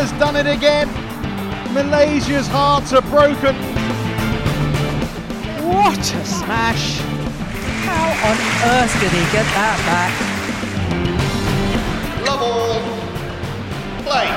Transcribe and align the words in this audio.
has 0.00 0.12
done 0.12 0.34
it 0.34 0.46
again. 0.46 0.88
Malaysia's 1.74 2.48
hearts 2.48 2.94
are 2.94 3.02
broken. 3.02 3.54
What 5.68 5.98
a 5.98 6.24
smash! 6.24 7.00
How 7.84 8.08
on 8.30 8.36
earth 8.72 8.94
did 8.98 9.12
he 9.12 9.20
get 9.30 9.44
that 9.58 9.78
back? 9.90 10.12
Love 12.26 12.40
all. 12.40 12.80
Play. 14.06 14.28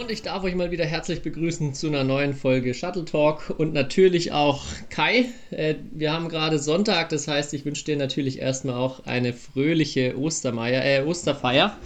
Und 0.00 0.12
ich 0.12 0.22
darf 0.22 0.44
euch 0.44 0.54
mal 0.54 0.70
wieder 0.70 0.84
herzlich 0.84 1.22
begrüßen 1.22 1.74
zu 1.74 1.88
einer 1.88 2.04
neuen 2.04 2.34
Folge 2.34 2.74
Shuttle 2.74 3.06
Talk 3.06 3.52
und 3.58 3.74
natürlich 3.74 4.30
auch 4.30 4.62
Kai. 4.88 5.30
Äh, 5.50 5.74
wir 5.90 6.12
haben 6.12 6.28
gerade 6.28 6.60
Sonntag, 6.60 7.08
das 7.08 7.26
heißt, 7.26 7.52
ich 7.54 7.64
wünsche 7.64 7.84
dir 7.84 7.96
natürlich 7.96 8.38
erstmal 8.38 8.76
auch 8.76 9.04
eine 9.04 9.32
fröhliche 9.32 10.16
Ostermeier, 10.16 10.84
äh, 10.84 11.02
Osterfeier. 11.02 11.76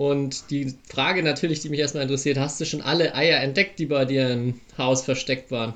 Und 0.00 0.50
die 0.50 0.74
Frage 0.88 1.22
natürlich, 1.22 1.60
die 1.60 1.68
mich 1.68 1.78
erstmal 1.78 2.04
interessiert, 2.04 2.38
hast 2.38 2.58
du 2.58 2.64
schon 2.64 2.80
alle 2.80 3.14
Eier 3.14 3.42
entdeckt, 3.42 3.78
die 3.78 3.84
bei 3.84 4.06
dir 4.06 4.30
im 4.30 4.58
Haus 4.78 5.04
versteckt 5.04 5.50
waren? 5.50 5.74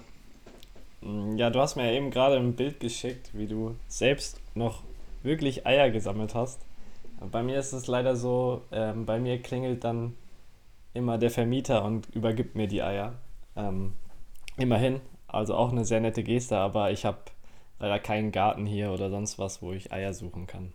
Mm, 1.03 1.37
ja, 1.37 1.51
du 1.51 1.61
hast 1.61 1.77
mir 1.77 1.85
ja 1.85 1.93
eben 1.93 2.11
gerade 2.11 2.37
ein 2.37 2.57
Bild 2.57 2.81
geschickt, 2.81 3.29
wie 3.35 3.47
du 3.47 3.77
selbst 3.87 4.41
noch 4.55 4.83
wirklich 5.23 5.67
Eier 5.67 5.91
gesammelt 5.91 6.35
hast. 6.35 6.59
Bei 7.21 7.43
mir 7.43 7.59
ist 7.59 7.75
es 7.75 7.87
leider 7.87 8.17
so, 8.17 8.63
ähm, 8.73 9.05
bei 9.05 9.21
mir 9.21 9.43
klingelt 9.43 9.85
dann 9.85 10.15
immer 10.95 11.19
der 11.19 11.31
Vermieter 11.31 11.85
und 11.85 12.09
übergibt 12.15 12.55
mir 12.55 12.67
die 12.67 12.83
Eier. 12.83 13.13
Ähm, 13.57 13.93
immerhin, 14.57 15.03
also 15.29 15.55
auch 15.55 15.71
eine 15.71 15.85
sehr 15.85 16.01
nette 16.01 16.23
Geste, 16.23 16.57
aber 16.57 16.91
ich 16.93 17.05
habe 17.05 17.19
leider 17.79 17.99
keinen 17.99 18.33
Garten 18.33 18.65
hier 18.65 18.91
oder 18.91 19.11
sonst 19.11 19.39
was, 19.39 19.61
wo 19.61 19.75
ich 19.75 19.93
Eier 19.93 20.15
suchen 20.15 20.47
kann. 20.47 20.73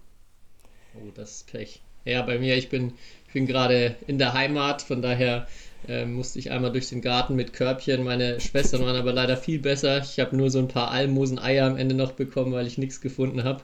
Oh, 0.93 1.09
das 1.15 1.37
ist 1.37 1.51
Pech. 1.51 1.81
Ja, 2.09 2.21
bei 2.23 2.39
mir, 2.39 2.57
ich 2.57 2.69
bin, 2.69 2.93
ich 3.27 3.33
bin 3.33 3.45
gerade 3.45 3.95
in 4.07 4.17
der 4.17 4.33
Heimat, 4.33 4.81
von 4.81 5.01
daher 5.01 5.47
äh, 5.87 6.05
musste 6.05 6.39
ich 6.39 6.51
einmal 6.51 6.71
durch 6.71 6.89
den 6.89 7.01
Garten 7.01 7.35
mit 7.35 7.53
Körbchen. 7.53 8.03
Meine 8.03 8.39
Schwestern 8.39 8.81
waren 8.81 8.95
aber 8.95 9.13
leider 9.13 9.37
viel 9.37 9.59
besser. 9.59 9.99
Ich 9.99 10.19
habe 10.19 10.35
nur 10.35 10.49
so 10.49 10.59
ein 10.59 10.67
paar 10.67 10.91
Almosen-Eier 10.91 11.65
am 11.65 11.77
Ende 11.77 11.95
noch 11.95 12.11
bekommen, 12.13 12.51
weil 12.51 12.67
ich 12.67 12.77
nichts 12.77 13.01
gefunden 13.01 13.43
habe. 13.43 13.61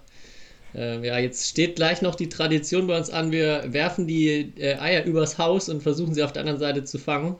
Äh, 0.73 1.05
ja, 1.05 1.17
jetzt 1.19 1.49
steht 1.49 1.75
gleich 1.75 2.01
noch 2.01 2.15
die 2.15 2.29
Tradition 2.29 2.87
bei 2.87 2.97
uns 2.97 3.09
an. 3.09 3.31
Wir 3.31 3.63
werfen 3.67 4.07
die 4.07 4.53
äh, 4.57 4.77
Eier 4.77 5.05
übers 5.05 5.37
Haus 5.37 5.69
und 5.69 5.83
versuchen 5.83 6.13
sie 6.13 6.23
auf 6.23 6.33
der 6.33 6.41
anderen 6.41 6.59
Seite 6.59 6.83
zu 6.83 6.97
fangen. 6.97 7.35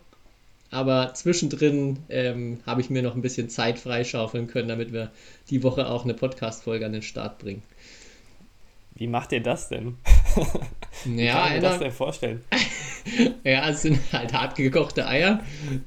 Aber 0.72 1.14
zwischendrin 1.14 2.00
ähm, 2.10 2.60
habe 2.66 2.82
ich 2.82 2.90
mir 2.90 3.02
noch 3.02 3.16
ein 3.16 3.22
bisschen 3.22 3.50
Zeit 3.50 3.80
freischaufeln 3.80 4.48
können, 4.48 4.68
damit 4.68 4.92
wir 4.92 5.12
die 5.50 5.64
Woche 5.64 5.88
auch 5.88 6.04
eine 6.04 6.14
Podcast-Folge 6.14 6.86
an 6.86 6.94
den 6.94 7.02
Start 7.02 7.40
bringen. 7.40 7.64
Wie 8.96 9.08
macht 9.08 9.32
ihr 9.32 9.42
das 9.42 9.70
denn? 9.70 9.98
Wie 11.04 11.26
ja, 11.26 11.34
kann 11.34 11.54
mir 11.54 11.62
das 11.62 11.80
denn 11.80 11.92
vorstellen? 11.92 12.44
ja, 13.44 13.70
es 13.70 13.82
sind 13.82 14.00
halt 14.14 14.34
hart 14.34 14.56
gekochte 14.56 15.08
Eier. 15.08 15.42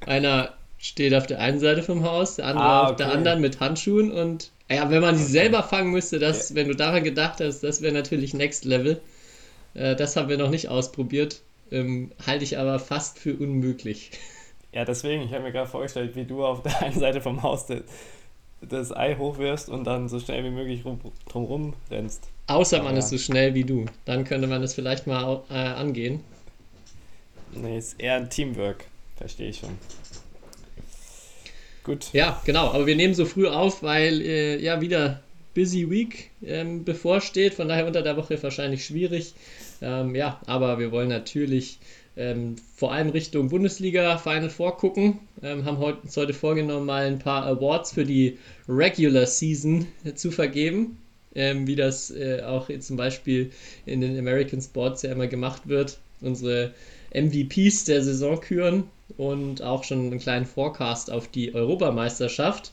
Einer 0.07 0.55
steht 0.79 1.15
auf 1.15 1.27
der 1.27 1.41
einen 1.41 1.59
Seite 1.59 1.83
vom 1.83 2.05
Haus, 2.05 2.37
der 2.37 2.47
andere 2.47 2.65
Ah, 2.65 2.89
auf 2.89 2.97
der 2.97 3.09
okay. 3.09 3.17
anderen 3.17 3.41
mit 3.41 3.61
Handschuhen 3.61 4.13
und 4.13 4.51
ja, 4.71 4.91
wenn 4.91 5.01
man 5.01 5.17
die 5.17 5.23
selber 5.23 5.63
fangen 5.63 5.91
müsste, 5.91 6.19
das, 6.19 6.55
wenn 6.55 6.69
du 6.69 6.75
daran 6.75 7.03
gedacht 7.03 7.41
hast, 7.41 7.61
das 7.61 7.81
wäre 7.81 7.95
natürlich 7.95 8.35
Next 8.35 8.65
Level. 8.67 9.01
Äh, 9.75 9.97
das 9.97 10.15
haben 10.17 10.29
wir 10.29 10.37
noch 10.37 10.51
nicht 10.51 10.69
ausprobiert. 10.69 11.41
Ähm, 11.71 12.13
halte 12.27 12.45
ich 12.45 12.59
aber 12.59 12.79
fast 12.79 13.19
für 13.19 13.35
unmöglich. 13.35 14.11
Ja, 14.71 14.85
deswegen, 14.85 15.23
ich 15.23 15.33
habe 15.33 15.45
mir 15.45 15.51
gerade 15.51 15.69
vorgestellt, 15.69 16.15
wie 16.15 16.27
du 16.27 16.45
auf 16.45 16.63
der 16.63 16.83
einen 16.83 17.01
Seite 17.01 17.23
vom 17.23 17.43
Haus 17.43 17.67
das, 18.61 18.95
Ei 18.95 19.15
hochwirfst 19.17 19.69
und 19.69 19.85
dann 19.85 20.09
so 20.09 20.19
schnell 20.21 20.45
wie 20.45 20.51
möglich 20.51 20.85
rum, 20.85 21.01
drumrum 21.29 21.75
rennst. 21.91 22.25
Außer 22.47 22.83
man 22.83 22.95
Ja. 22.95 22.99
ist 23.01 23.11
so 23.11 23.19
schnell 23.19 23.55
wie 23.55 23.65
du. 23.65 23.87
Dann 24.05 24.25
könnte 24.25 24.47
man 24.47 24.63
das 24.63 24.75
vielleicht 24.75 25.07
mal 25.07 25.43
äh, 25.51 25.55
angehen. 25.55 26.21
Nee, 27.55 27.79
ist 27.79 28.01
eher 28.01 28.15
ein 28.17 28.31
Teamwork, 28.31 28.85
verstehe 29.17 29.51
ich 29.51 29.59
schon. 29.59 29.71
Gut. 31.85 32.13
Ja, 32.13 32.41
genau. 32.45 32.71
Aber 32.73 32.87
wir 32.87 32.97
nehmen 32.97 33.15
so 33.15 33.25
früh 33.25 33.47
auf, 33.49 33.83
weil 33.83 34.21
äh, 34.21 34.61
ja 34.63 34.81
wieder 34.81 35.23
Busy 35.55 35.89
Week 35.91 36.31
ähm, 36.45 36.85
bevorsteht. 36.85 37.55
Von 37.55 37.69
daher 37.69 37.87
unter 37.87 38.03
der 38.03 38.17
Woche 38.17 38.41
wahrscheinlich 38.43 38.85
schwierig. 38.85 39.35
Ähm, 39.81 40.15
ja, 40.15 40.41
aber 40.47 40.79
wir 40.79 40.93
wollen 40.93 41.09
natürlich 41.09 41.79
ähm, 42.19 42.57
vor 42.75 42.93
allem 42.93 43.11
Richtung 43.11 43.49
Bundesliga 43.49 44.19
Final 44.19 44.51
Four 44.51 44.77
gucken. 44.77 45.21
Ähm, 45.41 45.65
haben 45.65 45.79
heute, 45.79 46.01
uns 46.03 46.17
heute 46.17 46.35
vorgenommen, 46.35 46.87
mal 46.87 47.07
ein 47.07 47.21
paar 47.21 47.47
Awards 47.47 47.93
für 47.93 48.05
die 48.05 48.39
Regular 48.69 49.25
Season 49.25 49.87
zu 50.17 50.33
vergeben. 50.33 50.99
Ähm, 51.35 51.69
wie 51.69 51.77
das 51.77 52.11
äh, 52.11 52.43
auch 52.43 52.69
zum 52.81 52.97
Beispiel 52.97 53.53
in 53.87 54.01
den 54.01 54.19
American 54.19 54.61
Sports 54.61 55.03
ja 55.03 55.13
immer 55.13 55.29
gemacht 55.29 55.69
wird. 55.69 55.99
Unsere 56.21 56.75
MVPs 57.15 57.85
der 57.85 58.03
Saison 58.03 58.41
küren 58.41 58.85
und 59.17 59.63
auch 59.63 59.85
schon 59.85 60.07
einen 60.07 60.19
kleinen 60.19 60.47
Forecast 60.47 61.13
auf 61.13 61.29
die 61.29 61.55
Europameisterschaft. 61.55 62.73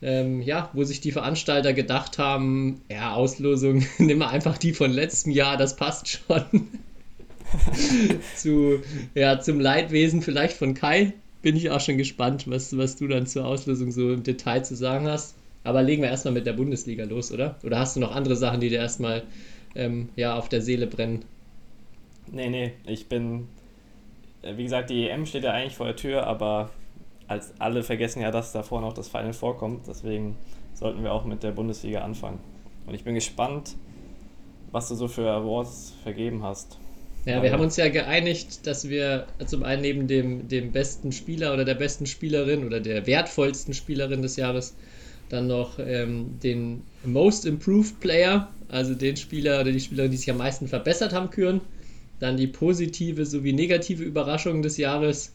Ähm, 0.00 0.40
ja, 0.40 0.70
wo 0.72 0.84
sich 0.84 1.00
die 1.00 1.12
Veranstalter 1.12 1.72
gedacht 1.72 2.18
haben, 2.18 2.80
ja, 2.90 3.14
Auslosung, 3.14 3.84
nimm 3.98 4.18
mal 4.18 4.28
einfach 4.28 4.56
die 4.56 4.72
von 4.72 4.90
letztem 4.90 5.32
Jahr, 5.32 5.56
das 5.58 5.76
passt 5.76 6.08
schon. 6.08 6.68
Zu, 8.34 8.82
ja, 9.14 9.40
zum 9.40 9.60
Leidwesen 9.60 10.22
vielleicht 10.22 10.56
von 10.56 10.74
Kai 10.74 11.14
bin 11.42 11.56
ich 11.56 11.70
auch 11.70 11.80
schon 11.80 11.98
gespannt, 11.98 12.48
was, 12.50 12.76
was 12.76 12.96
du 12.96 13.06
dann 13.08 13.26
zur 13.26 13.46
Auslosung 13.46 13.92
so 13.92 14.12
im 14.12 14.22
Detail 14.22 14.64
zu 14.64 14.74
sagen 14.74 15.06
hast. 15.06 15.36
Aber 15.64 15.82
legen 15.82 16.02
wir 16.02 16.10
erstmal 16.10 16.34
mit 16.34 16.46
der 16.46 16.52
Bundesliga 16.52 17.04
los, 17.04 17.32
oder? 17.32 17.58
Oder 17.62 17.78
hast 17.78 17.96
du 17.96 18.00
noch 18.00 18.14
andere 18.14 18.36
Sachen, 18.36 18.60
die 18.60 18.68
dir 18.68 18.78
erstmal 18.78 19.24
ähm, 19.74 20.10
ja, 20.16 20.36
auf 20.36 20.48
der 20.48 20.62
Seele 20.62 20.86
brennen? 20.86 21.24
Nee, 22.26 22.48
nee, 22.48 22.72
ich 22.86 23.08
bin. 23.08 23.48
äh, 24.42 24.56
Wie 24.56 24.64
gesagt, 24.64 24.90
die 24.90 25.08
EM 25.08 25.26
steht 25.26 25.44
ja 25.44 25.52
eigentlich 25.52 25.76
vor 25.76 25.86
der 25.86 25.96
Tür, 25.96 26.26
aber 26.26 26.70
als 27.28 27.52
alle 27.60 27.82
vergessen 27.82 28.22
ja, 28.22 28.30
dass 28.30 28.52
davor 28.52 28.80
noch 28.80 28.92
das 28.92 29.08
Final 29.08 29.32
vorkommt. 29.32 29.86
Deswegen 29.88 30.36
sollten 30.74 31.02
wir 31.02 31.12
auch 31.12 31.24
mit 31.24 31.42
der 31.42 31.52
Bundesliga 31.52 32.00
anfangen. 32.02 32.40
Und 32.86 32.94
ich 32.94 33.04
bin 33.04 33.14
gespannt, 33.14 33.76
was 34.72 34.88
du 34.88 34.94
so 34.94 35.08
für 35.08 35.30
Awards 35.30 35.94
vergeben 36.02 36.42
hast. 36.42 36.78
Ja, 37.26 37.42
wir 37.42 37.50
haben 37.50 37.62
uns 37.62 37.76
ja 37.76 37.88
geeinigt, 37.88 38.66
dass 38.68 38.88
wir 38.88 39.26
zum 39.46 39.64
einen 39.64 39.82
neben 39.82 40.06
dem, 40.06 40.46
dem 40.46 40.70
besten 40.70 41.10
Spieler 41.10 41.52
oder 41.52 41.64
der 41.64 41.74
besten 41.74 42.06
Spielerin 42.06 42.64
oder 42.64 42.78
der 42.78 43.04
wertvollsten 43.06 43.74
Spielerin 43.74 44.22
des 44.22 44.36
Jahres 44.36 44.76
dann 45.28 45.48
noch 45.48 45.80
ähm, 45.80 46.38
den 46.40 46.82
Most 47.04 47.44
Improved 47.44 47.98
Player, 47.98 48.48
also 48.68 48.94
den 48.94 49.16
Spieler 49.16 49.60
oder 49.60 49.72
die 49.72 49.80
Spielerin, 49.80 50.12
die 50.12 50.16
sich 50.16 50.30
am 50.30 50.38
meisten 50.38 50.68
verbessert 50.68 51.12
haben, 51.12 51.30
küren. 51.30 51.60
Dann 52.20 52.36
die 52.36 52.46
positive 52.46 53.26
sowie 53.26 53.52
negative 53.52 54.04
Überraschung 54.04 54.62
des 54.62 54.76
Jahres, 54.76 55.32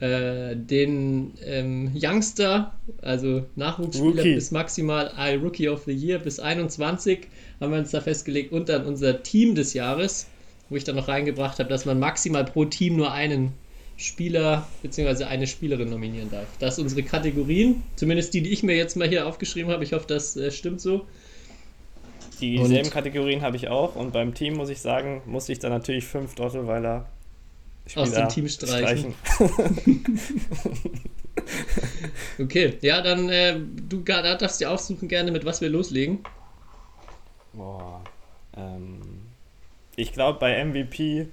äh, 0.00 0.56
den 0.56 1.32
ähm, 1.44 1.92
Youngster, 1.94 2.74
also 3.02 3.46
Nachwuchsspieler 3.54 4.22
Rookie. 4.22 4.34
bis 4.34 4.50
maximal 4.50 5.12
I 5.16 5.36
Rookie 5.36 5.68
of 5.68 5.84
the 5.84 5.92
Year 5.92 6.18
bis 6.18 6.40
21 6.40 7.20
haben 7.60 7.72
wir 7.72 7.78
uns 7.78 7.92
da 7.92 8.00
festgelegt 8.00 8.52
und 8.52 8.68
dann 8.68 8.84
unser 8.84 9.22
Team 9.22 9.54
des 9.54 9.74
Jahres, 9.74 10.26
wo 10.70 10.76
ich 10.76 10.84
dann 10.84 10.96
noch 10.96 11.08
reingebracht 11.08 11.58
habe, 11.58 11.68
dass 11.68 11.84
man 11.84 11.98
maximal 11.98 12.44
pro 12.44 12.64
Team 12.64 12.96
nur 12.96 13.12
einen 13.12 13.52
Spieler 13.96 14.66
bzw. 14.82 15.24
eine 15.24 15.46
Spielerin 15.46 15.90
nominieren 15.90 16.30
darf. 16.30 16.46
Das 16.58 16.76
sind 16.76 16.84
unsere 16.84 17.02
Kategorien, 17.02 17.82
zumindest 17.96 18.32
die, 18.32 18.40
die 18.40 18.50
ich 18.50 18.62
mir 18.62 18.74
jetzt 18.76 18.96
mal 18.96 19.06
hier 19.08 19.26
aufgeschrieben 19.26 19.70
habe. 19.70 19.84
Ich 19.84 19.92
hoffe, 19.92 20.06
das 20.08 20.36
äh, 20.36 20.50
stimmt 20.50 20.80
so. 20.80 21.06
Dieselben 22.40 22.88
Kategorien 22.88 23.42
habe 23.42 23.56
ich 23.56 23.68
auch 23.68 23.96
und 23.96 24.14
beim 24.14 24.32
Team 24.32 24.54
muss 24.54 24.70
ich 24.70 24.80
sagen, 24.80 25.20
muss 25.26 25.50
ich 25.50 25.58
dann 25.58 25.72
natürlich 25.72 26.06
fünf 26.06 26.34
Dotteweiler 26.36 27.06
Aus 27.96 28.12
dem 28.12 28.28
Team 28.30 28.48
streichen. 28.48 29.14
Okay, 32.38 32.78
ja, 32.80 33.02
dann 33.02 33.28
äh, 33.28 33.58
du 33.88 34.02
gar- 34.02 34.22
darfst 34.22 34.60
dir 34.60 34.70
aussuchen 34.70 35.08
gerne, 35.08 35.30
mit 35.30 35.44
was 35.44 35.60
wir 35.60 35.68
loslegen. 35.68 36.20
Boah. 37.52 38.02
Ähm, 38.56 39.19
ich 39.96 40.12
glaube, 40.12 40.38
bei 40.38 40.64
MVP 40.64 41.26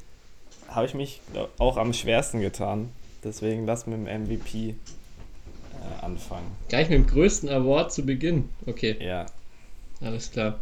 habe 0.68 0.86
ich 0.86 0.94
mich 0.94 1.22
auch 1.58 1.78
am 1.78 1.94
schwersten 1.94 2.42
getan. 2.42 2.90
Deswegen 3.24 3.66
lass 3.66 3.88
mit 3.88 3.98
dem 3.98 4.24
MVP 4.24 4.70
äh, 4.70 4.76
anfangen. 6.06 6.52
Gleich 6.70 6.90
mit 6.90 7.00
dem 7.00 7.08
größten 7.08 7.50
Award 7.50 7.92
zu 7.92 8.06
Beginn. 8.06 8.50
Okay. 8.66 8.96
Ja. 9.00 9.26
Alles 10.02 10.32
klar. 10.32 10.60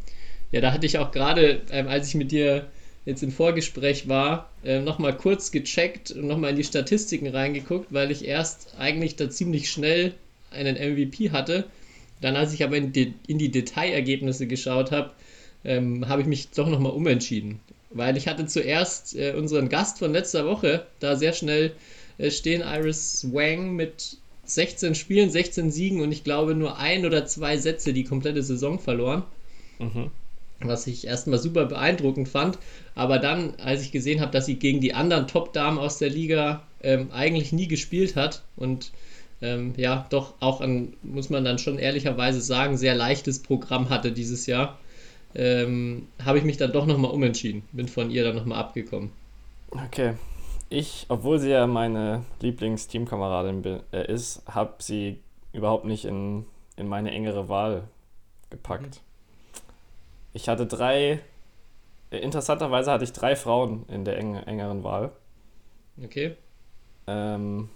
Ja, 0.51 0.61
da 0.61 0.71
hatte 0.71 0.85
ich 0.85 0.97
auch 0.97 1.11
gerade, 1.11 1.61
ähm, 1.71 1.87
als 1.87 2.07
ich 2.07 2.15
mit 2.15 2.31
dir 2.31 2.67
jetzt 3.05 3.21
im 3.23 3.31
Vorgespräch 3.31 4.07
war, 4.07 4.49
ähm, 4.63 4.83
nochmal 4.83 5.15
kurz 5.15 5.51
gecheckt 5.51 6.11
und 6.11 6.27
nochmal 6.27 6.51
in 6.51 6.55
die 6.55 6.63
Statistiken 6.63 7.27
reingeguckt, 7.27 7.93
weil 7.93 8.09
ich 8.11 8.25
erst 8.25 8.75
eigentlich 8.79 9.15
da 9.15 9.29
ziemlich 9.29 9.69
schnell 9.69 10.13
einen 10.51 10.75
MVP 10.75 11.31
hatte. 11.31 11.65
Dann, 12.21 12.35
als 12.35 12.53
ich 12.53 12.63
aber 12.63 12.77
in 12.77 12.93
die, 12.93 13.13
in 13.27 13.37
die 13.37 13.51
Detailergebnisse 13.51 14.47
geschaut 14.47 14.91
habe, 14.91 15.11
ähm, 15.63 16.07
habe 16.07 16.21
ich 16.21 16.27
mich 16.27 16.49
doch 16.51 16.67
nochmal 16.67 16.93
umentschieden. 16.93 17.59
Weil 17.95 18.17
ich 18.17 18.27
hatte 18.27 18.45
zuerst 18.45 19.15
äh, 19.15 19.33
unseren 19.37 19.69
Gast 19.69 19.99
von 19.99 20.11
letzter 20.11 20.45
Woche 20.45 20.85
da 20.99 21.15
sehr 21.15 21.31
schnell 21.31 21.71
äh, 22.17 22.29
stehen, 22.29 22.61
Iris 22.61 23.25
Wang 23.31 23.71
mit 23.71 24.17
16 24.43 24.95
Spielen, 24.95 25.31
16 25.31 25.71
Siegen 25.71 26.01
und 26.01 26.11
ich 26.11 26.25
glaube 26.25 26.55
nur 26.55 26.77
ein 26.77 27.05
oder 27.05 27.25
zwei 27.25 27.57
Sätze 27.57 27.93
die 27.93 28.03
komplette 28.03 28.43
Saison 28.43 28.79
verloren. 28.79 29.23
Mhm. 29.79 30.11
was 30.61 30.87
ich 30.87 31.05
erstmal 31.05 31.37
super 31.37 31.65
beeindruckend 31.65 32.29
fand. 32.29 32.57
Aber 32.95 33.19
dann, 33.19 33.55
als 33.55 33.81
ich 33.81 33.91
gesehen 33.91 34.21
habe, 34.21 34.31
dass 34.31 34.45
sie 34.45 34.55
gegen 34.55 34.79
die 34.81 34.93
anderen 34.93 35.27
Top-Damen 35.27 35.77
aus 35.77 35.97
der 35.97 36.09
Liga 36.09 36.63
ähm, 36.81 37.09
eigentlich 37.11 37.51
nie 37.51 37.67
gespielt 37.67 38.15
hat 38.15 38.41
und 38.55 38.91
ähm, 39.41 39.73
ja, 39.77 40.05
doch 40.09 40.33
auch 40.39 40.61
ein, 40.61 40.93
muss 41.03 41.29
man 41.29 41.43
dann 41.43 41.59
schon 41.59 41.77
ehrlicherweise 41.77 42.39
sagen, 42.39 42.77
sehr 42.77 42.95
leichtes 42.95 43.39
Programm 43.39 43.89
hatte 43.89 44.13
dieses 44.13 44.45
Jahr, 44.45 44.79
ähm, 45.35 46.07
habe 46.23 46.37
ich 46.37 46.43
mich 46.43 46.57
dann 46.57 46.71
doch 46.71 46.85
nochmal 46.85 47.11
umentschieden. 47.11 47.63
Bin 47.71 47.87
von 47.87 48.09
ihr 48.09 48.23
dann 48.23 48.35
nochmal 48.35 48.59
abgekommen. 48.59 49.11
Okay. 49.69 50.13
Ich, 50.69 51.05
obwohl 51.09 51.39
sie 51.39 51.51
ja 51.51 51.67
meine 51.67 52.23
Lieblingsteamkameradin 52.41 53.81
äh, 53.91 54.11
ist, 54.11 54.43
habe 54.47 54.75
sie 54.79 55.19
überhaupt 55.53 55.85
nicht 55.85 56.05
in, 56.05 56.45
in 56.75 56.87
meine 56.87 57.11
engere 57.11 57.49
Wahl 57.49 57.87
gepackt. 58.49 59.01
Ich 60.33 60.49
hatte 60.49 60.65
drei, 60.65 61.19
äh, 62.11 62.17
interessanterweise 62.17 62.91
hatte 62.91 63.03
ich 63.03 63.13
drei 63.13 63.35
Frauen 63.35 63.85
in 63.87 64.05
der 64.05 64.17
eng, 64.17 64.35
engeren 64.35 64.83
Wahl. 64.83 65.11
Okay. 66.03 66.35
Ähm, 67.07 67.69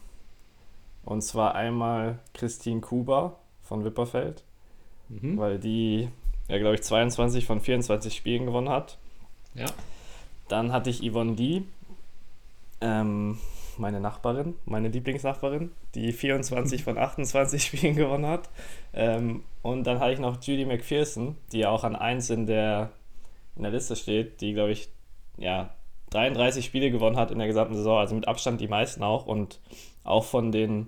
und 1.06 1.22
zwar 1.22 1.56
einmal 1.56 2.20
Christine 2.34 2.82
Kuba 2.82 3.38
von 3.62 3.86
Wipperfeld, 3.86 4.44
mhm. 5.08 5.38
weil 5.38 5.60
die, 5.60 6.10
ja, 6.50 6.58
glaube 6.58 6.76
ich, 6.76 6.82
22 6.82 7.46
von 7.46 7.62
24 7.62 8.14
Spielen 8.14 8.46
gewonnen 8.46 8.70
hat. 8.70 8.98
Ja. 9.54 9.68
Dann 10.48 10.74
hatte 10.74 10.90
ich 10.90 11.02
Yvonne 11.02 11.34
Lee, 11.34 11.62
ähm, 12.82 13.38
meine 13.78 14.00
Nachbarin, 14.02 14.56
meine 14.66 14.90
Lieblingsnachbarin, 14.90 15.72
die 15.96 16.12
24 16.12 16.84
von 16.84 16.98
28 16.98 17.64
Spielen 17.66 17.96
gewonnen 17.96 18.26
hat. 18.26 18.50
Ähm, 18.94 19.44
und 19.62 19.86
dann 19.86 20.00
hatte 20.00 20.14
ich 20.14 20.20
noch 20.20 20.42
Judy 20.42 20.66
McPherson, 20.66 21.38
die 21.52 21.66
auch 21.66 21.84
an 21.84 21.96
1 21.96 22.30
in 22.32 22.48
der, 22.48 22.90
in 23.56 23.64
der 23.64 23.72
Liste 23.72 23.96
steht, 23.96 24.42
die, 24.42 24.54
glaube 24.54 24.72
ich, 24.72 24.90
ja, 25.38 25.70
33 26.10 26.66
Spiele 26.66 26.90
gewonnen 26.90 27.18
hat 27.18 27.30
in 27.30 27.38
der 27.38 27.48
gesamten 27.48 27.76
Saison, 27.76 28.00
also 28.00 28.16
mit 28.16 28.28
Abstand 28.28 28.60
die 28.60 28.68
meisten 28.68 29.04
auch 29.04 29.28
und 29.28 29.60
auch 30.04 30.26
von 30.26 30.52
den 30.52 30.88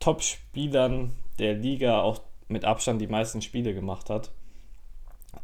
Top-Spielern 0.00 1.12
der 1.38 1.54
Liga 1.54 2.00
auch 2.00 2.20
mit 2.48 2.64
Abstand 2.64 3.00
die 3.02 3.06
meisten 3.06 3.42
Spiele 3.42 3.74
gemacht 3.74 4.08
hat. 4.08 4.30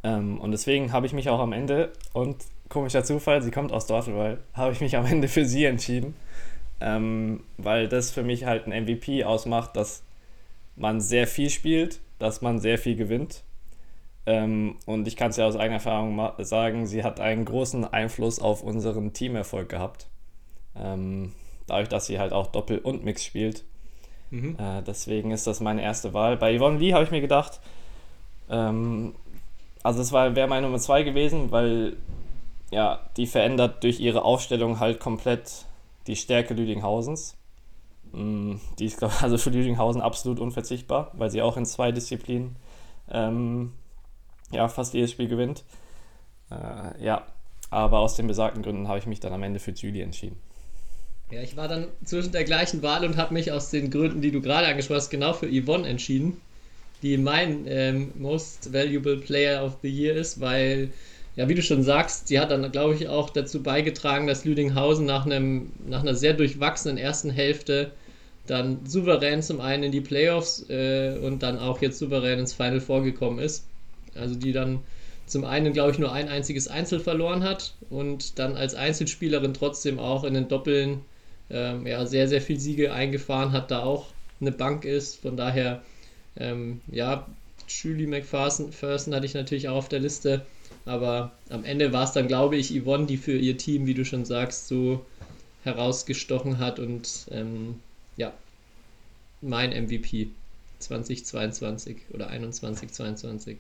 Ähm, 0.02 0.40
und 0.40 0.52
deswegen 0.52 0.92
habe 0.92 1.06
ich 1.06 1.12
mich 1.12 1.28
auch 1.28 1.40
am 1.40 1.52
Ende, 1.52 1.92
und 2.12 2.36
komischer 2.68 3.04
Zufall, 3.04 3.42
sie 3.42 3.50
kommt 3.50 3.72
aus 3.72 3.86
Dortmund, 3.86 4.38
habe 4.54 4.72
ich 4.72 4.80
mich 4.80 4.96
am 4.96 5.06
Ende 5.06 5.28
für 5.28 5.44
sie 5.44 5.64
entschieden, 5.64 6.14
ähm, 6.80 7.40
weil 7.56 7.88
das 7.88 8.10
für 8.10 8.22
mich 8.22 8.44
halt 8.44 8.66
ein 8.66 8.84
MVP 8.84 9.24
ausmacht, 9.24 9.76
dass 9.76 10.02
man 10.76 11.00
sehr 11.00 11.26
viel 11.26 11.50
spielt, 11.50 12.00
dass 12.18 12.40
man 12.40 12.58
sehr 12.58 12.78
viel 12.78 12.96
gewinnt. 12.96 13.42
Ähm, 14.26 14.76
und 14.86 15.08
ich 15.08 15.16
kann 15.16 15.30
es 15.30 15.36
ja 15.36 15.46
aus 15.46 15.56
eigener 15.56 15.76
Erfahrung 15.76 16.20
sagen, 16.38 16.86
sie 16.86 17.02
hat 17.02 17.18
einen 17.18 17.44
großen 17.44 17.84
Einfluss 17.84 18.38
auf 18.38 18.62
unseren 18.62 19.12
Teamerfolg 19.12 19.68
gehabt. 19.68 20.06
Ähm, 20.76 21.32
dadurch, 21.66 21.88
dass 21.88 22.06
sie 22.06 22.18
halt 22.18 22.32
auch 22.32 22.48
Doppel 22.48 22.78
und 22.78 23.04
Mix 23.04 23.24
spielt. 23.24 23.64
Mhm. 24.30 24.56
Äh, 24.58 24.82
deswegen 24.82 25.30
ist 25.30 25.46
das 25.46 25.60
meine 25.60 25.82
erste 25.82 26.12
Wahl. 26.12 26.36
Bei 26.36 26.56
Yvonne 26.56 26.78
Lee 26.78 26.92
habe 26.92 27.04
ich 27.04 27.10
mir 27.10 27.20
gedacht, 27.20 27.60
ähm, 28.50 29.14
also 29.88 30.02
es 30.02 30.12
wäre 30.12 30.46
meine 30.48 30.66
Nummer 30.66 30.78
zwei 30.78 31.02
gewesen, 31.02 31.50
weil 31.50 31.96
ja, 32.70 33.00
die 33.16 33.26
verändert 33.26 33.82
durch 33.82 34.00
ihre 34.00 34.22
Aufstellung 34.22 34.80
halt 34.80 35.00
komplett 35.00 35.64
die 36.06 36.14
Stärke 36.14 36.52
Lüdinghausens. 36.52 37.38
Mm, 38.12 38.56
die 38.78 38.84
ist, 38.84 38.98
glaube 38.98 39.14
also 39.22 39.38
für 39.38 39.48
Lüdinghausen 39.48 40.02
absolut 40.02 40.40
unverzichtbar, 40.40 41.10
weil 41.14 41.30
sie 41.30 41.40
auch 41.40 41.56
in 41.56 41.64
zwei 41.64 41.90
Disziplinen 41.90 42.56
ähm, 43.10 43.72
ja, 44.50 44.68
fast 44.68 44.92
jedes 44.92 45.10
Spiel 45.10 45.28
gewinnt. 45.28 45.64
Äh, 46.50 47.02
ja, 47.02 47.26
aber 47.70 48.00
aus 48.00 48.14
den 48.14 48.26
besagten 48.26 48.62
Gründen 48.62 48.88
habe 48.88 48.98
ich 48.98 49.06
mich 49.06 49.20
dann 49.20 49.32
am 49.32 49.42
Ende 49.42 49.58
für 49.58 49.70
Julie 49.70 50.02
entschieden. 50.02 50.36
Ja, 51.30 51.40
ich 51.40 51.56
war 51.56 51.66
dann 51.66 51.88
zwischen 52.04 52.32
der 52.32 52.44
gleichen 52.44 52.82
Wahl 52.82 53.06
und 53.06 53.16
habe 53.16 53.32
mich 53.32 53.52
aus 53.52 53.70
den 53.70 53.90
Gründen, 53.90 54.20
die 54.20 54.32
du 54.32 54.42
gerade 54.42 54.66
angesprochen 54.66 54.98
hast, 54.98 55.08
genau 55.08 55.32
für 55.32 55.48
Yvonne 55.48 55.88
entschieden, 55.88 56.42
die 57.02 57.16
mein 57.16 57.64
ähm, 57.66 58.12
Most 58.16 58.72
Valuable 58.72 59.16
Player 59.18 59.64
of 59.64 59.78
the 59.82 59.88
Year 59.88 60.16
ist, 60.16 60.40
weil 60.40 60.90
ja, 61.36 61.48
wie 61.48 61.54
du 61.54 61.62
schon 61.62 61.84
sagst, 61.84 62.26
sie 62.26 62.40
hat 62.40 62.50
dann, 62.50 62.70
glaube 62.72 62.94
ich, 62.94 63.06
auch 63.06 63.30
dazu 63.30 63.62
beigetragen, 63.62 64.26
dass 64.26 64.44
Lüdinghausen 64.44 65.06
nach, 65.06 65.24
einem, 65.24 65.70
nach 65.86 66.02
einer 66.02 66.14
sehr 66.14 66.34
durchwachsenen 66.34 66.98
ersten 66.98 67.30
Hälfte 67.30 67.92
dann 68.48 68.84
souverän 68.84 69.42
zum 69.42 69.60
einen 69.60 69.84
in 69.84 69.92
die 69.92 70.00
Playoffs 70.00 70.68
äh, 70.68 71.16
und 71.22 71.44
dann 71.44 71.58
auch 71.58 71.80
jetzt 71.80 71.98
souverän 71.98 72.40
ins 72.40 72.54
Final 72.54 72.80
vorgekommen 72.80 73.38
ist. 73.38 73.66
Also 74.16 74.34
die 74.34 74.50
dann 74.50 74.80
zum 75.26 75.44
einen, 75.44 75.72
glaube 75.72 75.92
ich, 75.92 75.98
nur 75.98 76.10
ein 76.10 76.28
einziges 76.28 76.66
Einzel 76.66 76.98
verloren 76.98 77.44
hat 77.44 77.74
und 77.90 78.38
dann 78.38 78.56
als 78.56 78.74
Einzelspielerin 78.74 79.54
trotzdem 79.54 79.98
auch 79.98 80.24
in 80.24 80.34
den 80.34 80.48
Doppeln 80.48 81.02
ähm, 81.50 81.86
ja, 81.86 82.04
sehr, 82.06 82.26
sehr 82.28 82.40
viel 82.40 82.58
Siege 82.58 82.92
eingefahren 82.92 83.52
hat, 83.52 83.70
da 83.70 83.82
auch 83.82 84.06
eine 84.40 84.52
Bank 84.52 84.84
ist. 84.84 85.20
Von 85.20 85.36
daher, 85.36 85.82
ähm, 86.38 86.80
ja, 86.90 87.26
Julie 87.68 88.06
McPherson 88.06 88.72
hatte 89.14 89.26
ich 89.26 89.34
natürlich 89.34 89.68
auch 89.68 89.76
auf 89.76 89.88
der 89.88 90.00
Liste. 90.00 90.46
Aber 90.84 91.32
am 91.50 91.64
Ende 91.64 91.92
war 91.92 92.04
es 92.04 92.12
dann, 92.12 92.28
glaube 92.28 92.56
ich, 92.56 92.72
Yvonne, 92.72 93.06
die 93.06 93.18
für 93.18 93.36
ihr 93.36 93.58
Team, 93.58 93.86
wie 93.86 93.94
du 93.94 94.04
schon 94.04 94.24
sagst, 94.24 94.68
so 94.68 95.04
herausgestochen 95.64 96.58
hat 96.58 96.78
und 96.78 97.26
ähm, 97.30 97.80
ja, 98.16 98.32
mein 99.42 99.70
MVP 99.70 100.28
2022 100.78 101.96
oder 102.12 102.28
21, 102.28 102.90
22. 102.90 103.58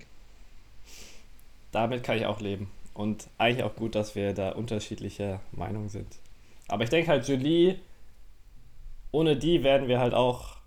Damit 1.72 2.02
kann 2.02 2.16
ich 2.16 2.26
auch 2.26 2.40
leben. 2.40 2.70
Und 2.94 3.28
eigentlich 3.36 3.62
auch 3.62 3.76
gut, 3.76 3.94
dass 3.94 4.14
wir 4.14 4.32
da 4.32 4.50
unterschiedlicher 4.50 5.40
Meinung 5.52 5.88
sind. 5.88 6.06
Aber 6.66 6.84
ich 6.84 6.90
denke 6.90 7.10
halt, 7.10 7.28
Julie, 7.28 7.78
ohne 9.12 9.36
die 9.36 9.62
werden 9.62 9.88
wir 9.88 10.00
halt 10.00 10.14
auch 10.14 10.57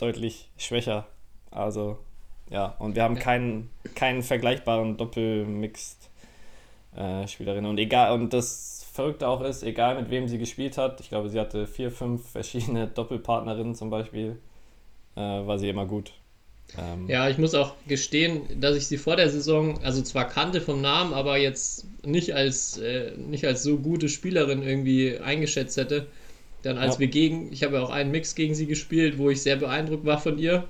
deutlich 0.00 0.48
schwächer. 0.56 1.06
Also 1.50 1.98
ja, 2.50 2.74
und 2.78 2.94
wir 2.96 3.04
haben 3.04 3.18
keinen, 3.18 3.68
keinen 3.94 4.22
vergleichbaren 4.22 4.96
Doppelmixed-Spielerin. 4.96 7.64
Äh, 7.64 7.68
und 7.68 7.78
egal, 7.78 8.12
und 8.12 8.32
das 8.32 8.86
Verrückte 8.92 9.28
auch 9.28 9.42
ist, 9.42 9.62
egal 9.62 10.00
mit 10.00 10.10
wem 10.10 10.26
sie 10.26 10.38
gespielt 10.38 10.76
hat, 10.76 10.98
ich 11.00 11.10
glaube, 11.10 11.28
sie 11.28 11.38
hatte 11.38 11.68
vier, 11.68 11.92
fünf 11.92 12.28
verschiedene 12.28 12.88
Doppelpartnerinnen 12.94 13.76
zum 13.76 13.90
Beispiel, 13.90 14.36
äh, 15.16 15.20
war 15.20 15.58
sie 15.58 15.68
immer 15.68 15.86
gut. 15.86 16.12
Ähm, 16.78 17.08
ja, 17.08 17.28
ich 17.28 17.38
muss 17.38 17.54
auch 17.54 17.74
gestehen, 17.86 18.60
dass 18.60 18.76
ich 18.76 18.86
sie 18.86 18.96
vor 18.96 19.16
der 19.16 19.30
Saison, 19.30 19.82
also 19.82 20.02
zwar 20.02 20.28
kannte 20.28 20.60
vom 20.60 20.80
Namen, 20.80 21.14
aber 21.14 21.36
jetzt 21.36 21.86
nicht 22.04 22.34
als, 22.34 22.78
äh, 22.78 23.12
nicht 23.16 23.44
als 23.44 23.62
so 23.62 23.78
gute 23.78 24.08
Spielerin 24.08 24.62
irgendwie 24.62 25.18
eingeschätzt 25.18 25.76
hätte. 25.76 26.06
Dann 26.62 26.78
als 26.78 26.94
ja. 26.94 27.00
wir 27.00 27.06
gegen, 27.08 27.52
ich 27.52 27.62
habe 27.62 27.76
ja 27.76 27.82
auch 27.82 27.90
einen 27.90 28.10
Mix 28.10 28.34
gegen 28.34 28.54
sie 28.54 28.66
gespielt, 28.66 29.18
wo 29.18 29.30
ich 29.30 29.42
sehr 29.42 29.56
beeindruckt 29.56 30.04
war 30.04 30.18
von 30.18 30.38
ihr. 30.38 30.68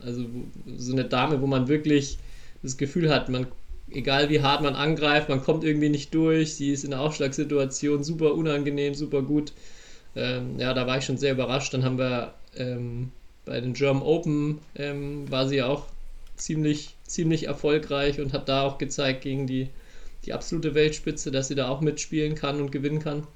Also 0.00 0.24
so 0.76 0.92
eine 0.92 1.04
Dame, 1.04 1.40
wo 1.40 1.46
man 1.46 1.68
wirklich 1.68 2.18
das 2.62 2.76
Gefühl 2.76 3.12
hat, 3.12 3.28
man, 3.28 3.46
egal 3.90 4.30
wie 4.30 4.42
hart 4.42 4.62
man 4.62 4.74
angreift, 4.74 5.28
man 5.28 5.42
kommt 5.42 5.64
irgendwie 5.64 5.88
nicht 5.88 6.14
durch. 6.14 6.54
Sie 6.54 6.70
ist 6.70 6.84
in 6.84 6.90
der 6.90 7.00
Aufschlagssituation 7.00 8.04
super 8.04 8.34
unangenehm, 8.34 8.94
super 8.94 9.22
gut. 9.22 9.52
Ähm, 10.14 10.58
ja, 10.58 10.74
da 10.74 10.86
war 10.86 10.98
ich 10.98 11.04
schon 11.04 11.18
sehr 11.18 11.32
überrascht. 11.32 11.74
Dann 11.74 11.84
haben 11.84 11.98
wir 11.98 12.34
ähm, 12.56 13.10
bei 13.44 13.60
den 13.60 13.74
German 13.74 14.02
Open 14.02 14.58
ähm, 14.76 15.30
war 15.30 15.48
sie 15.48 15.62
auch 15.62 15.86
ziemlich, 16.36 16.94
ziemlich 17.04 17.46
erfolgreich 17.46 18.20
und 18.20 18.32
hat 18.32 18.48
da 18.48 18.62
auch 18.62 18.78
gezeigt 18.78 19.22
gegen 19.22 19.46
die, 19.46 19.68
die 20.24 20.32
absolute 20.32 20.74
Weltspitze, 20.74 21.30
dass 21.30 21.48
sie 21.48 21.54
da 21.54 21.68
auch 21.68 21.80
mitspielen 21.80 22.34
kann 22.34 22.60
und 22.60 22.72
gewinnen 22.72 23.00
kann. 23.00 23.26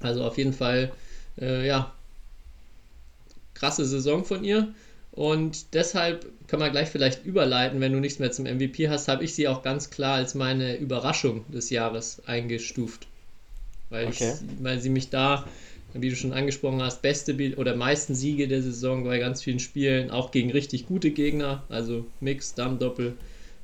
Also 0.00 0.24
auf 0.24 0.38
jeden 0.38 0.52
Fall, 0.52 0.92
äh, 1.40 1.66
ja, 1.66 1.92
krasse 3.54 3.84
Saison 3.84 4.24
von 4.24 4.44
ihr. 4.44 4.74
Und 5.12 5.74
deshalb 5.74 6.26
kann 6.48 6.58
man 6.58 6.72
gleich 6.72 6.88
vielleicht 6.88 7.24
überleiten, 7.24 7.80
wenn 7.80 7.92
du 7.92 8.00
nichts 8.00 8.18
mehr 8.18 8.32
zum 8.32 8.46
MVP 8.46 8.88
hast, 8.88 9.06
habe 9.06 9.22
ich 9.22 9.34
sie 9.34 9.46
auch 9.46 9.62
ganz 9.62 9.90
klar 9.90 10.16
als 10.16 10.34
meine 10.34 10.76
Überraschung 10.76 11.44
des 11.52 11.70
Jahres 11.70 12.20
eingestuft. 12.26 13.06
Weil, 13.90 14.08
okay. 14.08 14.32
ich, 14.34 14.64
weil 14.64 14.80
sie 14.80 14.90
mich 14.90 15.10
da, 15.10 15.46
wie 15.92 16.10
du 16.10 16.16
schon 16.16 16.32
angesprochen 16.32 16.82
hast, 16.82 17.00
beste 17.00 17.36
oder 17.56 17.76
meisten 17.76 18.16
Siege 18.16 18.48
der 18.48 18.60
Saison 18.60 19.04
bei 19.04 19.18
ganz 19.18 19.40
vielen 19.40 19.60
Spielen, 19.60 20.10
auch 20.10 20.32
gegen 20.32 20.50
richtig 20.50 20.86
gute 20.86 21.12
Gegner, 21.12 21.62
also 21.68 22.04
Mix, 22.18 22.54
Damm, 22.54 22.80
Doppel, 22.80 23.16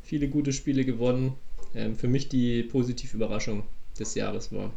viele 0.04 0.28
gute 0.28 0.52
Spiele 0.52 0.84
gewonnen. 0.84 1.34
Ähm, 1.74 1.96
für 1.96 2.08
mich 2.08 2.28
die 2.28 2.62
positive 2.62 3.16
Überraschung 3.16 3.64
des 3.98 4.14
Jahres 4.14 4.52
war. 4.52 4.72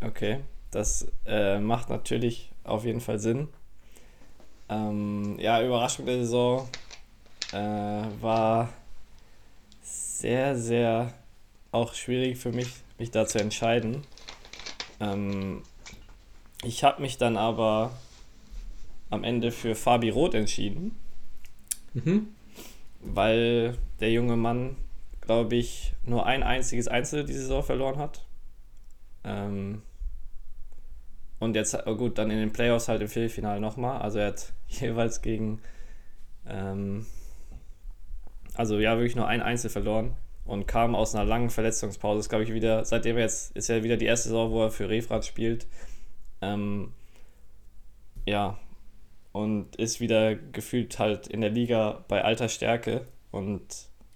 Okay, 0.00 0.38
das 0.70 1.06
äh, 1.26 1.58
macht 1.58 1.88
natürlich 1.90 2.50
auf 2.64 2.84
jeden 2.84 3.00
Fall 3.00 3.18
Sinn. 3.18 3.48
Ähm, 4.68 5.36
ja, 5.38 5.62
Überraschung 5.62 6.06
der 6.06 6.18
Saison 6.18 6.68
äh, 7.52 8.02
war 8.20 8.68
sehr, 9.82 10.56
sehr 10.56 11.12
auch 11.72 11.94
schwierig 11.94 12.38
für 12.38 12.52
mich, 12.52 12.68
mich 12.98 13.10
da 13.10 13.26
zu 13.26 13.38
entscheiden. 13.38 14.02
Ähm, 15.00 15.62
ich 16.62 16.84
habe 16.84 17.02
mich 17.02 17.18
dann 17.18 17.36
aber 17.36 17.92
am 19.08 19.24
Ende 19.24 19.50
für 19.50 19.74
Fabi 19.74 20.10
Roth 20.10 20.34
entschieden. 20.34 20.96
Mhm. 21.92 22.28
weil 23.00 23.76
der 23.98 24.12
junge 24.12 24.36
Mann, 24.36 24.76
glaube 25.20 25.56
ich, 25.56 25.94
nur 26.04 26.26
ein 26.26 26.42
einziges 26.42 26.86
Einzel 26.86 27.24
diese 27.24 27.40
Saison 27.40 27.62
verloren 27.62 27.98
hat. 27.98 28.24
Ähm, 29.24 29.82
und 31.40 31.56
jetzt, 31.56 31.76
oh 31.86 31.96
gut, 31.96 32.18
dann 32.18 32.30
in 32.30 32.38
den 32.38 32.52
Playoffs 32.52 32.88
halt 32.88 33.00
im 33.00 33.08
Viertelfinale 33.08 33.60
nochmal. 33.60 34.00
Also 34.00 34.18
er 34.20 34.28
hat 34.28 34.52
jeweils 34.68 35.22
gegen, 35.22 35.60
ähm, 36.46 37.06
also 38.54 38.78
ja, 38.78 38.96
wirklich 38.96 39.16
nur 39.16 39.26
ein 39.26 39.42
Einzel 39.42 39.70
verloren 39.70 40.14
und 40.44 40.68
kam 40.68 40.94
aus 40.94 41.14
einer 41.14 41.24
langen 41.24 41.50
Verletzungspause. 41.50 42.18
Das 42.18 42.28
glaube 42.28 42.44
ich 42.44 42.52
wieder, 42.52 42.84
seitdem 42.84 43.16
er 43.16 43.22
jetzt, 43.22 43.56
ist 43.56 43.68
ja 43.68 43.82
wieder 43.82 43.96
die 43.96 44.04
erste 44.04 44.28
Saison, 44.28 44.52
wo 44.52 44.62
er 44.62 44.70
für 44.70 44.88
Refrat 44.88 45.24
spielt. 45.24 45.66
Ähm, 46.42 46.92
ja, 48.26 48.58
und 49.32 49.76
ist 49.76 50.00
wieder 50.00 50.34
gefühlt 50.34 50.98
halt 50.98 51.26
in 51.26 51.40
der 51.40 51.50
Liga 51.50 52.04
bei 52.08 52.22
alter 52.22 52.48
Stärke. 52.50 53.06
Und 53.30 53.62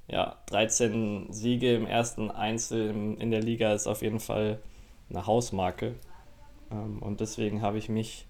ja, 0.09 0.37
13 0.47 1.33
Siege 1.33 1.75
im 1.75 1.87
ersten 1.87 2.31
Einzel 2.31 2.90
in 3.19 3.31
der 3.31 3.40
Liga 3.40 3.73
ist 3.73 3.87
auf 3.87 4.02
jeden 4.02 4.21
Fall 4.21 4.61
eine 5.09 5.26
Hausmarke. 5.26 5.95
Ähm, 6.75 6.99
und 7.00 7.21
deswegen 7.21 7.62
habe 7.62 7.78
ich 7.78 7.88
mich 7.88 8.26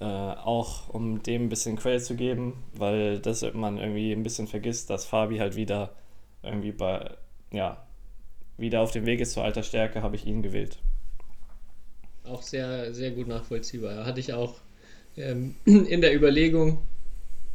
äh, 0.00 0.04
auch, 0.04 0.88
um 0.88 1.22
dem 1.22 1.44
ein 1.44 1.48
bisschen 1.48 1.76
Credit 1.76 2.04
zu 2.04 2.16
geben, 2.16 2.64
weil 2.74 3.18
das 3.18 3.42
man 3.54 3.78
irgendwie 3.78 4.12
ein 4.12 4.22
bisschen 4.22 4.46
vergisst, 4.46 4.90
dass 4.90 5.04
Fabi 5.04 5.38
halt 5.38 5.56
wieder 5.56 5.94
irgendwie 6.42 6.72
bei, 6.72 7.10
ja, 7.52 7.86
wieder 8.56 8.80
auf 8.80 8.92
dem 8.92 9.06
Weg 9.06 9.20
ist 9.20 9.32
zur 9.32 9.44
alter 9.44 9.62
Stärke, 9.62 10.02
habe 10.02 10.16
ich 10.16 10.26
ihn 10.26 10.42
gewählt. 10.42 10.78
Auch 12.24 12.42
sehr, 12.42 12.94
sehr 12.94 13.10
gut 13.10 13.28
nachvollziehbar. 13.28 14.04
Hatte 14.04 14.20
ich 14.20 14.32
auch 14.32 14.56
ähm, 15.16 15.56
in 15.64 16.00
der 16.00 16.14
Überlegung, 16.14 16.82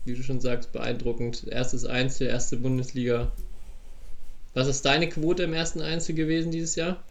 wie 0.05 0.15
du 0.15 0.23
schon 0.23 0.41
sagst, 0.41 0.71
beeindruckend. 0.71 1.47
Erstes 1.47 1.85
Einzel, 1.85 2.27
erste 2.27 2.57
Bundesliga. 2.57 3.31
Was 4.53 4.67
ist 4.67 4.85
deine 4.85 5.07
Quote 5.07 5.43
im 5.43 5.53
ersten 5.53 5.81
Einzel 5.81 6.15
gewesen 6.15 6.51
dieses 6.51 6.75
Jahr? 6.75 7.03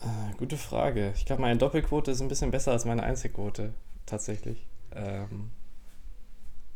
Äh, 0.00 0.36
gute 0.36 0.56
Frage. 0.56 1.12
Ich 1.16 1.24
glaube, 1.24 1.42
meine 1.42 1.58
Doppelquote 1.58 2.10
ist 2.10 2.20
ein 2.20 2.28
bisschen 2.28 2.50
besser 2.50 2.72
als 2.72 2.84
meine 2.84 3.02
Einzelquote, 3.02 3.72
tatsächlich. 4.06 4.66
Ähm, 4.94 5.50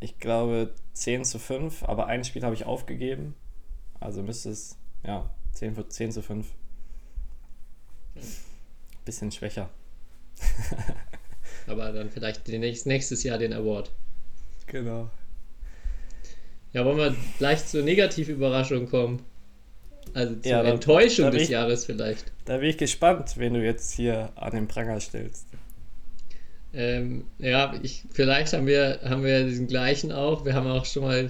ich 0.00 0.18
glaube 0.18 0.74
10 0.94 1.24
zu 1.24 1.38
5, 1.38 1.84
aber 1.84 2.06
ein 2.06 2.24
Spiel 2.24 2.42
habe 2.42 2.54
ich 2.54 2.66
aufgegeben. 2.66 3.34
Also 4.00 4.22
müsste 4.22 4.50
es, 4.50 4.76
ja, 5.04 5.30
10, 5.52 5.88
10 5.88 6.12
zu 6.12 6.22
5. 6.22 6.46
Bisschen 9.04 9.30
schwächer. 9.30 9.70
aber 11.66 11.92
dann 11.92 12.10
vielleicht 12.10 12.48
nächstes 12.48 13.22
Jahr 13.22 13.38
den 13.38 13.52
Award. 13.52 13.92
Genau. 14.66 15.08
Ja, 16.72 16.84
wollen 16.84 16.96
wir 16.96 17.14
gleich 17.38 17.66
zur 17.66 17.82
Negativüberraschung 17.82 18.88
kommen? 18.88 19.22
Also 20.14 20.34
zur 20.36 20.50
ja, 20.50 20.62
Enttäuschung 20.62 21.30
des 21.30 21.44
ich, 21.44 21.48
Jahres 21.50 21.84
vielleicht. 21.86 22.32
Da 22.44 22.58
bin 22.58 22.68
ich 22.68 22.76
gespannt, 22.76 23.34
wen 23.36 23.54
du 23.54 23.64
jetzt 23.64 23.92
hier 23.92 24.30
an 24.34 24.52
den 24.52 24.68
Pranger 24.68 25.00
stellst. 25.00 25.46
Ähm, 26.74 27.24
ja, 27.38 27.74
ich, 27.82 28.04
vielleicht 28.10 28.52
haben 28.52 28.66
wir, 28.66 29.00
haben 29.04 29.24
wir 29.24 29.44
diesen 29.44 29.66
gleichen 29.66 30.12
auch. 30.12 30.44
Wir 30.44 30.54
haben 30.54 30.66
auch 30.66 30.84
schon 30.86 31.04
mal 31.04 31.28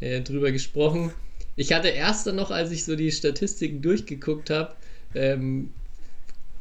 äh, 0.00 0.20
drüber 0.20 0.52
gesprochen. 0.52 1.12
Ich 1.56 1.72
hatte 1.72 1.88
erst 1.88 2.26
dann 2.26 2.36
noch, 2.36 2.50
als 2.50 2.70
ich 2.70 2.84
so 2.84 2.96
die 2.96 3.12
Statistiken 3.12 3.82
durchgeguckt 3.82 4.50
habe, 4.50 4.74
ähm, 5.14 5.70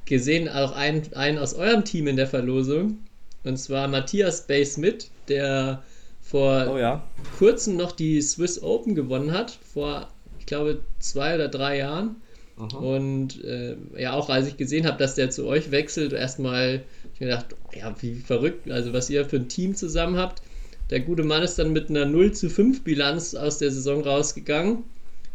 gesehen 0.05 0.49
auch 0.49 0.73
einen, 0.73 1.13
einen 1.13 1.37
aus 1.37 1.53
eurem 1.53 1.85
Team 1.85 2.07
in 2.07 2.17
der 2.17 2.27
Verlosung. 2.27 2.99
Und 3.43 3.57
zwar 3.57 3.87
Matthias 3.87 4.45
Bay 4.45 4.65
Smith, 4.65 5.09
der 5.27 5.83
vor 6.21 6.71
oh 6.73 6.77
ja. 6.77 7.03
kurzem 7.37 7.75
noch 7.77 7.91
die 7.91 8.21
Swiss 8.21 8.61
Open 8.61 8.95
gewonnen 8.95 9.31
hat, 9.31 9.57
vor, 9.73 10.09
ich 10.41 10.47
glaube, 10.47 10.79
zwei 10.97 11.35
oder 11.35 11.47
drei 11.47 11.77
Jahren. 11.77 12.15
Aha. 12.57 12.77
Und 12.77 13.43
äh, 13.43 13.75
ja, 13.97 14.13
auch 14.13 14.29
als 14.29 14.47
ich 14.47 14.57
gesehen 14.57 14.87
habe, 14.87 14.97
dass 14.97 15.13
der 15.13 15.29
zu 15.29 15.45
euch 15.45 15.69
wechselt, 15.69 16.13
erstmal, 16.13 16.81
ich 17.13 17.19
mir 17.19 17.27
gedacht, 17.27 17.55
ja, 17.75 17.95
wie 18.01 18.15
verrückt, 18.15 18.69
also 18.69 18.91
was 18.91 19.09
ihr 19.11 19.23
für 19.25 19.35
ein 19.35 19.49
Team 19.49 19.75
zusammen 19.75 20.17
habt. 20.17 20.41
Der 20.89 20.99
gute 20.99 21.23
Mann 21.23 21.43
ist 21.43 21.59
dann 21.59 21.73
mit 21.73 21.91
einer 21.91 22.05
0 22.05 22.31
zu 22.33 22.49
5 22.49 22.83
Bilanz 22.83 23.35
aus 23.35 23.59
der 23.59 23.69
Saison 23.69 24.01
rausgegangen. 24.01 24.83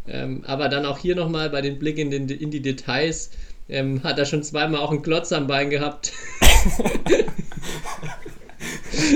Ähm, 0.08 0.42
aber 0.44 0.68
dann 0.68 0.84
auch 0.84 0.98
hier 0.98 1.14
nochmal 1.14 1.50
bei 1.50 1.62
den 1.62 1.78
Blick 1.78 1.98
in, 1.98 2.10
den, 2.10 2.28
in 2.28 2.50
die 2.50 2.60
Details 2.60 3.30
ähm, 3.68 4.02
hat 4.02 4.18
er 4.18 4.24
schon 4.24 4.42
zweimal 4.42 4.80
auch 4.80 4.90
einen 4.90 5.02
Klotz 5.02 5.32
am 5.32 5.46
Bein 5.46 5.70
gehabt. 5.70 6.12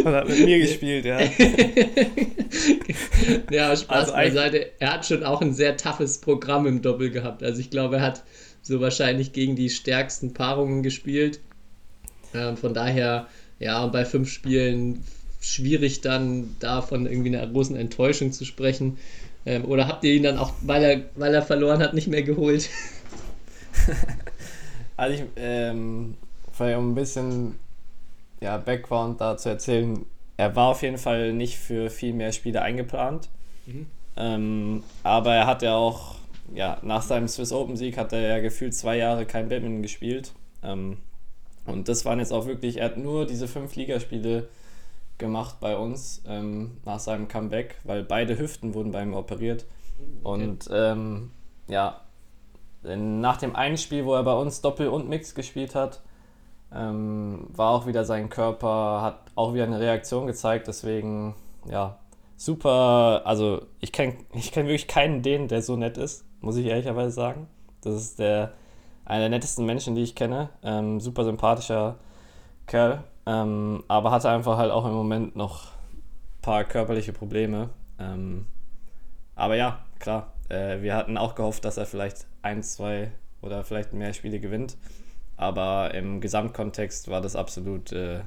Und 0.04 0.12
hat 0.12 0.28
mit 0.28 0.44
mir 0.44 0.58
gespielt, 0.58 1.04
ja. 1.04 1.20
ja, 3.50 3.76
Spaß 3.76 3.88
also 3.88 4.12
beiseite. 4.12 4.70
Er 4.78 4.94
hat 4.94 5.06
schon 5.06 5.24
auch 5.24 5.40
ein 5.40 5.54
sehr 5.54 5.76
toughes 5.76 6.18
Programm 6.18 6.66
im 6.66 6.82
Doppel 6.82 7.10
gehabt. 7.10 7.42
Also 7.42 7.60
ich 7.60 7.70
glaube, 7.70 7.96
er 7.96 8.02
hat 8.02 8.24
so 8.62 8.80
wahrscheinlich 8.80 9.32
gegen 9.32 9.56
die 9.56 9.70
stärksten 9.70 10.34
Paarungen 10.34 10.82
gespielt. 10.82 11.40
Ähm, 12.34 12.56
von 12.56 12.74
daher, 12.74 13.28
ja, 13.58 13.86
bei 13.86 14.04
fünf 14.04 14.30
Spielen 14.30 15.04
schwierig 15.40 16.02
dann 16.02 16.56
davon 16.60 17.06
irgendwie 17.06 17.36
einer 17.36 17.46
großen 17.46 17.76
Enttäuschung 17.76 18.32
zu 18.32 18.44
sprechen. 18.44 18.98
Ähm, 19.46 19.64
oder 19.64 19.88
habt 19.88 20.04
ihr 20.04 20.12
ihn 20.12 20.22
dann 20.22 20.38
auch, 20.38 20.52
weil 20.60 20.82
er, 20.82 21.00
weil 21.16 21.34
er 21.34 21.42
verloren 21.42 21.80
hat, 21.80 21.94
nicht 21.94 22.08
mehr 22.08 22.22
geholt? 22.22 22.68
also 24.96 25.14
ich, 25.14 25.22
ähm, 25.36 26.14
vielleicht 26.52 26.78
um 26.78 26.92
ein 26.92 26.94
bisschen 26.94 27.54
ja, 28.40 28.56
Background 28.56 29.20
da 29.20 29.36
zu 29.36 29.48
erzählen, 29.48 30.04
er 30.36 30.56
war 30.56 30.68
auf 30.68 30.82
jeden 30.82 30.98
Fall 30.98 31.32
nicht 31.32 31.58
für 31.58 31.90
viel 31.90 32.14
mehr 32.14 32.32
Spiele 32.32 32.62
eingeplant. 32.62 33.28
Mhm. 33.66 33.86
Ähm, 34.16 34.82
aber 35.02 35.34
er 35.34 35.46
hat 35.46 35.62
ja 35.62 35.76
auch, 35.76 36.16
ja, 36.54 36.78
nach 36.82 37.02
seinem 37.02 37.28
Swiss 37.28 37.52
Open 37.52 37.76
Sieg 37.76 37.96
hat 37.96 38.12
er 38.12 38.20
ja 38.20 38.40
gefühlt 38.40 38.74
zwei 38.74 38.96
Jahre 38.96 39.26
kein 39.26 39.48
Badminton 39.48 39.82
gespielt. 39.82 40.32
Ähm, 40.62 40.98
und 41.66 41.88
das 41.88 42.04
waren 42.04 42.18
jetzt 42.18 42.32
auch 42.32 42.46
wirklich, 42.46 42.78
er 42.78 42.86
hat 42.86 42.96
nur 42.96 43.26
diese 43.26 43.48
fünf 43.48 43.76
Ligaspiele 43.76 44.48
gemacht 45.18 45.56
bei 45.60 45.76
uns 45.76 46.22
ähm, 46.26 46.78
nach 46.84 46.98
seinem 46.98 47.28
Comeback, 47.28 47.76
weil 47.84 48.02
beide 48.02 48.38
Hüften 48.38 48.74
wurden 48.74 48.90
bei 48.90 49.02
ihm 49.02 49.14
operiert. 49.14 49.66
Okay. 50.22 50.44
Und 50.44 50.68
ähm, 50.72 51.30
ja, 51.68 52.00
nach 52.82 53.36
dem 53.36 53.54
einen 53.54 53.76
Spiel, 53.76 54.06
wo 54.06 54.14
er 54.14 54.22
bei 54.22 54.32
uns 54.32 54.62
Doppel 54.62 54.88
und 54.88 55.08
Mix 55.08 55.34
gespielt 55.34 55.74
hat, 55.74 56.00
ähm, 56.74 57.46
war 57.48 57.70
auch 57.70 57.86
wieder 57.86 58.04
sein 58.04 58.28
Körper, 58.28 59.02
hat 59.02 59.20
auch 59.34 59.54
wieder 59.54 59.64
eine 59.64 59.80
Reaktion 59.80 60.26
gezeigt, 60.26 60.68
deswegen, 60.68 61.34
ja, 61.68 61.98
super. 62.36 63.22
Also, 63.24 63.62
ich 63.80 63.92
kenne 63.92 64.14
ich 64.34 64.52
kenn 64.52 64.66
wirklich 64.66 64.88
keinen 64.88 65.22
den, 65.22 65.48
der 65.48 65.62
so 65.62 65.76
nett 65.76 65.98
ist, 65.98 66.24
muss 66.40 66.56
ich 66.56 66.66
ehrlicherweise 66.66 67.10
sagen. 67.10 67.48
Das 67.82 67.94
ist 67.94 68.18
der, 68.18 68.52
einer 69.04 69.20
der 69.20 69.28
nettesten 69.30 69.66
Menschen, 69.66 69.94
die 69.94 70.02
ich 70.02 70.14
kenne. 70.14 70.50
Ähm, 70.62 71.00
super 71.00 71.24
sympathischer 71.24 71.96
Kerl, 72.66 73.04
ähm, 73.26 73.82
aber 73.88 74.10
hatte 74.10 74.30
einfach 74.30 74.56
halt 74.56 74.70
auch 74.70 74.86
im 74.86 74.92
Moment 74.92 75.36
noch 75.36 75.66
ein 75.66 76.42
paar 76.42 76.64
körperliche 76.64 77.12
Probleme. 77.12 77.70
Ähm, 77.98 78.46
aber 79.34 79.56
ja, 79.56 79.80
klar, 79.98 80.34
äh, 80.48 80.82
wir 80.82 80.94
hatten 80.94 81.16
auch 81.16 81.34
gehofft, 81.34 81.64
dass 81.64 81.78
er 81.78 81.86
vielleicht 81.86 82.26
ein, 82.42 82.62
zwei 82.62 83.10
oder 83.42 83.64
vielleicht 83.64 83.92
mehr 83.92 84.12
Spiele 84.12 84.38
gewinnt. 84.40 84.76
Aber 85.40 85.94
im 85.94 86.20
Gesamtkontext 86.20 87.08
war 87.08 87.22
das 87.22 87.34
absolut 87.34 87.92
äh, 87.92 88.20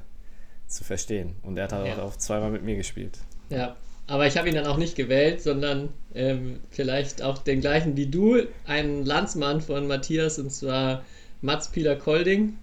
zu 0.66 0.82
verstehen. 0.82 1.36
Und 1.44 1.56
er 1.56 1.64
hat 1.64 1.72
halt 1.72 1.86
ja. 1.86 2.02
auch 2.02 2.16
zweimal 2.16 2.50
mit 2.50 2.64
mir 2.64 2.74
gespielt. 2.74 3.18
Ja, 3.50 3.76
aber 4.08 4.26
ich 4.26 4.36
habe 4.36 4.48
ihn 4.48 4.56
dann 4.56 4.66
auch 4.66 4.78
nicht 4.78 4.96
gewählt, 4.96 5.40
sondern 5.40 5.90
ähm, 6.16 6.58
vielleicht 6.70 7.22
auch 7.22 7.38
den 7.38 7.60
gleichen 7.60 7.96
wie 7.96 8.06
du, 8.06 8.42
einen 8.66 9.06
Landsmann 9.06 9.60
von 9.60 9.86
Matthias, 9.86 10.40
und 10.40 10.50
zwar 10.50 11.04
Mats 11.40 11.68
Pieler 11.68 11.94
Kolding, 11.94 12.58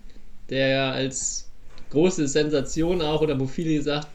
der 0.49 0.67
ja 0.67 0.91
als 0.91 1.49
große 1.91 2.27
Sensation 2.27 3.01
auch, 3.01 3.21
oder 3.21 3.39
wo 3.39 3.45
viele 3.45 3.75
gesagt, 3.75 4.09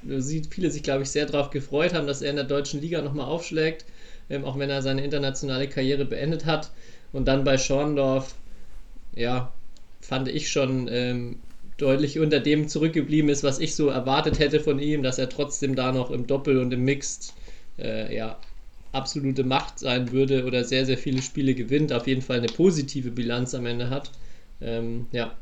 viele 0.51 0.71
sich, 0.71 0.83
glaube 0.83 1.05
ich, 1.05 1.11
sehr 1.11 1.25
darauf 1.25 1.49
gefreut 1.49 1.95
haben, 1.95 2.07
dass 2.07 2.21
er 2.21 2.29
in 2.29 2.37
der 2.37 2.45
deutschen 2.45 2.83
Liga 2.83 3.01
nochmal 3.01 3.25
aufschlägt, 3.25 3.87
ähm, 4.29 4.45
auch 4.45 4.59
wenn 4.59 4.69
er 4.69 4.83
seine 4.83 5.03
internationale 5.03 5.67
Karriere 5.67 6.05
beendet 6.05 6.45
hat. 6.45 6.73
Und 7.15 7.27
dann 7.27 7.43
bei 7.43 7.57
Schorndorf, 7.57 8.35
ja, 9.15 9.51
fand 10.07 10.29
ich 10.29 10.51
schon 10.51 10.89
ähm, 10.89 11.37
deutlich 11.79 12.19
unter 12.21 12.41
dem 12.41 12.69
zurückgeblieben 12.69 13.29
ist, 13.29 13.43
was 13.43 13.59
ich 13.59 13.75
so 13.75 13.89
erwartet 13.89 14.39
hätte 14.39 14.61
von 14.61 14.79
ihm, 14.79 15.03
dass 15.03 15.19
er 15.19 15.29
trotzdem 15.29 15.75
da 15.75 15.93
noch 15.93 16.11
im 16.11 16.27
Doppel 16.27 16.59
und 16.59 16.73
im 16.73 16.85
Mixed 16.85 17.35
äh, 17.79 18.15
ja, 18.15 18.39
absolute 18.93 19.43
Macht 19.45 19.81
sein 19.81 20.13
würde 20.13 20.47
oder 20.47 20.65
sehr, 20.65 20.87
sehr 20.87 20.97
viele 20.97 21.23
Spiele 21.23 21.55
gewinnt, 21.55 21.93
auf 21.93 22.07
jeden 22.07 22.23
Fall 22.23 22.39
eine 22.39 22.47
positive 22.47 23.11
Bilanz 23.11 23.55
am 23.55 23.67
Ende 23.67 23.91
hat. 23.91 24.13
Ähm, 24.61 25.07
ja, 25.11 25.33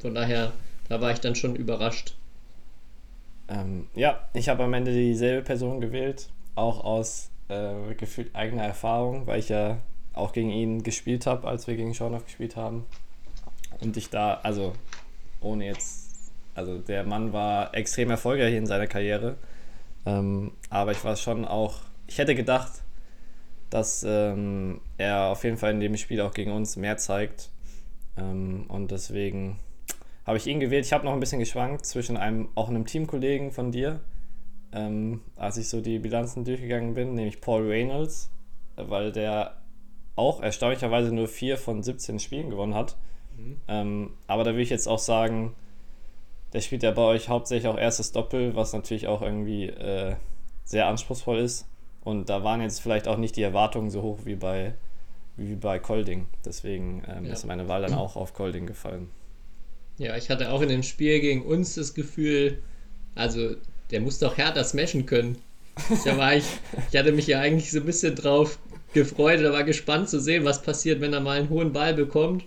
von 0.00 0.14
daher, 0.14 0.52
da 0.88 1.00
war 1.00 1.12
ich 1.12 1.20
dann 1.20 1.36
schon 1.36 1.54
überrascht. 1.54 2.14
Ähm, 3.48 3.86
ja, 3.94 4.26
ich 4.32 4.48
habe 4.48 4.64
am 4.64 4.72
Ende 4.72 4.92
dieselbe 4.92 5.42
Person 5.42 5.80
gewählt, 5.80 6.30
auch 6.54 6.82
aus 6.82 7.30
äh, 7.48 7.94
gefühlt 7.96 8.34
eigener 8.34 8.64
Erfahrung, 8.64 9.26
weil 9.26 9.38
ich 9.38 9.50
ja 9.50 9.78
auch 10.14 10.32
gegen 10.32 10.50
ihn 10.50 10.82
gespielt 10.82 11.26
habe, 11.26 11.46
als 11.46 11.66
wir 11.66 11.76
gegen 11.76 11.94
Schornoff 11.94 12.24
gespielt 12.24 12.56
haben 12.56 12.86
und 13.82 13.96
ich 13.96 14.10
da, 14.10 14.34
also 14.42 14.72
ohne 15.40 15.66
jetzt, 15.66 16.32
also 16.54 16.78
der 16.78 17.04
Mann 17.04 17.32
war 17.32 17.74
extrem 17.74 18.10
erfolgreich 18.10 18.54
in 18.54 18.66
seiner 18.66 18.86
Karriere, 18.86 19.36
ähm, 20.06 20.52
aber 20.70 20.92
ich 20.92 21.04
war 21.04 21.16
schon 21.16 21.44
auch, 21.44 21.80
ich 22.06 22.18
hätte 22.18 22.34
gedacht, 22.34 22.82
dass 23.70 24.04
ähm, 24.06 24.80
er 24.98 25.28
auf 25.28 25.44
jeden 25.44 25.56
Fall 25.56 25.70
in 25.70 25.80
dem 25.80 25.96
Spiel 25.96 26.20
auch 26.20 26.34
gegen 26.34 26.52
uns 26.52 26.76
mehr 26.76 26.98
zeigt. 26.98 27.50
Ähm, 28.18 28.66
und 28.68 28.90
deswegen 28.90 29.58
habe 30.26 30.36
ich 30.36 30.46
ihn 30.46 30.60
gewählt. 30.60 30.84
Ich 30.84 30.92
habe 30.92 31.06
noch 31.06 31.14
ein 31.14 31.20
bisschen 31.20 31.38
geschwankt 31.38 31.86
zwischen 31.86 32.18
einem, 32.18 32.48
auch 32.54 32.68
einem 32.68 32.84
Teamkollegen 32.84 33.50
von 33.50 33.72
dir, 33.72 34.00
ähm, 34.72 35.22
als 35.36 35.56
ich 35.56 35.68
so 35.68 35.80
die 35.80 35.98
Bilanzen 35.98 36.44
durchgegangen 36.44 36.92
bin, 36.92 37.14
nämlich 37.14 37.40
Paul 37.40 37.66
Reynolds, 37.66 38.30
weil 38.76 39.10
der 39.10 39.56
auch 40.16 40.42
erstaunlicherweise 40.42 41.14
nur 41.14 41.26
4 41.26 41.56
von 41.56 41.82
17 41.82 42.18
Spielen 42.18 42.50
gewonnen 42.50 42.74
hat. 42.74 42.96
Mhm. 43.42 43.56
Ähm, 43.68 44.10
aber 44.26 44.44
da 44.44 44.54
will 44.54 44.62
ich 44.62 44.70
jetzt 44.70 44.86
auch 44.86 44.98
sagen, 44.98 45.54
der 46.52 46.60
spielt 46.60 46.82
ja 46.82 46.90
bei 46.90 47.02
euch 47.02 47.28
hauptsächlich 47.28 47.68
auch 47.68 47.78
erstes 47.78 48.12
Doppel, 48.12 48.54
was 48.54 48.72
natürlich 48.72 49.06
auch 49.06 49.22
irgendwie 49.22 49.68
äh, 49.68 50.16
sehr 50.64 50.86
anspruchsvoll 50.86 51.38
ist. 51.38 51.66
Und 52.04 52.28
da 52.28 52.44
waren 52.44 52.60
jetzt 52.60 52.80
vielleicht 52.80 53.08
auch 53.08 53.16
nicht 53.16 53.36
die 53.36 53.42
Erwartungen 53.42 53.90
so 53.90 54.02
hoch 54.02 54.20
wie 54.24 54.34
bei, 54.34 54.74
wie 55.36 55.54
bei 55.54 55.78
Kolding. 55.78 56.26
Deswegen 56.44 57.02
ähm, 57.08 57.24
ja. 57.24 57.32
ist 57.32 57.46
meine 57.46 57.68
Wahl 57.68 57.82
dann 57.82 57.94
auch 57.94 58.16
auf 58.16 58.34
Kolding 58.34 58.66
gefallen. 58.66 59.10
Ja, 59.98 60.16
ich 60.16 60.30
hatte 60.30 60.50
auch 60.50 60.62
in 60.62 60.68
dem 60.68 60.82
Spiel 60.82 61.20
gegen 61.20 61.42
uns 61.44 61.74
das 61.74 61.94
Gefühl, 61.94 62.62
also 63.14 63.54
der 63.90 64.00
muss 64.00 64.18
doch 64.18 64.36
härter 64.36 64.64
smashen 64.64 65.06
können. 65.06 65.38
Da 66.04 66.16
war 66.18 66.34
ich, 66.34 66.44
ich 66.90 66.98
hatte 66.98 67.12
mich 67.12 67.26
ja 67.26 67.40
eigentlich 67.40 67.70
so 67.70 67.78
ein 67.78 67.86
bisschen 67.86 68.14
drauf 68.14 68.58
gefreut 68.92 69.40
oder 69.40 69.52
war 69.52 69.64
gespannt 69.64 70.08
zu 70.08 70.20
sehen, 70.20 70.44
was 70.44 70.62
passiert, 70.62 71.00
wenn 71.00 71.12
er 71.12 71.20
mal 71.20 71.38
einen 71.38 71.48
hohen 71.48 71.72
Ball 71.72 71.94
bekommt. 71.94 72.44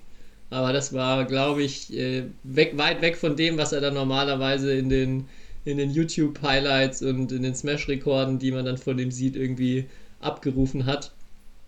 Aber 0.49 0.73
das 0.73 0.93
war, 0.93 1.25
glaube 1.25 1.63
ich, 1.63 1.91
äh, 1.93 2.23
weg, 2.43 2.77
weit 2.77 3.01
weg 3.01 3.17
von 3.17 3.35
dem, 3.35 3.57
was 3.57 3.71
er 3.71 3.81
dann 3.81 3.93
normalerweise 3.93 4.73
in 4.73 4.89
den 4.89 5.25
in 5.65 5.79
den 5.79 5.89
YouTube-Highlights 5.89 7.01
und 7.01 7.31
in 7.31 7.41
den 7.41 7.55
Smash-Rekorden, 7.55 8.37
die 8.37 8.51
man 8.51 8.65
dann 8.65 8.77
von 8.77 8.97
dem 8.97 9.09
sieht, 9.09 9.35
irgendwie 9.35 9.85
abgerufen 10.21 10.85
hat. 10.85 11.11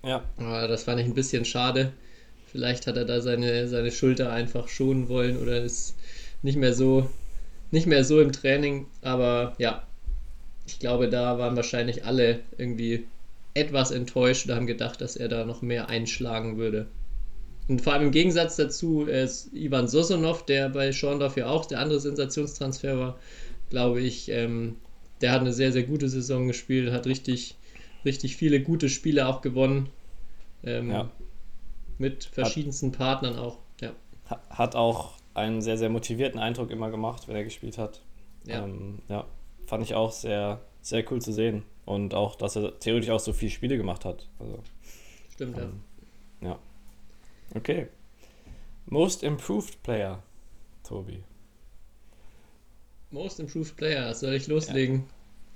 Ja. 0.03 0.23
Aber 0.37 0.67
das 0.67 0.83
fand 0.83 1.01
ich 1.01 1.07
ein 1.07 1.15
bisschen 1.15 1.45
schade. 1.45 1.93
Vielleicht 2.51 2.85
hat 2.85 2.95
er 2.95 3.05
da 3.05 3.21
seine, 3.21 3.67
seine 3.67 3.91
Schulter 3.91 4.31
einfach 4.31 4.67
schonen 4.67 5.09
wollen 5.09 5.37
oder 5.37 5.63
ist 5.63 5.95
nicht 6.43 6.57
mehr 6.57 6.73
so 6.73 7.09
nicht 7.71 7.87
mehr 7.87 8.03
so 8.03 8.21
im 8.21 8.31
Training. 8.31 8.87
Aber 9.01 9.55
ja, 9.57 9.83
ich 10.65 10.79
glaube, 10.79 11.09
da 11.09 11.37
waren 11.37 11.55
wahrscheinlich 11.55 12.05
alle 12.05 12.39
irgendwie 12.57 13.05
etwas 13.53 13.91
enttäuscht 13.91 14.47
und 14.47 14.55
haben 14.55 14.67
gedacht, 14.67 15.01
dass 15.01 15.15
er 15.15 15.27
da 15.27 15.45
noch 15.45 15.61
mehr 15.61 15.89
einschlagen 15.89 16.57
würde. 16.57 16.87
Und 17.67 17.81
vor 17.81 17.93
allem 17.93 18.03
im 18.03 18.11
Gegensatz 18.11 18.55
dazu 18.55 19.03
ist 19.03 19.53
Ivan 19.53 19.87
Sosonov, 19.87 20.45
der 20.45 20.69
bei 20.69 20.93
Schorndorf 20.93 21.35
ja 21.35 21.47
auch 21.47 21.65
der 21.65 21.79
andere 21.79 21.99
Sensationstransfer 21.99 22.97
war, 22.97 23.19
glaube 23.69 24.01
ich. 24.01 24.29
Ähm, 24.29 24.77
der 25.21 25.31
hat 25.31 25.41
eine 25.41 25.53
sehr, 25.53 25.71
sehr 25.71 25.83
gute 25.83 26.07
Saison 26.07 26.47
gespielt, 26.47 26.91
hat 26.91 27.07
richtig, 27.07 27.55
richtig 28.05 28.37
viele 28.37 28.61
gute 28.61 28.87
Spiele 28.87 29.27
auch 29.27 29.41
gewonnen. 29.41 29.89
Ähm, 30.63 30.91
ja. 30.91 31.11
Mit 31.97 32.25
verschiedensten 32.25 32.91
hat, 32.91 32.97
Partnern 32.97 33.37
auch. 33.37 33.57
Ja. 33.81 33.91
Hat 34.49 34.75
auch 34.75 35.15
einen 35.33 35.61
sehr, 35.61 35.77
sehr 35.77 35.89
motivierten 35.89 36.39
Eindruck 36.39 36.71
immer 36.71 36.89
gemacht, 36.89 37.27
wenn 37.27 37.35
er 37.35 37.43
gespielt 37.43 37.77
hat. 37.77 38.01
Ja. 38.45 38.63
Ähm, 38.63 38.99
ja. 39.09 39.25
Fand 39.65 39.83
ich 39.83 39.93
auch 39.93 40.11
sehr, 40.11 40.61
sehr 40.81 41.03
cool 41.11 41.21
zu 41.21 41.33
sehen. 41.33 41.63
Und 41.85 42.13
auch, 42.13 42.35
dass 42.35 42.55
er 42.55 42.79
theoretisch 42.79 43.09
auch 43.09 43.19
so 43.19 43.33
viele 43.33 43.51
Spiele 43.51 43.77
gemacht 43.77 44.05
hat. 44.05 44.27
Also, 44.39 44.59
Stimmt, 45.33 45.57
ähm, 45.57 45.63
ja. 45.63 45.69
Ja. 47.53 47.57
Okay. 47.59 47.87
Most 48.85 49.23
Improved 49.23 49.81
Player, 49.83 50.23
Tobi. 50.83 51.23
Most 53.11 53.39
Improved 53.39 53.75
Player, 53.75 54.13
soll 54.13 54.33
ich 54.33 54.47
loslegen? 54.47 55.05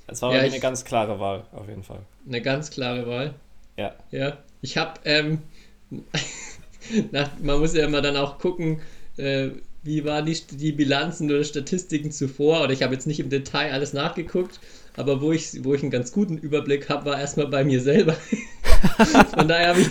Es 0.07 0.21
war 0.21 0.33
ja, 0.33 0.41
eine 0.41 0.59
ganz 0.59 0.83
klare 0.83 1.19
Wahl, 1.19 1.45
auf 1.51 1.67
jeden 1.67 1.83
Fall. 1.83 2.01
Eine 2.27 2.41
ganz 2.41 2.69
klare 2.71 3.07
Wahl? 3.07 3.33
Ja. 3.77 3.95
Ja, 4.11 4.37
ich 4.61 4.77
habe, 4.77 4.99
ähm, 5.05 5.41
man 7.11 7.59
muss 7.59 7.73
ja 7.73 7.85
immer 7.85 8.01
dann 8.01 8.17
auch 8.17 8.37
gucken, 8.39 8.81
äh, 9.17 9.49
wie 9.83 10.05
waren 10.05 10.25
die, 10.25 10.37
die 10.51 10.71
Bilanzen 10.71 11.29
oder 11.29 11.43
Statistiken 11.43 12.11
zuvor. 12.11 12.63
Oder 12.63 12.73
ich 12.73 12.83
habe 12.83 12.93
jetzt 12.93 13.07
nicht 13.07 13.19
im 13.19 13.29
Detail 13.29 13.71
alles 13.71 13.93
nachgeguckt, 13.93 14.59
aber 14.95 15.21
wo 15.21 15.31
ich, 15.31 15.63
wo 15.63 15.73
ich 15.73 15.81
einen 15.81 15.91
ganz 15.91 16.11
guten 16.11 16.37
Überblick 16.37 16.89
habe, 16.89 17.05
war 17.05 17.19
erstmal 17.19 17.47
bei 17.47 17.63
mir 17.63 17.81
selber. 17.81 18.15
Von 19.35 19.47
daher 19.47 19.69
habe 19.69 19.81
ich, 19.81 19.89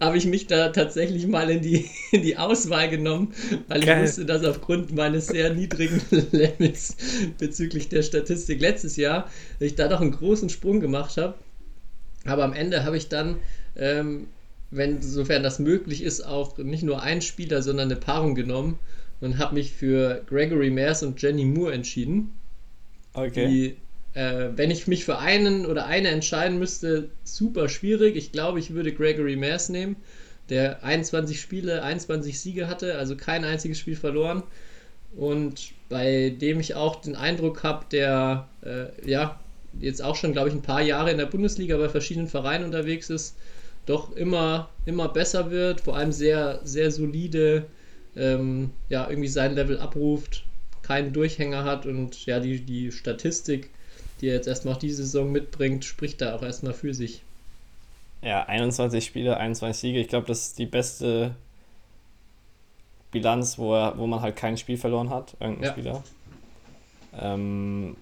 hab 0.00 0.14
ich 0.14 0.26
mich 0.26 0.46
da 0.46 0.70
tatsächlich 0.70 1.26
mal 1.26 1.48
in 1.50 1.62
die, 1.62 1.88
in 2.10 2.22
die 2.22 2.36
Auswahl 2.36 2.88
genommen, 2.88 3.34
weil 3.68 3.80
Geil. 3.80 3.98
ich 3.98 4.08
wusste, 4.08 4.24
dass 4.26 4.44
aufgrund 4.44 4.94
meines 4.94 5.28
sehr 5.28 5.54
niedrigen 5.54 6.00
Levels 6.32 6.96
bezüglich 7.38 7.88
der 7.88 8.02
Statistik 8.02 8.60
letztes 8.60 8.96
Jahr 8.96 9.30
ich 9.60 9.74
da 9.74 9.88
doch 9.88 10.00
einen 10.00 10.12
großen 10.12 10.48
Sprung 10.48 10.80
gemacht 10.80 11.16
habe. 11.16 11.34
Aber 12.26 12.44
am 12.44 12.54
Ende 12.54 12.84
habe 12.84 12.96
ich 12.96 13.08
dann, 13.08 13.36
ähm, 13.76 14.28
wenn 14.70 15.02
sofern 15.02 15.42
das 15.42 15.58
möglich 15.58 16.02
ist, 16.02 16.22
auch 16.22 16.56
nicht 16.58 16.82
nur 16.82 17.02
einen 17.02 17.20
Spieler, 17.20 17.62
sondern 17.62 17.90
eine 17.90 18.00
Paarung 18.00 18.34
genommen 18.34 18.78
und 19.24 19.38
habe 19.38 19.54
mich 19.54 19.72
für 19.72 20.22
Gregory 20.26 20.70
Mares 20.70 21.02
und 21.02 21.20
Jenny 21.20 21.44
Moore 21.44 21.72
entschieden. 21.72 22.32
Okay. 23.14 23.48
Die 23.48 23.76
äh, 24.14 24.50
wenn 24.56 24.70
ich 24.70 24.86
mich 24.86 25.04
für 25.04 25.18
einen 25.18 25.66
oder 25.66 25.86
eine 25.86 26.08
entscheiden 26.08 26.58
müsste, 26.58 27.08
super 27.24 27.68
schwierig. 27.68 28.16
Ich 28.16 28.32
glaube, 28.32 28.60
ich 28.60 28.72
würde 28.72 28.92
Gregory 28.92 29.36
Mares 29.36 29.68
nehmen, 29.68 29.96
der 30.50 30.84
21 30.84 31.40
Spiele, 31.40 31.82
21 31.82 32.38
Siege 32.38 32.68
hatte, 32.68 32.96
also 32.96 33.16
kein 33.16 33.44
einziges 33.44 33.78
Spiel 33.78 33.96
verloren. 33.96 34.44
Und 35.16 35.72
bei 35.88 36.30
dem 36.30 36.60
ich 36.60 36.74
auch 36.74 37.00
den 37.00 37.16
Eindruck 37.16 37.62
habe, 37.62 37.86
der 37.90 38.48
äh, 38.64 39.08
ja 39.08 39.40
jetzt 39.80 40.02
auch 40.02 40.14
schon, 40.14 40.32
glaube 40.32 40.48
ich, 40.48 40.54
ein 40.54 40.62
paar 40.62 40.82
Jahre 40.82 41.10
in 41.10 41.18
der 41.18 41.26
Bundesliga 41.26 41.76
bei 41.76 41.88
verschiedenen 41.88 42.28
Vereinen 42.28 42.64
unterwegs 42.64 43.10
ist, 43.10 43.36
doch 43.86 44.14
immer, 44.16 44.70
immer 44.86 45.08
besser 45.08 45.50
wird, 45.50 45.80
vor 45.80 45.96
allem 45.96 46.12
sehr, 46.12 46.60
sehr 46.62 46.92
solide, 46.92 47.66
ähm, 48.16 48.70
ja, 48.88 49.08
irgendwie 49.08 49.28
sein 49.28 49.54
Level 49.54 49.78
abruft, 49.78 50.44
keinen 50.82 51.12
Durchhänger 51.12 51.64
hat 51.64 51.86
und 51.86 52.26
ja, 52.26 52.40
die, 52.40 52.60
die 52.60 52.92
Statistik 52.92 53.70
die 54.20 54.28
er 54.28 54.36
jetzt 54.36 54.46
erstmal 54.46 54.74
auch 54.74 54.78
diese 54.78 55.04
Saison 55.04 55.30
mitbringt, 55.30 55.84
spricht 55.84 56.20
da 56.20 56.34
auch 56.34 56.42
erstmal 56.42 56.72
für 56.72 56.94
sich. 56.94 57.22
Ja, 58.22 58.44
21 58.44 59.04
Spiele, 59.04 59.36
21 59.36 59.78
Siege. 59.78 60.00
Ich 60.00 60.08
glaube, 60.08 60.26
das 60.26 60.46
ist 60.46 60.58
die 60.58 60.66
beste 60.66 61.34
Bilanz, 63.10 63.58
wo, 63.58 63.74
er, 63.74 63.98
wo 63.98 64.06
man 64.06 64.22
halt 64.22 64.36
kein 64.36 64.56
Spiel 64.56 64.78
verloren 64.78 65.10
hat, 65.10 65.36
irgendein 65.40 65.64
ja. 65.64 65.70
Spieler. 65.72 66.02
Ähm, 67.20 67.96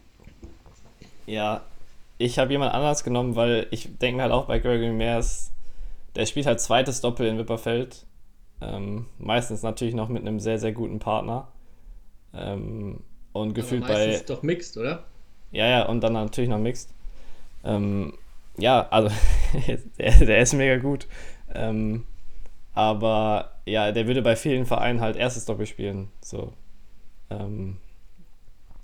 ja, 1.27 1.62
ich 2.18 2.38
habe 2.38 2.53
jemand 2.53 2.72
anders 2.72 3.03
genommen, 3.05 3.35
weil 3.35 3.66
ich 3.70 3.98
denke 3.98 4.22
halt 4.22 4.33
auch 4.33 4.46
bei 4.46 4.59
Gregory 4.59 4.92
Mears, 4.92 5.51
der 6.14 6.27
spielt 6.27 6.46
halt 6.46 6.61
zweites 6.61 7.01
Doppel 7.01 7.27
in 7.27 7.38
Wipperfeld. 7.38 8.05
Ähm, 8.62 9.07
meistens 9.18 9.62
natürlich 9.62 9.94
noch 9.94 10.09
mit 10.09 10.22
einem 10.22 10.38
sehr, 10.38 10.59
sehr 10.59 10.72
guten 10.72 11.01
Partner. 11.01 11.48
Ähm, 12.35 13.01
und 13.33 13.55
gefühlt 13.55 13.83
Aber 13.83 13.94
meistens 13.94 14.20
bei. 14.20 14.35
doch 14.35 14.42
mixed, 14.42 14.77
oder? 14.77 15.05
Ja, 15.51 15.66
ja, 15.66 15.87
und 15.87 16.01
dann 16.01 16.12
natürlich 16.14 16.51
noch 16.51 16.59
Mixed. 16.59 16.94
Ähm, 17.64 18.14
ja, 18.57 18.87
also 18.90 19.14
der, 19.98 20.12
der, 20.12 20.38
ist 20.38 20.55
mega 20.55 20.79
gut. 20.79 21.07
Ähm, 21.55 22.07
aber 22.75 23.53
ja, 23.66 23.92
der 23.92 24.07
würde 24.07 24.22
bei 24.22 24.37
vielen 24.37 24.66
Vereinen 24.66 25.01
halt 25.01 25.16
erstes 25.16 25.44
Doppel 25.44 25.66
spielen. 25.66 26.09
So. 26.20 26.53
Ähm, 27.31 27.77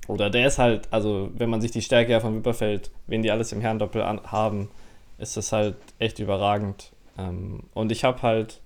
oder 0.08 0.30
der 0.30 0.46
ist 0.46 0.58
halt, 0.58 0.88
also 0.90 1.30
wenn 1.34 1.50
man 1.50 1.60
sich 1.60 1.70
die 1.70 1.82
Stärke 1.82 2.12
ja 2.12 2.20
von 2.20 2.34
Wipperfeld, 2.34 2.90
wen 3.06 3.22
die 3.22 3.30
alles 3.30 3.52
im 3.52 3.60
Herrendoppel 3.60 4.02
an, 4.02 4.20
haben, 4.24 4.70
ist 5.18 5.36
das 5.36 5.52
halt 5.52 5.76
echt 5.98 6.18
überragend. 6.18 6.92
Ähm, 7.18 7.64
und 7.74 7.92
ich 7.92 8.04
habe 8.04 8.22
halt 8.22 8.60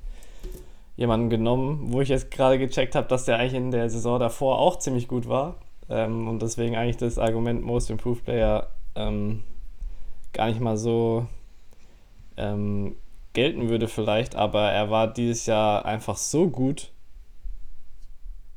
jemanden 0.96 1.30
genommen, 1.30 1.92
wo 1.92 2.00
ich 2.00 2.08
jetzt 2.08 2.30
gerade 2.30 2.58
gecheckt 2.58 2.94
habe, 2.94 3.08
dass 3.08 3.24
der 3.24 3.38
eigentlich 3.38 3.54
in 3.54 3.70
der 3.70 3.88
Saison 3.88 4.20
davor 4.20 4.58
auch 4.58 4.78
ziemlich 4.78 5.08
gut 5.08 5.28
war. 5.28 5.56
Ähm, 5.88 6.28
und 6.28 6.42
deswegen 6.42 6.76
eigentlich 6.76 6.98
das 6.98 7.18
Argument 7.18 7.62
Most 7.62 7.90
Improved 7.90 8.24
Player 8.24 8.68
ähm, 8.94 9.42
gar 10.32 10.48
nicht 10.48 10.60
mal 10.60 10.76
so 10.76 11.26
ähm, 12.36 12.96
gelten 13.32 13.68
würde 13.68 13.88
vielleicht, 13.88 14.36
aber 14.36 14.70
er 14.70 14.90
war 14.90 15.12
dieses 15.12 15.46
Jahr 15.46 15.84
einfach 15.84 16.16
so 16.16 16.48
gut. 16.48 16.92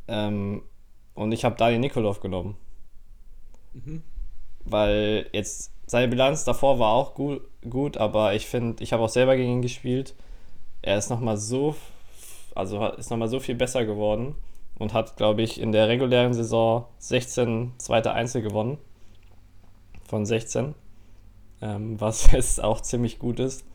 Ähm, 0.07 0.61
und 1.13 1.31
ich 1.31 1.45
habe 1.45 1.55
Daniel 1.55 1.79
Nikolov 1.79 2.19
genommen. 2.19 2.57
Mhm. 3.73 4.03
Weil 4.65 5.29
jetzt 5.31 5.71
seine 5.85 6.07
Bilanz 6.07 6.43
davor 6.43 6.79
war 6.79 6.93
auch 6.93 7.13
gut, 7.13 7.41
gut 7.69 7.97
aber 7.97 8.33
ich 8.33 8.47
finde, 8.47 8.83
ich 8.83 8.91
habe 8.91 9.03
auch 9.03 9.09
selber 9.09 9.35
gegen 9.35 9.53
ihn 9.53 9.61
gespielt. 9.61 10.15
Er 10.81 10.97
ist 10.97 11.09
nochmal 11.09 11.37
so, 11.37 11.75
also 12.55 12.83
ist 12.87 13.11
nochmal 13.11 13.27
so 13.27 13.39
viel 13.39 13.55
besser 13.55 13.85
geworden 13.85 14.35
und 14.79 14.93
hat, 14.93 15.17
glaube 15.17 15.41
ich, 15.41 15.59
in 15.59 15.71
der 15.71 15.87
regulären 15.87 16.33
Saison 16.33 16.85
16 16.99 17.73
zweite 17.77 18.13
Einzel 18.13 18.41
gewonnen. 18.41 18.77
Von 20.05 20.25
16. 20.25 20.73
Ähm, 21.61 21.99
was 21.99 22.31
jetzt 22.31 22.63
auch 22.63 22.81
ziemlich 22.81 23.19
gut 23.19 23.39
ist. 23.39 23.65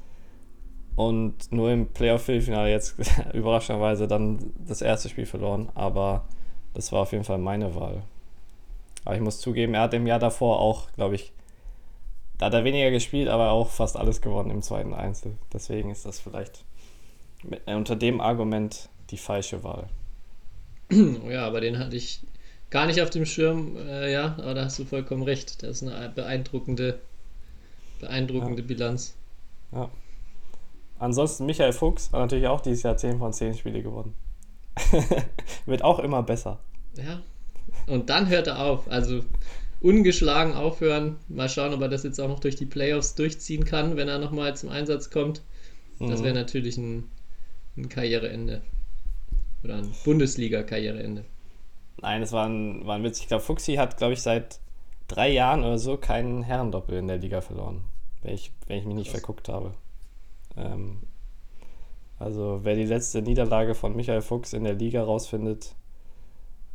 Und 0.97 1.53
nur 1.53 1.71
im 1.71 1.87
Playoff-Finale 1.87 2.71
jetzt 2.71 2.97
überraschenderweise 3.33 4.09
dann 4.09 4.53
das 4.67 4.83
erste 4.83 5.09
Spiel 5.09 5.27
verloren. 5.27 5.71
Aber 5.75 6.25
das 6.75 6.93
war 6.93 7.03
auf 7.03 7.13
jeden 7.13 7.25
Fall 7.25 7.39
meine 7.39 7.75
Wahl. 7.75 8.03
Aber 9.05 9.15
ich 9.15 9.23
muss 9.23 9.41
zugeben, 9.41 9.75
er 9.75 9.83
hat 9.83 9.95
im 9.95 10.07
Jahr 10.07 10.19
davor 10.19 10.61
auch, 10.61 10.93
glaube 10.93 11.15
ich, 11.15 11.33
da 12.39 12.47
hat 12.47 12.55
er 12.55 12.65
weniger 12.65 12.91
gespielt, 12.91 13.29
aber 13.29 13.51
auch 13.51 13.69
fast 13.69 13.97
alles 13.97 14.21
gewonnen 14.21 14.51
im 14.51 14.63
zweiten 14.63 14.95
Einzel. 14.95 15.37
Deswegen 15.53 15.91
ist 15.91 16.07
das 16.07 16.21
vielleicht 16.21 16.65
unter 17.67 17.97
dem 17.97 18.21
Argument 18.21 18.89
die 19.11 19.19
falsche 19.19 19.63
Wahl. 19.65 19.89
Ja, 21.29 21.47
aber 21.47 21.61
den 21.61 21.79
hatte 21.79 21.95
ich 21.97 22.21
gar 22.71 22.87
nicht 22.87 23.01
auf 23.01 23.11
dem 23.11 23.25
Schirm. 23.25 23.77
Äh, 23.77 24.13
ja, 24.13 24.35
aber 24.39 24.55
da 24.55 24.65
hast 24.65 24.79
du 24.79 24.85
vollkommen 24.85 25.23
recht. 25.23 25.63
Das 25.63 25.83
ist 25.83 25.89
eine 25.89 26.09
beeindruckende, 26.09 26.99
beeindruckende 28.01 28.63
Ja. 28.63 28.67
Bilanz. 28.67 29.15
Ja. 29.73 29.89
Ansonsten 30.99 31.47
Michael 31.47 31.73
Fuchs 31.73 32.07
hat 32.13 32.21
natürlich 32.21 32.47
auch 32.49 32.61
dieses 32.61 32.83
Jahr 32.83 32.97
10 32.97 33.19
von 33.19 33.33
10 33.33 33.55
Spiele 33.55 33.83
gewonnen. 33.83 34.15
Wird 35.67 35.83
auch 35.83 35.99
immer 36.01 36.23
besser. 36.23 36.59
Ja. 36.97 37.21
Und 37.87 38.11
dann 38.11 38.29
hört 38.29 38.49
er 38.49 38.61
auf. 38.61 38.89
Also 38.91 39.25
ungeschlagen 39.81 40.55
aufhören. 40.55 41.17
Mal 41.29 41.49
schauen, 41.49 41.73
ob 41.73 41.81
er 41.81 41.89
das 41.89 42.03
jetzt 42.03 42.21
auch 42.21 42.29
noch 42.29 42.41
durch 42.41 42.57
die 42.57 42.67
Playoffs 42.67 43.15
durchziehen 43.15 43.65
kann, 43.65 43.97
wenn 43.97 44.09
er 44.09 44.19
nochmal 44.19 44.57
zum 44.57 44.69
Einsatz 44.71 45.11
kommt. 45.11 45.41
Das 46.01 46.21
Mhm. 46.21 46.25
wäre 46.25 46.35
natürlich 46.35 46.77
ein, 46.79 47.05
ein 47.77 47.89
Karriereende. 47.89 48.63
Oder 49.63 49.77
ein 49.77 49.93
Bundesliga-Karriereende. 50.05 51.25
Nein, 52.01 52.23
es 52.23 52.33
war 52.33 52.49
ein, 52.49 52.87
war 52.87 52.97
ein 52.97 53.05
Witz. 53.05 53.21
Ich 53.21 53.29
glaube, 53.29 53.43
Fuchsi 53.43 53.75
hat, 53.75 53.97
glaube 53.99 54.15
ich, 54.15 54.23
seit 54.23 54.61
drei 55.07 55.29
Jahren 55.29 55.61
oder 55.61 55.79
so 55.79 55.97
keinen 55.97 56.43
Herrendoppel 56.43 56.99
in 56.99 57.09
der 57.09 57.19
Liga 57.19 57.41
verloren. 57.41 57.85
Wenn 58.23 58.35
ich, 58.35 58.53
wenn 58.67 58.79
ich 58.79 58.87
mich 58.87 58.95
nicht 58.95 59.11
Krass. 59.11 59.21
verguckt 59.21 59.49
habe. 59.49 59.75
Ähm, 60.57 61.03
also, 62.19 62.61
wer 62.63 62.75
die 62.75 62.85
letzte 62.85 63.23
Niederlage 63.23 63.75
von 63.75 63.97
Michael 63.97 64.23
Fuchs 64.23 64.53
in 64.53 64.65
der 64.65 64.75
Liga 64.75 65.03
rausfindet, 65.03 65.75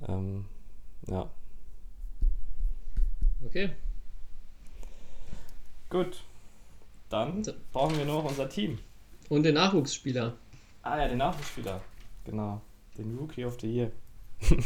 ähm, 0.08 0.46
ja. 1.08 1.30
Okay. 3.46 3.70
Gut. 5.90 6.24
Dann 7.10 7.44
brauchen 7.72 7.98
wir 7.98 8.06
noch 8.06 8.26
unser 8.26 8.50
Team. 8.50 8.80
Und 9.30 9.44
den 9.44 9.56
Nachwuchsspieler. 9.56 10.36
Ah 10.86 11.00
ja, 11.00 11.08
den 11.08 11.18
Nachwuchsspieler. 11.18 11.82
Genau. 12.26 12.62
Den 12.96 13.18
Rookie 13.18 13.44
of 13.44 13.58
the 13.60 13.68
Year. 13.68 13.92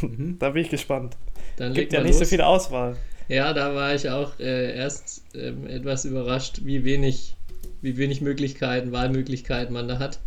Mhm. 0.02 0.36
Da 0.38 0.50
bin 0.50 0.62
ich 0.62 0.70
gespannt. 0.70 1.16
Dann 1.56 1.72
Gibt 1.72 1.94
ja 1.94 2.02
nicht 2.02 2.14
so 2.14 2.20
los. 2.20 2.28
viel 2.28 2.42
Auswahl. 2.42 2.96
Ja, 3.28 3.54
da 3.54 3.74
war 3.74 3.94
ich 3.94 4.10
auch 4.10 4.38
äh, 4.38 4.76
erst 4.76 5.24
ähm, 5.34 5.66
etwas 5.66 6.04
überrascht, 6.04 6.60
wie 6.64 6.84
wenig, 6.84 7.36
wie 7.80 7.96
wenig 7.96 8.20
Möglichkeiten, 8.20 8.92
Wahlmöglichkeiten 8.92 9.72
man 9.72 9.88
da 9.88 9.98
hat. 9.98 10.20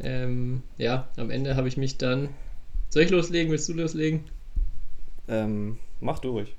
Ähm, 0.00 0.62
ja, 0.76 1.08
am 1.16 1.30
Ende 1.30 1.56
habe 1.56 1.68
ich 1.68 1.78
mich 1.78 1.96
dann. 1.96 2.28
Soll 2.90 3.04
ich 3.04 3.10
loslegen? 3.10 3.50
Willst 3.50 3.68
du 3.70 3.72
loslegen? 3.72 4.24
Ähm, 5.28 5.78
mach 6.00 6.18
du 6.18 6.32
ruhig. 6.32 6.54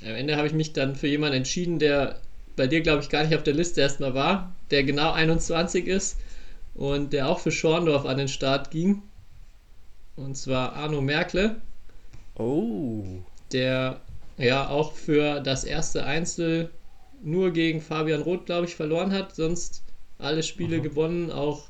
Am 0.00 0.14
Ende 0.14 0.36
habe 0.36 0.46
ich 0.46 0.54
mich 0.54 0.72
dann 0.72 0.96
für 0.96 1.08
jemanden 1.08 1.36
entschieden, 1.36 1.78
der 1.78 2.18
bei 2.56 2.66
dir, 2.66 2.80
glaube 2.80 3.02
ich, 3.02 3.10
gar 3.10 3.24
nicht 3.24 3.34
auf 3.36 3.42
der 3.42 3.54
Liste 3.54 3.82
erstmal 3.82 4.14
war, 4.14 4.54
der 4.70 4.84
genau 4.84 5.12
21 5.12 5.86
ist 5.86 6.16
und 6.78 7.12
der 7.12 7.28
auch 7.28 7.40
für 7.40 7.50
Schorndorf 7.50 8.06
an 8.06 8.16
den 8.16 8.28
Start 8.28 8.70
ging. 8.70 9.02
Und 10.16 10.36
zwar 10.36 10.74
Arno 10.74 11.00
Merkle. 11.00 11.60
Oh. 12.36 13.04
der 13.52 14.00
ja 14.36 14.68
auch 14.68 14.92
für 14.92 15.40
das 15.40 15.64
erste 15.64 16.04
Einzel 16.04 16.70
nur 17.20 17.52
gegen 17.52 17.80
Fabian 17.80 18.22
Roth, 18.22 18.46
glaube 18.46 18.66
ich, 18.66 18.76
verloren 18.76 19.12
hat. 19.12 19.34
Sonst 19.34 19.82
alle 20.18 20.44
Spiele 20.44 20.76
Aha. 20.76 20.82
gewonnen, 20.82 21.32
auch 21.32 21.68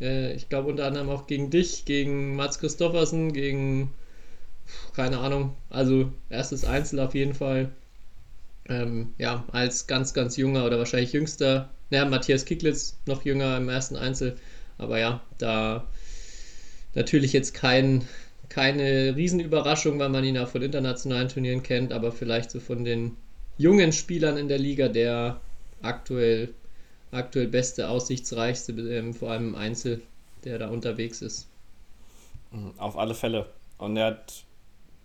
äh, 0.00 0.32
ich 0.34 0.48
glaube 0.48 0.70
unter 0.70 0.86
anderem 0.86 1.10
auch 1.10 1.26
gegen 1.26 1.50
dich, 1.50 1.84
gegen 1.84 2.36
Mats 2.36 2.60
Christoffersen, 2.60 3.32
gegen 3.32 3.92
keine 4.94 5.18
Ahnung, 5.18 5.54
also 5.70 6.12
erstes 6.30 6.64
Einzel 6.64 7.00
auf 7.00 7.14
jeden 7.14 7.34
Fall. 7.34 7.72
Ähm, 8.68 9.14
ja, 9.18 9.44
als 9.50 9.88
ganz, 9.88 10.14
ganz 10.14 10.36
junger 10.36 10.64
oder 10.64 10.78
wahrscheinlich 10.78 11.12
jüngster, 11.12 11.70
naja, 11.90 12.04
Matthias 12.04 12.44
Kicklitz 12.44 12.98
noch 13.06 13.24
jünger 13.24 13.56
im 13.56 13.68
ersten 13.68 13.96
Einzel, 13.96 14.36
aber 14.76 14.98
ja, 14.98 15.22
da 15.38 15.86
natürlich 16.94 17.32
jetzt 17.32 17.54
kein, 17.54 18.06
keine 18.48 19.16
Riesenüberraschung, 19.16 19.98
weil 19.98 20.08
man 20.08 20.24
ihn 20.24 20.38
auch 20.38 20.48
von 20.48 20.62
internationalen 20.62 21.28
Turnieren 21.28 21.62
kennt, 21.62 21.92
aber 21.92 22.12
vielleicht 22.12 22.50
so 22.50 22.60
von 22.60 22.84
den 22.84 23.16
jungen 23.56 23.92
Spielern 23.92 24.36
in 24.36 24.48
der 24.48 24.58
Liga 24.58 24.88
der 24.88 25.40
aktuell, 25.82 26.54
aktuell 27.10 27.48
beste, 27.48 27.88
aussichtsreichste, 27.88 28.72
ähm, 28.72 29.14
vor 29.14 29.30
allem 29.30 29.48
im 29.48 29.54
Einzel, 29.54 30.02
der 30.44 30.58
da 30.58 30.68
unterwegs 30.68 31.22
ist. 31.22 31.48
Mhm, 32.52 32.72
Auf 32.78 32.96
alle 32.96 33.14
Fälle. 33.14 33.46
Und 33.78 33.96
er 33.96 34.06
hat 34.06 34.44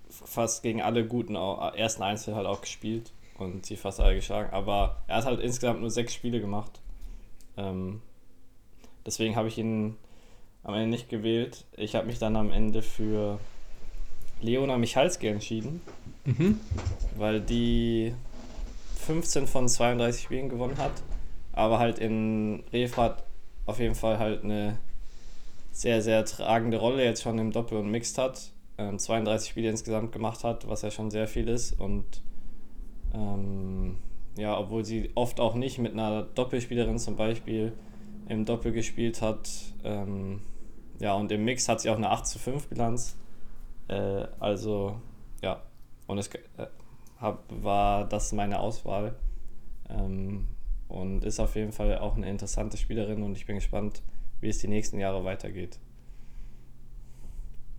fast 0.09 0.63
gegen 0.63 0.81
alle 0.81 1.05
guten 1.05 1.35
ersten 1.35 2.03
Einzel 2.03 2.35
halt 2.35 2.45
auch 2.45 2.61
gespielt 2.61 3.11
und 3.37 3.65
sie 3.65 3.75
fast 3.75 3.99
alle 3.99 4.15
geschlagen. 4.15 4.51
Aber 4.51 5.03
er 5.07 5.17
hat 5.17 5.25
halt 5.25 5.39
insgesamt 5.39 5.81
nur 5.81 5.89
sechs 5.89 6.13
Spiele 6.13 6.39
gemacht. 6.39 6.79
Ähm, 7.57 8.01
deswegen 9.05 9.35
habe 9.35 9.47
ich 9.47 9.57
ihn 9.57 9.97
am 10.63 10.73
Ende 10.75 10.87
nicht 10.87 11.09
gewählt. 11.09 11.65
Ich 11.75 11.95
habe 11.95 12.07
mich 12.07 12.19
dann 12.19 12.35
am 12.35 12.51
Ende 12.51 12.81
für 12.81 13.39
Leona 14.41 14.77
Michalski 14.77 15.27
entschieden, 15.27 15.81
weil 17.17 17.41
die 17.41 18.13
15 19.05 19.47
von 19.47 19.67
32 19.67 20.23
Spielen 20.23 20.49
gewonnen 20.49 20.77
hat, 20.77 20.91
aber 21.51 21.79
halt 21.79 21.99
in 21.99 22.63
Refrat 22.71 23.23
auf 23.65 23.79
jeden 23.79 23.95
Fall 23.95 24.19
halt 24.19 24.43
eine 24.43 24.77
sehr, 25.71 26.01
sehr 26.01 26.23
tragende 26.25 26.77
Rolle 26.77 27.03
jetzt 27.03 27.23
schon 27.23 27.39
im 27.39 27.51
Doppel 27.51 27.77
und 27.77 27.89
Mixed 27.89 28.17
hat. 28.17 28.51
Ähm, 28.77 28.99
32 28.99 29.49
Spiele 29.49 29.69
insgesamt 29.69 30.11
gemacht 30.11 30.43
hat, 30.43 30.67
was 30.67 30.81
ja 30.81 30.91
schon 30.91 31.11
sehr 31.11 31.27
viel 31.27 31.47
ist. 31.47 31.79
Und 31.79 32.05
ähm, 33.13 33.97
ja, 34.37 34.57
obwohl 34.57 34.83
sie 34.83 35.11
oft 35.15 35.39
auch 35.39 35.55
nicht 35.55 35.77
mit 35.77 35.93
einer 35.93 36.23
Doppelspielerin 36.23 36.97
zum 36.97 37.15
Beispiel 37.15 37.73
im 38.27 38.45
Doppel 38.45 38.71
gespielt 38.71 39.21
hat. 39.21 39.49
Ähm, 39.83 40.41
ja, 40.99 41.13
und 41.13 41.31
im 41.31 41.43
Mix 41.45 41.67
hat 41.69 41.81
sie 41.81 41.89
auch 41.89 41.97
eine 41.97 42.09
8 42.09 42.25
zu 42.25 42.39
5 42.39 42.67
Bilanz. 42.67 43.15
Äh, 43.87 44.25
also, 44.39 44.99
ja, 45.41 45.61
und 46.07 46.17
es 46.17 46.27
äh, 46.29 46.39
hab, 47.19 47.43
war 47.49 48.07
das 48.07 48.31
meine 48.31 48.59
Auswahl. 48.59 49.15
Ähm, 49.89 50.47
und 50.87 51.23
ist 51.23 51.39
auf 51.39 51.55
jeden 51.55 51.71
Fall 51.71 51.97
auch 51.97 52.15
eine 52.15 52.29
interessante 52.29 52.77
Spielerin 52.77 53.23
und 53.23 53.35
ich 53.35 53.45
bin 53.45 53.55
gespannt, 53.55 54.03
wie 54.41 54.49
es 54.49 54.59
die 54.59 54.67
nächsten 54.67 54.99
Jahre 54.99 55.23
weitergeht. 55.23 55.79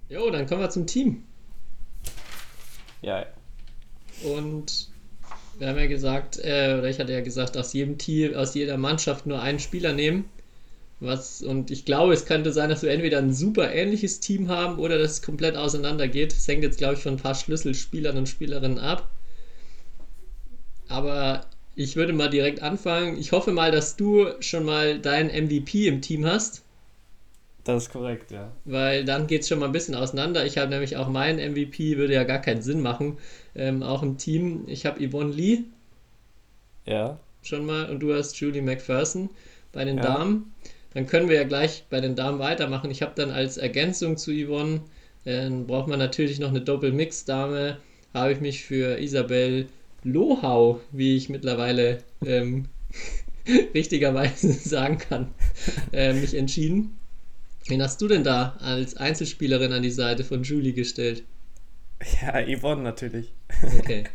Jo, 0.09 0.31
dann 0.31 0.47
kommen 0.47 0.61
wir 0.61 0.71
zum 0.71 0.87
Team. 0.87 1.25
Ja, 3.03 3.27
Und 4.23 4.91
wir 5.59 5.69
haben 5.69 5.79
ja 5.79 5.87
gesagt, 5.87 6.39
äh, 6.39 6.77
oder 6.79 6.89
ich 6.89 6.99
hatte 6.99 7.13
ja 7.13 7.21
gesagt, 7.21 7.57
aus 7.57 7.73
jedem 7.73 7.99
Team, 7.99 8.35
aus 8.35 8.55
jeder 8.55 8.77
Mannschaft 8.77 9.27
nur 9.27 9.41
einen 9.41 9.61
Spieler 9.61 9.93
nehmen. 9.93 10.27
Was, 11.01 11.43
und 11.43 11.71
ich 11.71 11.85
glaube, 11.85 12.15
es 12.15 12.25
könnte 12.25 12.53
sein, 12.53 12.71
dass 12.71 12.83
wir 12.83 12.91
entweder 12.91 13.19
ein 13.19 13.33
super 13.33 13.73
ähnliches 13.73 14.21
Team 14.21 14.49
haben 14.49 14.79
oder 14.79 14.99
dass 14.99 15.13
es 15.13 15.23
komplett 15.23 15.57
auseinander 15.57 16.09
geht. 16.09 16.33
Das 16.33 16.49
hängt 16.49 16.63
jetzt, 16.63 16.79
glaube 16.79 16.95
ich, 16.95 17.01
von 17.01 17.15
ein 17.15 17.21
paar 17.23 17.35
Schlüsselspielern 17.35 18.17
und 18.17 18.29
Spielerinnen 18.29 18.79
ab. 18.79 19.11
Aber 20.89 21.47
ich 21.75 21.97
würde 21.97 22.13
mal 22.13 22.31
direkt 22.31 22.63
anfangen. 22.63 23.19
Ich 23.19 23.33
hoffe 23.33 23.53
mal, 23.53 23.71
dass 23.71 23.97
du 23.97 24.29
schon 24.41 24.65
mal 24.65 24.99
deinen 24.99 25.29
MVP 25.29 25.89
im 25.89 26.01
Team 26.01 26.27
hast. 26.27 26.64
Das 27.65 27.85
ist 27.85 27.91
korrekt, 27.91 28.31
ja. 28.31 28.53
weil 28.65 29.05
dann 29.05 29.27
geht 29.27 29.43
es 29.43 29.49
schon 29.49 29.59
mal 29.59 29.67
ein 29.67 29.73
bisschen 29.73 29.95
auseinander. 29.95 30.45
Ich 30.47 30.59
habe 30.59 30.71
nämlich 30.71 30.97
auch 30.97 31.09
meinen 31.09 31.39
MVP, 31.53 31.97
würde 31.97 32.15
ja 32.15 32.25
gar 32.25 32.41
keinen 32.41 32.63
Sinn 32.63 32.81
machen, 32.83 33.19
ähm, 33.55 33.83
auch 33.83 34.03
im 34.03 34.19
Team. 34.19 34.65
Ich 34.67 34.87
habe 34.87 35.07
Yvonne 35.07 35.33
Lee 35.33 35.65
Ja, 36.87 37.19
schon 37.43 37.67
mal 37.67 37.91
und 37.91 38.01
du 38.01 38.15
hast 38.15 38.39
Julie 38.41 38.63
McPherson 38.63 39.31
bei 39.73 39.85
den 39.85 39.99
Ja. 39.99 40.05
Damen. 40.05 40.53
Dann 40.95 41.07
können 41.07 41.29
wir 41.29 41.37
ja 41.37 41.45
gleich 41.45 41.85
bei 41.91 42.01
den 42.01 42.15
Damen 42.17 42.39
weitermachen. 42.39 42.91
Ich 42.91 43.03
habe 43.03 43.13
dann 43.17 43.31
als 43.31 43.57
Ergänzung 43.57 44.17
zu 44.17 44.33
Yvonne, 44.33 44.83
äh, 45.25 45.51
braucht 45.51 45.89
man 45.89 45.99
natürlich 45.99 46.39
noch 46.39 46.51
eine 46.51 46.61
Doppel-Mix-Dame, 46.61 47.79
habe 48.15 48.33
ich 48.33 48.41
mich 48.41 48.65
für 48.65 48.99
Isabel 49.01 49.69
Lohau, 50.05 50.81
wie 50.93 51.17
ich 51.17 51.29
mittlerweile 51.29 52.03
ähm, 52.25 52.69
richtigerweise 53.75 54.53
sagen 54.69 54.99
kann, 54.99 55.35
äh, 55.93 56.13
mich 56.13 56.35
entschieden. 56.35 56.97
Wen 57.67 57.83
hast 57.83 58.01
du 58.01 58.09
denn 58.09 58.25
da 58.25 58.57
als 58.61 58.97
Einzelspielerin 58.97 59.73
an 59.73 59.83
die 59.83 59.91
Seite 59.91 60.25
von 60.25 60.43
Julie 60.43 60.73
gestellt? 60.73 61.25
ja, 62.23 62.41
Yvonne 62.41 62.83
natürlich. 62.83 63.33
Okay. 63.79 64.05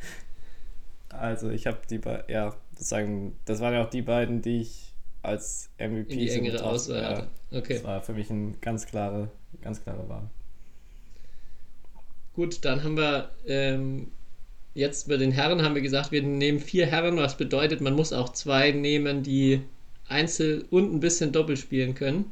Also 1.12 1.50
ich 1.50 1.68
habe 1.68 1.80
die 1.90 1.98
beiden, 1.98 2.24
ja, 2.30 2.56
sozusagen, 2.72 3.36
das 3.44 3.60
waren 3.60 3.74
ja 3.74 3.84
auch 3.84 3.90
die 3.90 4.04
beiden, 4.04 4.42
die 4.42 4.62
ich 4.62 4.94
als 5.22 5.70
MVP 5.78 6.14
In 6.14 6.20
die 6.20 6.30
engere 6.30 6.64
Auswahl 6.64 7.04
hatte. 7.04 7.28
Okay. 7.52 7.74
Das 7.74 7.84
war 7.84 8.02
für 8.02 8.14
mich 8.14 8.30
eine 8.30 8.54
ganz 8.62 8.86
klare, 8.86 9.30
ganz 9.62 9.84
klare 9.84 10.08
Wahl. 10.08 10.30
Gut, 12.36 12.64
dann 12.64 12.84
haben 12.84 12.96
wir 12.96 13.32
ähm, 13.48 14.12
jetzt 14.76 15.10
bei 15.10 15.18
den 15.18 15.32
Herren 15.32 15.62
haben 15.64 15.76
wir 15.76 15.82
gesagt, 15.82 16.12
wir 16.12 16.22
nehmen 16.24 16.60
vier 16.60 16.86
Herren, 16.86 17.18
was 17.18 17.36
bedeutet, 17.36 17.82
man 17.82 17.96
muss 17.96 18.14
auch 18.14 18.30
zwei 18.30 18.72
nehmen, 18.72 19.24
die 19.24 19.62
Einzel 20.08 20.66
und 20.70 20.94
ein 20.94 21.00
bisschen 21.00 21.32
Doppel 21.32 21.58
spielen 21.58 21.96
können. 21.96 22.32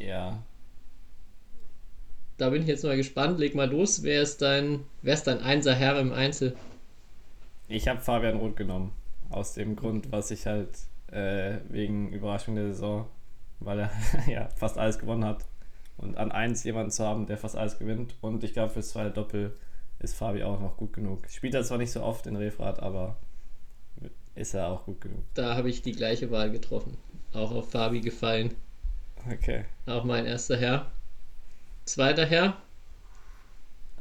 Ja, 0.00 0.42
Da 2.38 2.50
bin 2.50 2.62
ich 2.62 2.68
jetzt 2.68 2.84
mal 2.84 2.96
gespannt. 2.96 3.38
Leg 3.38 3.54
mal 3.54 3.70
los. 3.70 4.02
Wer 4.02 4.22
ist 4.22 4.42
dein, 4.42 4.84
wer 5.02 5.14
ist 5.14 5.26
dein 5.26 5.40
Einser 5.40 5.74
Herr 5.74 6.00
im 6.00 6.12
Einzel? 6.12 6.56
ich 7.68 7.86
habe 7.88 8.00
Fabian 8.00 8.36
Roth 8.38 8.56
genommen. 8.56 8.92
Aus 9.30 9.54
dem 9.54 9.76
Grund, 9.76 10.10
was 10.12 10.30
ich 10.32 10.46
halt 10.46 10.70
äh, 11.12 11.58
wegen 11.68 12.12
Überraschung 12.12 12.56
der 12.56 12.68
Saison, 12.68 13.06
weil 13.60 13.78
er 13.80 13.90
ja 14.28 14.48
fast 14.56 14.78
alles 14.78 14.98
gewonnen 14.98 15.24
hat. 15.24 15.44
Und 15.96 16.16
an 16.16 16.32
eins 16.32 16.64
jemanden 16.64 16.90
zu 16.90 17.04
haben, 17.06 17.26
der 17.26 17.38
fast 17.38 17.56
alles 17.56 17.78
gewinnt. 17.78 18.16
Und 18.22 18.42
ich 18.42 18.54
glaube, 18.54 18.72
fürs 18.72 18.88
zweite 18.90 19.10
Doppel 19.12 19.56
ist 20.00 20.16
Fabi 20.16 20.42
auch 20.42 20.60
noch 20.60 20.76
gut 20.76 20.92
genug. 20.94 21.28
Spielt 21.28 21.54
er 21.54 21.62
zwar 21.62 21.78
nicht 21.78 21.92
so 21.92 22.02
oft 22.02 22.26
in 22.26 22.36
Refrat, 22.36 22.80
aber 22.82 23.18
ist 24.34 24.54
er 24.54 24.68
auch 24.68 24.86
gut 24.86 25.00
genug. 25.02 25.22
Da 25.34 25.56
habe 25.56 25.68
ich 25.68 25.82
die 25.82 25.92
gleiche 25.92 26.30
Wahl 26.30 26.50
getroffen. 26.50 26.96
Auch 27.34 27.52
auf 27.52 27.70
Fabi 27.70 28.00
gefallen. 28.00 28.54
Okay. 29.30 29.64
Auch 29.86 30.04
mein 30.04 30.26
erster 30.26 30.56
Herr. 30.56 30.90
Zweiter 31.84 32.26
Herr. 32.26 32.56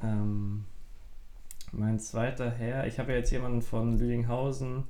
Ähm, 0.04 0.66
mein 1.72 2.00
zweiter 2.00 2.50
Herr, 2.50 2.88
ich 2.88 3.00
habe 3.00 3.12
ja 3.12 3.18
jetzt 3.18 3.32
jemanden 3.32 3.62
von 3.62 3.98
Lüdinghausen, 3.98 4.86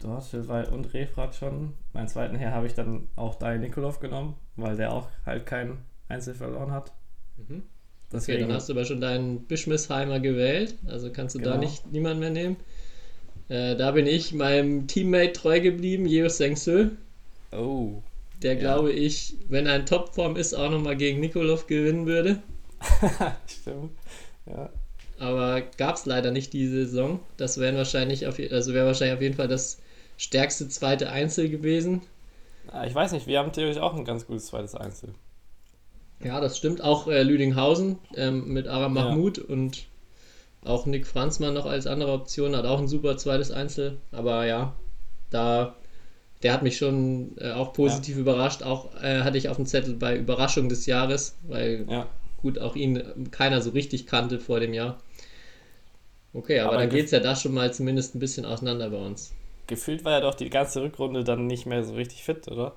Dortelwald 0.00 0.70
und 0.70 0.92
Refrat 0.94 1.34
schon. 1.34 1.74
Meinen 1.92 2.08
zweiten 2.08 2.36
Herr 2.36 2.52
habe 2.52 2.66
ich 2.66 2.74
dann 2.74 3.08
auch 3.16 3.34
Daniel 3.34 3.60
Nikolov 3.60 4.00
genommen, 4.00 4.36
weil 4.56 4.76
der 4.76 4.92
auch 4.92 5.08
halt 5.24 5.46
kein 5.46 5.78
Einzel 6.08 6.34
verloren 6.34 6.70
hat. 6.70 6.92
Mhm. 7.36 7.62
Okay, 8.12 8.38
dann 8.38 8.52
hast 8.52 8.68
du 8.68 8.72
aber 8.72 8.84
schon 8.84 9.00
deinen 9.00 9.46
Bischmisheimer 9.46 10.20
gewählt, 10.20 10.76
also 10.86 11.10
kannst 11.10 11.34
du 11.34 11.40
genau. 11.40 11.52
da 11.52 11.58
nicht 11.58 11.90
niemanden 11.90 12.20
mehr 12.20 12.30
nehmen. 12.30 12.56
Äh, 13.48 13.76
da 13.76 13.90
bin 13.90 14.06
ich 14.06 14.32
meinem 14.32 14.86
Teammate 14.86 15.32
treu 15.32 15.60
geblieben, 15.60 16.06
Jeo 16.06 16.28
Sengsö. 16.28 16.90
Oh. 17.52 18.02
Der 18.42 18.54
ja. 18.54 18.60
glaube 18.60 18.92
ich, 18.92 19.36
wenn 19.48 19.66
er 19.66 19.76
in 19.76 19.86
Topform 19.86 20.36
ist, 20.36 20.54
auch 20.54 20.70
nochmal 20.70 20.96
gegen 20.96 21.20
Nikolov 21.20 21.66
gewinnen 21.66 22.06
würde. 22.06 22.42
Stimmt. 23.46 23.92
Ja. 24.46 24.70
Aber 25.18 25.62
gab 25.78 25.96
es 25.96 26.04
leider 26.04 26.30
nicht 26.30 26.52
diese 26.52 26.86
Saison. 26.86 27.20
Das 27.36 27.58
wäre 27.58 27.76
wahrscheinlich 27.76 28.26
auf, 28.26 28.38
also 28.38 28.74
wäre 28.74 28.86
wahrscheinlich 28.86 29.16
auf 29.16 29.22
jeden 29.22 29.36
Fall 29.36 29.48
das 29.48 29.78
stärkste 30.18 30.68
zweite 30.68 31.10
Einzel 31.10 31.48
gewesen. 31.48 32.02
Ah, 32.70 32.84
ich 32.86 32.94
weiß 32.94 33.12
nicht, 33.12 33.26
wir 33.26 33.38
haben 33.38 33.52
theoretisch 33.52 33.80
auch 33.80 33.94
ein 33.94 34.04
ganz 34.04 34.26
gutes 34.26 34.46
zweites 34.46 34.74
Einzel. 34.74 35.10
Ja, 36.22 36.40
das 36.40 36.58
stimmt. 36.58 36.82
Auch 36.82 37.08
äh, 37.08 37.22
Lüdinghausen 37.22 37.98
ähm, 38.14 38.48
mit 38.48 38.66
Aram 38.66 38.94
Mahmoud 38.94 39.38
ja. 39.38 39.44
und 39.44 39.86
auch 40.64 40.86
Nick 40.86 41.06
Franzmann 41.06 41.54
noch 41.54 41.66
als 41.66 41.86
andere 41.86 42.12
Option 42.12 42.56
hat 42.56 42.64
auch 42.64 42.78
ein 42.78 42.88
super 42.88 43.16
zweites 43.16 43.50
Einzel. 43.50 43.98
Aber 44.10 44.46
ja, 44.46 44.74
da 45.30 45.76
der 46.46 46.52
hat 46.52 46.62
mich 46.62 46.76
schon 46.76 47.36
äh, 47.38 47.50
auch 47.50 47.72
positiv 47.72 48.14
ja. 48.14 48.20
überrascht. 48.20 48.62
Auch 48.62 48.94
äh, 49.02 49.22
hatte 49.22 49.36
ich 49.36 49.48
auf 49.48 49.56
dem 49.56 49.66
Zettel 49.66 49.94
bei 49.94 50.16
Überraschung 50.16 50.68
des 50.68 50.86
Jahres, 50.86 51.36
weil 51.42 51.84
ja. 51.88 52.08
gut 52.40 52.60
auch 52.60 52.76
ihn 52.76 53.02
keiner 53.32 53.60
so 53.60 53.70
richtig 53.70 54.06
kannte 54.06 54.38
vor 54.38 54.60
dem 54.60 54.72
Jahr. 54.72 55.02
Okay, 56.32 56.60
aber, 56.60 56.74
aber 56.74 56.82
dann 56.82 56.90
geht 56.90 57.06
es 57.06 57.10
ja 57.10 57.18
da 57.18 57.34
schon 57.34 57.52
mal 57.52 57.74
zumindest 57.74 58.14
ein 58.14 58.20
bisschen 58.20 58.46
auseinander 58.46 58.90
bei 58.90 58.96
uns. 58.96 59.34
Gefühlt 59.66 60.04
war 60.04 60.12
er 60.12 60.20
doch 60.20 60.34
die 60.34 60.48
ganze 60.48 60.82
Rückrunde 60.82 61.24
dann 61.24 61.48
nicht 61.48 61.66
mehr 61.66 61.82
so 61.82 61.94
richtig 61.94 62.22
fit, 62.22 62.46
oder? 62.46 62.76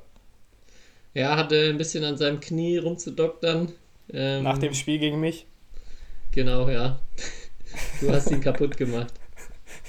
Ja, 1.13 1.37
hatte 1.37 1.69
ein 1.69 1.77
bisschen 1.77 2.03
an 2.03 2.17
seinem 2.17 2.39
Knie 2.39 2.79
rumzudoktern. 2.79 3.71
Ähm, 4.11 4.41
Nach 4.41 4.57
dem 4.57 4.73
Spiel 4.73 4.97
gegen 4.97 5.19
mich? 5.19 5.45
Genau, 6.31 6.69
ja. 6.69 6.99
Du 8.01 8.11
hast 8.11 8.31
ihn 8.31 8.41
kaputt 8.41 8.77
gemacht. 8.77 9.13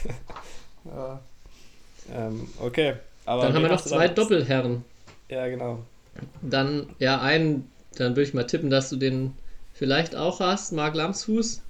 Ja. 0.83 1.21
Ähm, 2.11 2.49
okay. 2.59 2.95
Aber 3.31 3.45
dann 3.45 3.55
haben 3.55 3.63
wir 3.63 3.69
noch 3.69 3.81
zwei 3.81 4.09
Doppelherren. 4.09 4.85
Ja, 5.29 5.47
genau. 5.47 5.85
Dann, 6.43 6.89
ja, 6.99 7.21
einen, 7.21 7.71
dann 7.95 8.17
würde 8.17 8.25
ich 8.25 8.35
mal 8.35 8.43
tippen, 8.43 8.71
dass 8.71 8.91
du 8.91 8.97
den 8.97 9.35
vielleicht 9.73 10.17
auch 10.17 10.41
hast, 10.41 10.73
Marc 10.73 10.97
Lamsfuß. 10.97 11.63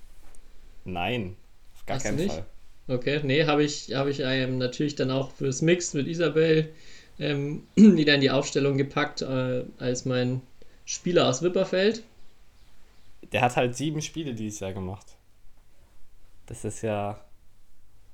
Nein, 0.86 1.36
auf 1.74 1.84
gar 1.84 1.96
hast 1.96 2.04
keinen 2.04 2.30
Fall. 2.30 2.46
Okay, 2.88 3.20
nee, 3.24 3.44
habe 3.44 3.62
ich, 3.62 3.94
hab 3.94 4.06
ich 4.06 4.20
ähm, 4.20 4.56
natürlich 4.56 4.94
dann 4.94 5.10
auch 5.10 5.32
fürs 5.32 5.60
Mix 5.60 5.92
mit 5.92 6.06
Isabel 6.06 6.72
ähm, 7.18 7.64
wieder 7.76 8.14
in 8.14 8.22
die 8.22 8.30
Aufstellung 8.30 8.78
gepackt 8.78 9.20
äh, 9.20 9.64
als 9.78 10.06
mein 10.06 10.40
Spieler 10.86 11.28
aus 11.28 11.42
Wipperfeld. 11.42 12.04
Der 13.32 13.42
hat 13.42 13.56
halt 13.56 13.76
sieben 13.76 14.00
Spiele 14.00 14.32
dieses 14.32 14.60
Jahr 14.60 14.72
gemacht. 14.72 15.08
Das 16.46 16.64
ist 16.64 16.80
ja. 16.80 17.20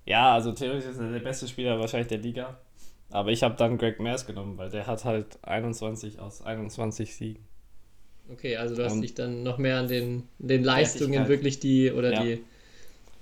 Ja, 0.05 0.35
also 0.35 0.51
theoretisch 0.51 0.91
ist 0.91 0.99
er 0.99 1.13
der 1.13 1.21
beste 1.21 1.47
Spieler 1.47 1.79
wahrscheinlich 1.79 2.09
der 2.09 2.19
Liga. 2.19 2.59
Aber 3.11 3.31
ich 3.31 3.43
habe 3.43 3.57
dann 3.57 3.79
Greg 3.79 4.01
Mears 4.01 4.27
genommen, 4.27 4.59
weil 4.59 4.71
der 4.71 4.87
hat 4.87 5.05
halt 5.05 5.39
21 5.43 6.19
aus 6.19 6.43
21 6.43 7.15
Siegen. 7.15 7.45
Okay, 8.33 8.57
also 8.57 8.75
du 8.75 8.85
hast 8.85 8.95
Und 8.95 9.03
dich 9.03 9.15
dann 9.15 9.43
noch 9.43 9.59
mehr 9.59 9.79
an 9.79 9.89
den, 9.89 10.25
den 10.39 10.65
Leistungen 10.65 11.29
wirklich 11.29 11.61
die 11.61 11.93
oder 11.93 12.13
ja. 12.13 12.23
die, 12.23 12.45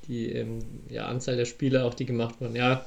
die 0.09 0.33
ähm, 0.33 0.61
ja, 0.89 1.07
Anzahl 1.07 1.37
der 1.37 1.45
Spiele 1.45 1.85
auch 1.85 1.95
die 1.95 2.07
gemacht 2.07 2.41
wurden. 2.41 2.57
Ja, 2.57 2.87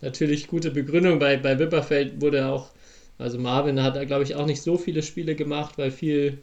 natürlich 0.00 0.46
gute 0.46 0.70
Begründung. 0.70 1.18
Bei, 1.18 1.36
bei 1.36 1.58
Wipperfeld 1.58 2.20
wurde 2.20 2.46
auch, 2.46 2.70
also 3.18 3.38
Marvin 3.38 3.82
hat 3.82 3.96
da 3.96 4.04
glaube 4.04 4.22
ich 4.22 4.36
auch 4.36 4.46
nicht 4.46 4.62
so 4.62 4.78
viele 4.78 5.02
Spiele 5.02 5.34
gemacht, 5.34 5.76
weil 5.78 5.90
viel, 5.90 6.38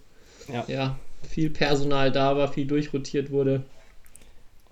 ja. 0.52 0.66
ja, 0.68 1.00
viel 1.28 1.50
Personal 1.50 2.12
da 2.12 2.36
war, 2.36 2.52
viel 2.52 2.66
durchrotiert 2.66 3.32
wurde. 3.32 3.64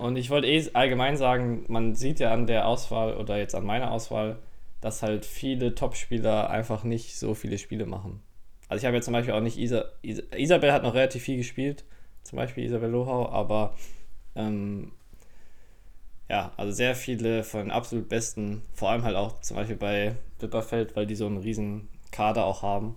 Und 0.01 0.15
ich 0.15 0.31
wollte 0.31 0.47
eh 0.47 0.67
allgemein 0.73 1.15
sagen, 1.15 1.63
man 1.67 1.93
sieht 1.93 2.19
ja 2.19 2.33
an 2.33 2.47
der 2.47 2.67
Auswahl 2.67 3.15
oder 3.17 3.37
jetzt 3.37 3.53
an 3.53 3.63
meiner 3.63 3.91
Auswahl, 3.91 4.39
dass 4.81 5.03
halt 5.03 5.25
viele 5.25 5.75
Topspieler 5.75 6.49
einfach 6.49 6.83
nicht 6.83 7.19
so 7.19 7.35
viele 7.35 7.59
Spiele 7.59 7.85
machen. 7.85 8.19
Also 8.67 8.81
ich 8.81 8.85
habe 8.87 8.95
jetzt 8.95 9.05
zum 9.05 9.11
Beispiel 9.11 9.35
auch 9.35 9.41
nicht 9.41 9.59
Isa, 9.59 9.85
Isa, 10.01 10.23
Isabel 10.35 10.73
hat 10.73 10.81
noch 10.81 10.95
relativ 10.95 11.21
viel 11.21 11.37
gespielt, 11.37 11.83
zum 12.23 12.37
Beispiel 12.37 12.63
Isabel 12.63 12.89
Lohau, 12.89 13.29
aber 13.29 13.75
ähm, 14.33 14.91
ja, 16.27 16.51
also 16.57 16.71
sehr 16.71 16.95
viele 16.95 17.43
von 17.43 17.59
den 17.59 17.71
absolut 17.71 18.09
besten, 18.09 18.63
vor 18.73 18.89
allem 18.89 19.03
halt 19.03 19.15
auch 19.15 19.39
zum 19.41 19.57
Beispiel 19.57 19.75
bei 19.75 20.15
Wipperfeld, 20.39 20.95
weil 20.95 21.05
die 21.05 21.15
so 21.15 21.27
einen 21.27 21.37
riesen 21.37 21.89
Kader 22.11 22.45
auch 22.45 22.63
haben, 22.63 22.95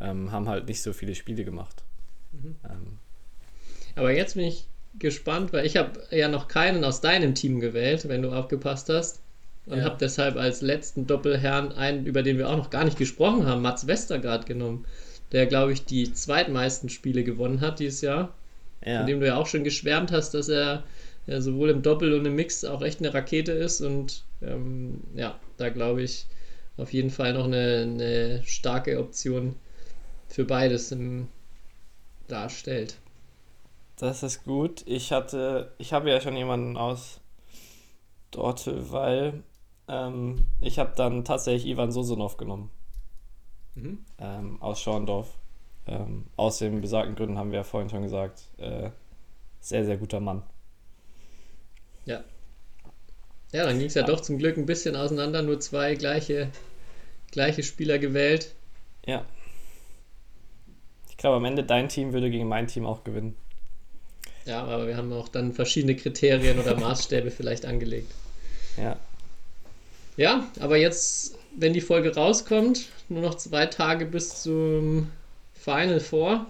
ähm, 0.00 0.32
haben 0.32 0.48
halt 0.48 0.66
nicht 0.66 0.80
so 0.80 0.94
viele 0.94 1.14
Spiele 1.14 1.44
gemacht. 1.44 1.84
Mhm. 2.32 2.56
Ähm, 2.64 2.98
aber 3.96 4.12
jetzt 4.12 4.34
bin 4.34 4.46
ich 4.46 4.66
gespannt, 4.98 5.52
weil 5.52 5.66
ich 5.66 5.76
habe 5.76 6.00
ja 6.10 6.28
noch 6.28 6.48
keinen 6.48 6.84
aus 6.84 7.00
deinem 7.00 7.34
Team 7.34 7.60
gewählt, 7.60 8.08
wenn 8.08 8.22
du 8.22 8.32
aufgepasst 8.32 8.88
hast. 8.88 9.20
Und 9.66 9.78
ja. 9.78 9.84
habe 9.84 9.98
deshalb 10.00 10.36
als 10.36 10.62
letzten 10.62 11.06
Doppelherrn 11.06 11.72
einen, 11.72 12.06
über 12.06 12.22
den 12.22 12.38
wir 12.38 12.48
auch 12.48 12.56
noch 12.56 12.70
gar 12.70 12.84
nicht 12.84 12.96
gesprochen 12.96 13.46
haben, 13.46 13.60
Mats 13.60 13.86
Westergaard 13.86 14.46
genommen, 14.46 14.86
der, 15.32 15.46
glaube 15.46 15.72
ich, 15.72 15.84
die 15.84 16.12
zweitmeisten 16.12 16.88
Spiele 16.88 17.22
gewonnen 17.22 17.60
hat 17.60 17.78
dieses 17.78 18.00
Jahr. 18.00 18.34
Ja. 18.84 18.98
Von 18.98 19.06
dem 19.06 19.20
du 19.20 19.26
ja 19.26 19.36
auch 19.36 19.46
schon 19.46 19.64
geschwärmt 19.64 20.10
hast, 20.10 20.32
dass 20.32 20.48
er 20.48 20.84
ja, 21.26 21.40
sowohl 21.42 21.68
im 21.68 21.82
Doppel 21.82 22.14
und 22.14 22.24
im 22.24 22.34
Mix 22.34 22.64
auch 22.64 22.80
echt 22.80 23.00
eine 23.00 23.12
Rakete 23.12 23.52
ist. 23.52 23.82
Und 23.82 24.24
ähm, 24.40 25.02
ja, 25.14 25.38
da 25.58 25.68
glaube 25.68 26.02
ich 26.02 26.26
auf 26.78 26.92
jeden 26.92 27.10
Fall 27.10 27.34
noch 27.34 27.44
eine, 27.44 27.82
eine 27.82 28.42
starke 28.44 28.98
Option 28.98 29.56
für 30.28 30.44
beides 30.44 30.92
im, 30.92 31.28
darstellt. 32.28 32.96
Das 33.98 34.22
ist 34.22 34.44
gut. 34.44 34.84
Ich 34.86 35.10
hatte, 35.12 35.72
ich 35.78 35.92
habe 35.92 36.08
ja 36.10 36.20
schon 36.20 36.36
jemanden 36.36 36.76
aus 36.76 37.20
Dortel, 38.30 38.92
weil 38.92 39.42
ähm, 39.88 40.44
ich 40.60 40.78
habe 40.78 40.92
dann 40.96 41.24
tatsächlich 41.24 41.66
Ivan 41.66 41.90
Sosunov 41.90 42.36
genommen. 42.36 42.70
Mhm. 43.74 44.04
Ähm, 44.18 44.62
aus 44.62 44.80
Schorndorf. 44.80 45.28
Ähm, 45.86 46.26
aus 46.36 46.58
den 46.58 46.80
besagten 46.80 47.16
Gründen 47.16 47.38
haben 47.38 47.50
wir 47.50 47.58
ja 47.58 47.64
vorhin 47.64 47.90
schon 47.90 48.02
gesagt. 48.02 48.42
Äh, 48.58 48.90
sehr, 49.60 49.84
sehr 49.84 49.96
guter 49.96 50.20
Mann. 50.20 50.44
Ja. 52.04 52.22
Ja, 53.52 53.64
dann 53.64 53.78
ging 53.78 53.88
es 53.88 53.94
ja, 53.94 54.02
ja 54.02 54.06
doch 54.06 54.20
zum 54.20 54.38
Glück 54.38 54.56
ein 54.58 54.66
bisschen 54.66 54.94
auseinander. 54.94 55.42
Nur 55.42 55.58
zwei 55.58 55.96
gleiche, 55.96 56.50
gleiche 57.32 57.64
Spieler 57.64 57.98
gewählt. 57.98 58.54
Ja. 59.06 59.24
Ich 61.08 61.16
glaube, 61.16 61.38
am 61.38 61.44
Ende 61.46 61.64
dein 61.64 61.88
Team 61.88 62.12
würde 62.12 62.30
gegen 62.30 62.46
mein 62.46 62.68
Team 62.68 62.86
auch 62.86 63.02
gewinnen. 63.02 63.34
Ja, 64.48 64.64
aber 64.64 64.86
wir 64.86 64.96
haben 64.96 65.12
auch 65.12 65.28
dann 65.28 65.52
verschiedene 65.52 65.94
Kriterien 65.94 66.58
oder 66.58 66.74
Maßstäbe 66.80 67.30
vielleicht 67.30 67.66
angelegt. 67.66 68.10
Ja. 68.78 68.96
Ja, 70.16 70.48
aber 70.58 70.78
jetzt, 70.78 71.36
wenn 71.54 71.74
die 71.74 71.82
Folge 71.82 72.14
rauskommt, 72.14 72.88
nur 73.10 73.20
noch 73.20 73.34
zwei 73.34 73.66
Tage 73.66 74.06
bis 74.06 74.42
zum 74.42 75.10
Final 75.52 76.00
Four. 76.00 76.46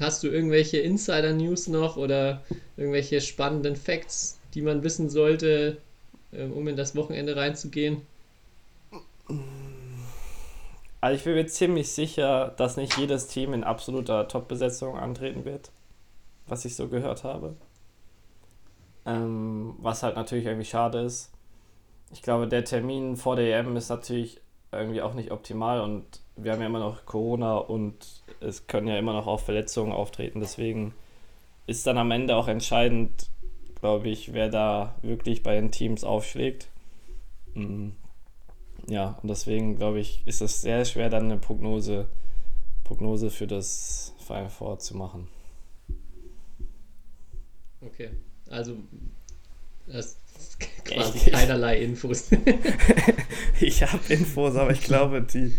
Hast 0.00 0.22
du 0.22 0.28
irgendwelche 0.28 0.78
Insider-News 0.78 1.68
noch 1.68 1.98
oder 1.98 2.42
irgendwelche 2.78 3.20
spannenden 3.20 3.76
Facts, 3.76 4.38
die 4.54 4.62
man 4.62 4.82
wissen 4.82 5.10
sollte, 5.10 5.76
ähm, 6.32 6.52
um 6.52 6.66
in 6.66 6.76
das 6.76 6.96
Wochenende 6.96 7.36
reinzugehen? 7.36 8.02
Also 11.02 11.16
ich 11.18 11.24
bin 11.24 11.34
mir 11.34 11.46
ziemlich 11.46 11.92
sicher, 11.92 12.54
dass 12.56 12.78
nicht 12.78 12.96
jedes 12.96 13.26
Team 13.28 13.52
in 13.52 13.64
absoluter 13.64 14.28
Top-Besetzung 14.28 14.96
antreten 14.96 15.44
wird 15.44 15.70
was 16.46 16.64
ich 16.64 16.76
so 16.76 16.88
gehört 16.88 17.24
habe. 17.24 17.56
Ähm, 19.04 19.74
was 19.78 20.02
halt 20.02 20.16
natürlich 20.16 20.46
irgendwie 20.46 20.66
schade 20.66 21.00
ist. 21.00 21.32
Ich 22.12 22.22
glaube, 22.22 22.48
der 22.48 22.64
Termin 22.64 23.16
vor 23.16 23.36
der 23.36 23.58
EM 23.58 23.76
ist 23.76 23.88
natürlich 23.88 24.40
irgendwie 24.72 25.02
auch 25.02 25.14
nicht 25.14 25.30
optimal 25.30 25.80
und 25.80 26.20
wir 26.36 26.52
haben 26.52 26.60
ja 26.60 26.66
immer 26.66 26.80
noch 26.80 27.06
Corona 27.06 27.56
und 27.56 28.22
es 28.40 28.66
können 28.66 28.88
ja 28.88 28.98
immer 28.98 29.12
noch 29.12 29.26
auch 29.26 29.40
Verletzungen 29.40 29.92
auftreten. 29.92 30.40
Deswegen 30.40 30.94
ist 31.66 31.86
dann 31.86 31.98
am 31.98 32.10
Ende 32.10 32.36
auch 32.36 32.48
entscheidend, 32.48 33.30
glaube 33.80 34.08
ich, 34.08 34.32
wer 34.32 34.48
da 34.48 34.94
wirklich 35.02 35.42
bei 35.42 35.54
den 35.54 35.70
Teams 35.70 36.04
aufschlägt. 36.04 36.68
Mm. 37.54 37.90
Ja, 38.88 39.18
und 39.22 39.28
deswegen 39.28 39.76
glaube 39.76 39.98
ich, 39.98 40.22
ist 40.26 40.42
es 40.42 40.60
sehr 40.60 40.84
schwer, 40.84 41.10
dann 41.10 41.24
eine 41.24 41.38
Prognose, 41.38 42.06
Prognose 42.84 43.30
für 43.30 43.46
das 43.46 44.14
Final 44.18 44.48
Four 44.48 44.78
zu 44.78 44.96
machen. 44.96 45.28
Okay, 47.86 48.10
also 48.50 48.76
das 49.86 50.18
ist 50.38 50.60
quasi 50.84 51.30
keinerlei 51.30 51.78
Infos. 51.82 52.30
ich 53.60 53.82
habe 53.82 54.12
Infos, 54.12 54.56
aber 54.56 54.72
ich 54.72 54.82
glaube, 54.82 55.22
die 55.22 55.52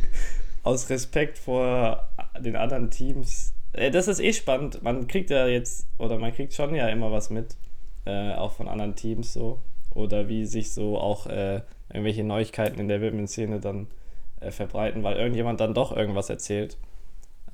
aus 0.63 0.89
Respekt 0.89 1.37
vor 1.37 2.09
den 2.39 2.55
anderen 2.55 2.91
Teams, 2.91 3.53
äh, 3.73 3.91
das 3.91 4.07
ist 4.07 4.19
eh 4.19 4.33
spannend. 4.33 4.83
Man 4.83 5.07
kriegt 5.07 5.29
ja 5.29 5.47
jetzt, 5.47 5.87
oder 5.97 6.17
man 6.17 6.33
kriegt 6.33 6.53
schon 6.53 6.75
ja 6.75 6.89
immer 6.89 7.11
was 7.11 7.29
mit, 7.29 7.55
äh, 8.05 8.33
auch 8.33 8.53
von 8.53 8.67
anderen 8.67 8.95
Teams 8.95 9.33
so. 9.33 9.59
Oder 9.91 10.27
wie 10.27 10.45
sich 10.45 10.73
so 10.73 10.97
auch 10.99 11.25
äh, 11.27 11.61
irgendwelche 11.91 12.23
Neuigkeiten 12.23 12.79
in 12.79 12.87
der 12.87 13.01
Women's-Szene 13.01 13.59
dann 13.59 13.87
äh, 14.41 14.51
verbreiten, 14.51 15.03
weil 15.03 15.17
irgendjemand 15.17 15.59
dann 15.59 15.73
doch 15.73 15.95
irgendwas 15.95 16.29
erzählt. 16.29 16.77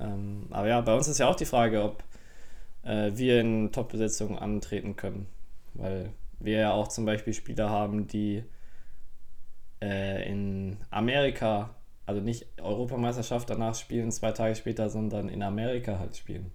Ähm, 0.00 0.46
aber 0.50 0.68
ja, 0.68 0.80
bei 0.80 0.94
uns 0.94 1.08
ist 1.08 1.18
ja 1.18 1.28
auch 1.28 1.36
die 1.36 1.44
Frage, 1.44 1.82
ob 1.82 2.02
äh, 2.84 3.12
wir 3.14 3.40
in 3.40 3.72
Top-Besetzungen 3.72 4.38
antreten 4.38 4.96
können. 4.96 5.26
Weil 5.74 6.10
wir 6.38 6.58
ja 6.58 6.72
auch 6.72 6.88
zum 6.88 7.04
Beispiel 7.04 7.32
Spieler 7.32 7.70
haben, 7.70 8.06
die 8.06 8.44
äh, 9.82 10.30
in 10.30 10.76
Amerika, 10.90 11.74
also 12.06 12.20
nicht 12.20 12.46
Europameisterschaft 12.60 13.50
danach 13.50 13.74
spielen, 13.74 14.10
zwei 14.12 14.32
Tage 14.32 14.54
später, 14.54 14.88
sondern 14.90 15.28
in 15.28 15.42
Amerika 15.42 15.98
halt 15.98 16.16
spielen. 16.16 16.50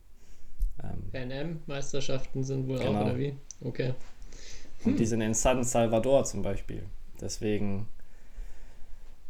Ähm, 0.84 1.30
NM-Meisterschaften 1.30 2.44
sind 2.44 2.68
wohl 2.68 2.80
genau. 2.80 3.02
auch, 3.02 3.06
oder 3.06 3.18
wie? 3.18 3.36
Okay. 3.62 3.94
Und 4.86 4.98
die 4.98 5.06
sind 5.06 5.22
in 5.22 5.34
San 5.34 5.64
Salvador 5.64 6.24
zum 6.24 6.42
Beispiel. 6.42 6.84
Deswegen, 7.20 7.88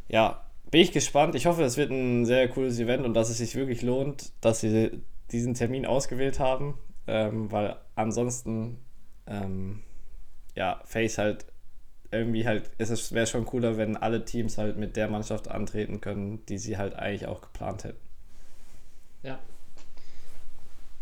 ja, 0.08 0.46
bin 0.70 0.82
ich 0.82 0.92
gespannt. 0.92 1.34
Ich 1.34 1.48
hoffe, 1.48 1.64
es 1.64 1.78
wird 1.78 1.90
ein 1.90 2.26
sehr 2.26 2.48
cooles 2.50 2.80
Event 2.80 3.04
und 3.04 3.16
dass 3.16 3.30
es 3.30 3.40
sich 3.40 3.56
wirklich 3.56 3.82
lohnt, 3.82 4.32
dass 4.42 4.60
sie 4.60 5.02
diesen 5.32 5.56
Termin 5.56 5.88
ausgewählt 5.88 6.40
haben, 6.40 6.78
ähm, 7.10 7.52
weil 7.52 7.76
ansonsten, 7.96 8.78
ähm, 9.28 9.82
ja, 10.56 10.82
Face 10.86 11.18
halt 11.18 11.46
irgendwie 12.12 12.46
halt, 12.46 12.72
es 12.78 13.12
wäre 13.14 13.28
schon 13.28 13.46
cooler, 13.46 13.78
wenn 13.78 13.96
alle 13.96 14.26
Teams 14.26 14.58
halt 14.58 14.78
mit 14.78 14.96
der 14.96 15.08
Mannschaft 15.08 15.48
antreten 15.48 16.02
können, 16.02 16.44
die 16.48 16.58
sie 16.58 16.78
halt 16.78 16.96
eigentlich 16.96 17.28
auch 17.28 17.42
geplant 17.42 17.84
hätten. 17.84 18.00
Ja. 19.24 19.40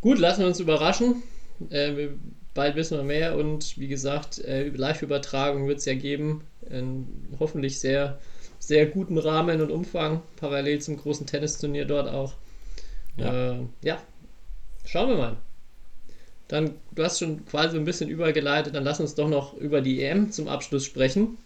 Gut, 0.02 0.20
lassen 0.20 0.41
wir 0.41 0.48
uns 0.48 0.60
überraschen. 0.60 1.24
Äh, 1.70 2.10
bald 2.54 2.76
wissen 2.76 2.98
wir 2.98 3.04
mehr 3.04 3.38
und 3.38 3.78
wie 3.78 3.88
gesagt, 3.88 4.39
äh, 4.39 4.67
Live-Übertragung 4.70 5.67
wird 5.67 5.80
es 5.80 5.86
ja 5.86 5.93
geben. 5.93 6.43
In 6.70 7.08
hoffentlich 7.39 7.80
sehr, 7.80 8.20
sehr 8.60 8.86
guten 8.88 9.17
Rahmen 9.17 9.62
und 9.62 9.72
Umfang, 9.72 10.22
parallel 10.36 10.80
zum 10.80 10.98
großen 10.98 11.26
Tennisturnier 11.26 11.86
dort 11.86 12.10
auch. 12.10 12.34
Ja. 13.15 13.54
Äh, 13.54 13.60
ja, 13.82 13.98
schauen 14.86 15.10
wir 15.10 15.17
mal. 15.17 15.38
Dann, 16.47 16.75
du 16.91 17.03
hast 17.03 17.19
schon 17.19 17.45
quasi 17.45 17.77
ein 17.77 17.86
bisschen 17.86 18.10
übergeleitet, 18.10 18.75
dann 18.75 18.83
lass 18.83 18.99
uns 18.99 19.15
doch 19.15 19.27
noch 19.27 19.55
über 19.57 19.81
die 19.81 20.01
EM 20.03 20.31
zum 20.31 20.47
Abschluss 20.47 20.86
sprechen. 20.86 21.38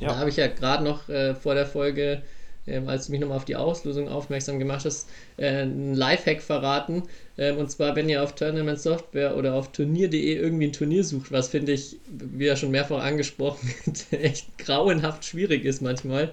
Ja. 0.00 0.08
Da 0.08 0.18
habe 0.18 0.30
ich 0.30 0.36
ja 0.36 0.46
gerade 0.46 0.82
noch 0.82 1.08
äh, 1.08 1.34
vor 1.34 1.54
der 1.54 1.66
Folge 1.66 2.22
ähm, 2.66 2.88
als 2.88 3.06
du 3.06 3.12
mich 3.12 3.20
nochmal 3.20 3.36
auf 3.36 3.44
die 3.44 3.56
Auslosung 3.56 4.08
aufmerksam 4.08 4.58
gemacht 4.58 4.84
hast, 4.84 5.08
äh, 5.36 5.48
einen 5.48 5.94
Lifehack 5.94 6.40
verraten. 6.40 7.02
Ähm, 7.36 7.58
und 7.58 7.70
zwar, 7.70 7.94
wenn 7.94 8.08
ihr 8.08 8.22
auf 8.22 8.34
Tournament 8.34 8.80
Software 8.80 9.36
oder 9.36 9.54
auf 9.54 9.72
turnier.de 9.72 10.34
irgendwie 10.34 10.68
ein 10.68 10.72
Turnier 10.72 11.04
sucht, 11.04 11.30
was 11.30 11.48
finde 11.48 11.72
ich, 11.72 11.96
wie 12.08 12.46
ja 12.46 12.56
schon 12.56 12.70
mehrfach 12.70 13.02
angesprochen, 13.02 13.70
echt 14.10 14.56
grauenhaft 14.58 15.24
schwierig 15.24 15.64
ist 15.64 15.82
manchmal, 15.82 16.32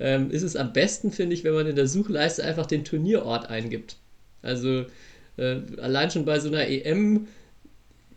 ähm, 0.00 0.30
ist 0.30 0.42
es 0.42 0.56
am 0.56 0.72
besten, 0.72 1.12
finde 1.12 1.34
ich, 1.34 1.44
wenn 1.44 1.54
man 1.54 1.66
in 1.66 1.76
der 1.76 1.86
Suchleiste 1.86 2.44
einfach 2.44 2.66
den 2.66 2.84
Turnierort 2.84 3.48
eingibt. 3.48 3.96
Also 4.42 4.86
äh, 5.38 5.60
allein 5.80 6.10
schon 6.10 6.24
bei 6.24 6.40
so 6.40 6.48
einer 6.48 6.68
EM, 6.68 7.28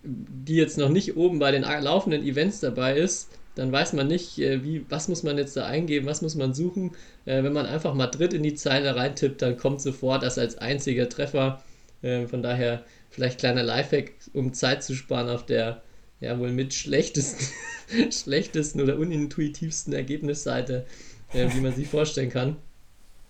die 0.03 0.55
jetzt 0.55 0.77
noch 0.77 0.89
nicht 0.89 1.15
oben 1.15 1.39
bei 1.39 1.51
den 1.51 1.62
laufenden 1.62 2.23
Events 2.23 2.60
dabei 2.60 2.97
ist, 2.97 3.29
dann 3.55 3.71
weiß 3.71 3.93
man 3.93 4.07
nicht, 4.07 4.39
äh, 4.39 4.63
wie, 4.63 4.86
was 4.89 5.07
muss 5.07 5.23
man 5.23 5.38
jetzt 5.38 5.55
da 5.57 5.65
eingeben, 5.65 6.05
was 6.05 6.21
muss 6.21 6.36
man 6.36 6.53
suchen. 6.53 6.91
Äh, 7.25 7.43
wenn 7.43 7.53
man 7.53 7.65
einfach 7.65 7.93
Madrid 7.93 8.34
in 8.34 8.43
die 8.43 8.55
Zeile 8.55 8.95
reintippt, 8.95 9.41
dann 9.41 9.57
kommt 9.57 9.81
sofort 9.81 10.23
das 10.23 10.38
als 10.38 10.57
einziger 10.57 11.10
Treffer. 11.10 11.62
Äh, 12.01 12.27
von 12.27 12.41
daher 12.41 12.84
vielleicht 13.10 13.39
kleiner 13.39 13.63
Lifehack, 13.63 14.13
um 14.34 14.53
Zeit 14.53 14.84
zu 14.84 14.95
sparen 14.95 15.29
auf 15.29 15.45
der 15.45 15.81
ja 16.21 16.38
wohl 16.39 16.51
mit 16.51 16.73
schlechtesten, 16.73 17.45
schlechtesten 18.12 18.79
oder 18.79 18.97
unintuitivsten 18.97 19.91
Ergebnisseite, 19.93 20.86
wie 21.34 21.62
man 21.62 21.73
sich 21.73 21.88
vorstellen 21.88 22.29
kann. 22.29 22.57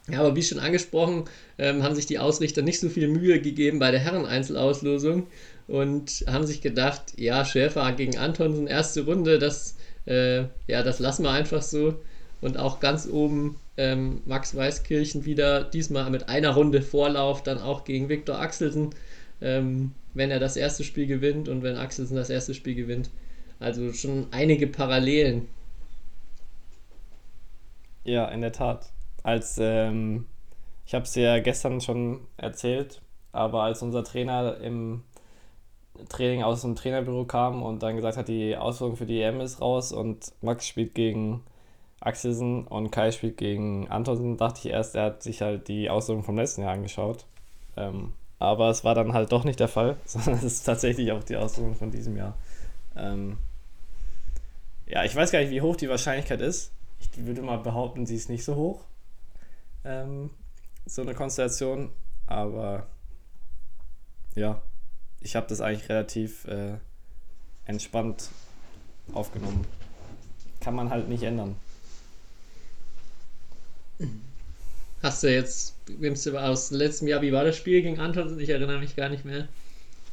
Ja, 0.10 0.20
aber 0.22 0.36
wie 0.36 0.44
schon 0.44 0.60
angesprochen, 0.60 1.26
ähm, 1.58 1.84
haben 1.84 1.96
sich 1.96 2.08
die 2.08 2.20
Ausrichter 2.20 2.62
nicht 2.64 2.80
so 2.80 2.90
viel 2.90 3.08
Mühe 3.08 3.40
gegeben 3.40 3.80
bei 3.80 3.92
der 3.92 4.00
Herren-Einzelauslosung 4.00 5.28
und 5.68 6.26
haben 6.28 6.46
sich 6.46 6.62
gedacht, 6.62 7.14
ja, 7.18 7.46
Schäfer 7.46 7.92
gegen 7.94 8.18
Antonsen, 8.18 8.68
erste 8.68 9.06
Runde, 9.06 9.38
das 9.38 9.76
äh, 10.06 10.46
ja, 10.68 10.84
das 10.84 11.00
lassen 11.00 11.24
wir 11.24 11.32
einfach 11.32 11.62
so. 11.62 11.96
Und 12.42 12.58
auch 12.58 12.80
ganz 12.80 13.08
oben 13.08 13.58
ähm, 13.78 14.22
Max 14.26 14.56
Weißkirchen 14.56 15.26
wieder, 15.26 15.64
diesmal 15.64 16.10
mit 16.10 16.28
einer 16.28 16.52
Runde 16.52 16.82
Vorlauf, 16.82 17.44
dann 17.44 17.60
auch 17.60 17.84
gegen 17.84 18.10
Viktor 18.10 18.40
Axelsen, 18.40 18.96
ähm, 19.42 19.92
wenn 20.14 20.32
er 20.32 20.40
das 20.40 20.58
erste 20.58 20.84
Spiel 20.84 21.06
gewinnt 21.06 21.48
und 21.50 21.62
wenn 21.62 21.78
Axelsen 21.78 22.16
das 22.16 22.30
erste 22.30 22.54
Spiel 22.54 22.76
gewinnt. 22.76 23.10
Also 23.60 23.94
schon 23.94 24.28
einige 24.32 24.66
Parallelen. 24.66 25.48
Ja, 28.04 28.28
in 28.30 28.42
der 28.42 28.52
Tat. 28.52 28.90
Als 29.24 29.58
ähm, 29.60 30.26
ich 30.86 30.94
habe 30.94 31.06
es 31.06 31.16
ja 31.16 31.40
gestern 31.40 31.82
schon 31.82 32.22
erzählt, 32.38 33.02
aber 33.32 33.64
als 33.64 33.82
unser 33.82 34.04
Trainer 34.04 34.58
im 34.58 35.04
Training 36.10 36.44
aus 36.44 36.62
dem 36.62 36.76
Trainerbüro 36.76 37.26
kam 37.26 37.64
und 37.64 37.84
dann 37.84 37.96
gesagt 37.96 38.18
hat, 38.18 38.28
die 38.28 38.56
Ausführung 38.58 38.96
für 38.96 39.06
die 39.06 39.22
EM 39.22 39.42
ist 39.42 39.62
raus 39.62 39.92
und 39.92 40.34
Max 40.42 40.68
spielt 40.68 40.96
gegen 40.96 41.44
Axelsen 42.00 42.66
und 42.66 42.92
Kai 42.92 43.12
spielt 43.12 43.38
gegen 43.38 43.88
Antonsen, 43.90 44.38
dachte 44.38 44.60
ich 44.68 44.74
erst, 44.74 44.96
er 44.96 45.06
hat 45.06 45.24
sich 45.24 45.42
halt 45.42 45.68
die 45.68 45.90
Ausführung 45.90 46.24
vom 46.24 46.36
letzten 46.36 46.62
Jahr 46.62 46.74
angeschaut. 46.74 47.26
Ähm, 47.78 48.14
aber 48.40 48.70
es 48.70 48.84
war 48.84 48.96
dann 48.96 49.14
halt 49.14 49.32
doch 49.32 49.44
nicht 49.44 49.60
der 49.60 49.68
Fall, 49.68 49.98
sondern 50.06 50.36
es 50.36 50.44
ist 50.44 50.64
tatsächlich 50.64 51.12
auch 51.12 51.24
die 51.24 51.38
Ausführung 51.38 51.76
von 51.76 51.92
diesem 51.92 52.18
Jahr. 52.18 52.36
Ähm, 52.96 53.38
ja, 54.88 55.04
ich 55.06 55.16
weiß 55.16 55.32
gar 55.32 55.40
nicht, 55.40 55.52
wie 55.52 55.62
hoch 55.62 55.76
die 55.76 55.90
Wahrscheinlichkeit 55.90 56.42
ist. 56.42 56.72
Ich 57.00 57.26
würde 57.26 57.42
mal 57.42 57.58
behaupten, 57.58 58.06
sie 58.06 58.16
ist 58.16 58.30
nicht 58.30 58.44
so 58.44 58.56
hoch. 58.56 58.84
Ähm, 59.84 60.30
so 60.86 61.02
eine 61.02 61.14
Konstellation. 61.14 61.92
Aber 62.28 62.88
ja, 64.36 64.62
ich 65.20 65.36
habe 65.36 65.48
das 65.48 65.62
eigentlich 65.62 65.90
relativ 65.90 66.46
äh, 66.46 66.78
entspannt 67.66 68.30
aufgenommen. 69.14 69.66
Kann 70.60 70.76
man 70.76 70.90
halt 70.90 71.10
nicht 71.10 71.24
ändern. 71.24 71.56
Hast 75.04 75.24
du 75.24 75.34
jetzt, 75.34 75.76
nimmst 76.00 76.26
du 76.26 76.38
aus 76.38 76.72
letztem 76.72 77.08
Jahr, 77.08 77.22
wie 77.22 77.32
war 77.32 77.44
das 77.44 77.58
Spiel 77.58 77.82
gegen 77.82 78.00
Anton? 78.00 78.40
Ich 78.40 78.50
erinnere 78.50 78.80
mich 78.80 78.96
gar 78.96 79.10
nicht 79.10 79.26
mehr. 79.26 79.48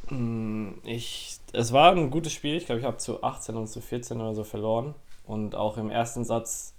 Mm, 0.09 0.71
ich, 0.83 1.37
es 1.53 1.71
war 1.71 1.91
ein 1.91 2.09
gutes 2.09 2.33
Spiel. 2.33 2.55
Ich 2.55 2.65
glaube, 2.65 2.79
ich 2.79 2.85
habe 2.85 2.97
zu 2.97 3.23
18 3.23 3.55
und 3.55 3.67
zu 3.67 3.81
14 3.81 4.19
oder 4.19 4.33
so 4.33 4.43
verloren. 4.43 4.95
Und 5.25 5.53
auch 5.53 5.77
im 5.77 5.91
ersten 5.91 6.23
Satz 6.25 6.73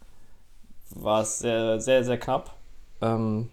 war 0.90 1.22
es 1.22 1.38
sehr, 1.38 1.80
sehr, 1.80 2.04
sehr 2.04 2.18
knapp. 2.18 2.56
Ähm, 3.00 3.50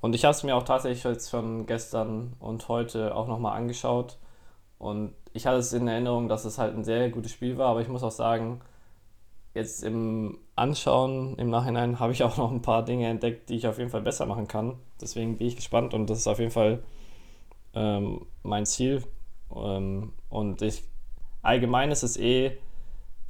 und 0.00 0.14
ich 0.14 0.24
habe 0.24 0.32
es 0.32 0.42
mir 0.42 0.56
auch 0.56 0.62
tatsächlich 0.62 1.04
jetzt 1.04 1.28
von 1.30 1.66
gestern 1.66 2.34
und 2.38 2.68
heute 2.68 3.14
auch 3.14 3.26
nochmal 3.28 3.56
angeschaut. 3.56 4.18
Und 4.78 5.14
ich 5.32 5.46
hatte 5.46 5.58
es 5.58 5.72
in 5.72 5.88
Erinnerung, 5.88 6.28
dass 6.28 6.44
es 6.44 6.58
halt 6.58 6.74
ein 6.76 6.84
sehr 6.84 7.10
gutes 7.10 7.32
Spiel 7.32 7.58
war, 7.58 7.68
aber 7.70 7.80
ich 7.80 7.88
muss 7.88 8.02
auch 8.02 8.10
sagen, 8.10 8.60
jetzt 9.54 9.82
im 9.82 10.38
Anschauen 10.54 11.36
im 11.38 11.50
Nachhinein 11.50 11.98
habe 11.98 12.12
ich 12.12 12.22
auch 12.24 12.36
noch 12.36 12.50
ein 12.50 12.62
paar 12.62 12.84
Dinge 12.84 13.08
entdeckt, 13.08 13.48
die 13.48 13.56
ich 13.56 13.66
auf 13.66 13.78
jeden 13.78 13.90
Fall 13.90 14.02
besser 14.02 14.26
machen 14.26 14.48
kann. 14.48 14.78
Deswegen 15.00 15.38
bin 15.38 15.46
ich 15.46 15.56
gespannt 15.56 15.94
und 15.94 16.08
das 16.08 16.18
ist 16.18 16.26
auf 16.26 16.38
jeden 16.38 16.50
Fall 16.50 16.82
ähm, 17.74 18.26
mein 18.42 18.66
Ziel. 18.66 19.02
Ähm, 19.54 20.12
und 20.28 20.62
ich, 20.62 20.84
allgemein 21.42 21.90
ist 21.90 22.02
es 22.02 22.16
eh, 22.16 22.58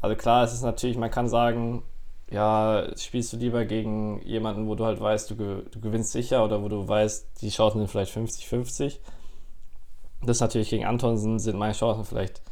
also 0.01 0.16
klar, 0.16 0.45
es 0.45 0.53
ist 0.53 0.62
natürlich, 0.62 0.97
man 0.97 1.11
kann 1.11 1.28
sagen, 1.28 1.83
ja, 2.31 2.87
spielst 2.97 3.33
du 3.33 3.37
lieber 3.37 3.64
gegen 3.64 4.20
jemanden, 4.22 4.66
wo 4.66 4.74
du 4.74 4.85
halt 4.85 5.01
weißt, 5.01 5.31
du, 5.31 5.35
du 5.35 5.81
gewinnst 5.81 6.12
sicher 6.12 6.45
oder 6.45 6.62
wo 6.62 6.68
du 6.68 6.87
weißt, 6.87 7.41
die 7.41 7.51
Chancen 7.51 7.79
sind 7.79 7.91
vielleicht 7.91 8.16
50-50. 8.16 8.99
Das 10.22 10.41
natürlich 10.41 10.70
gegen 10.70 10.87
Antonsen 10.87 11.39
sind 11.39 11.57
meine 11.57 11.74
Chancen 11.74 12.05
vielleicht 12.05 12.43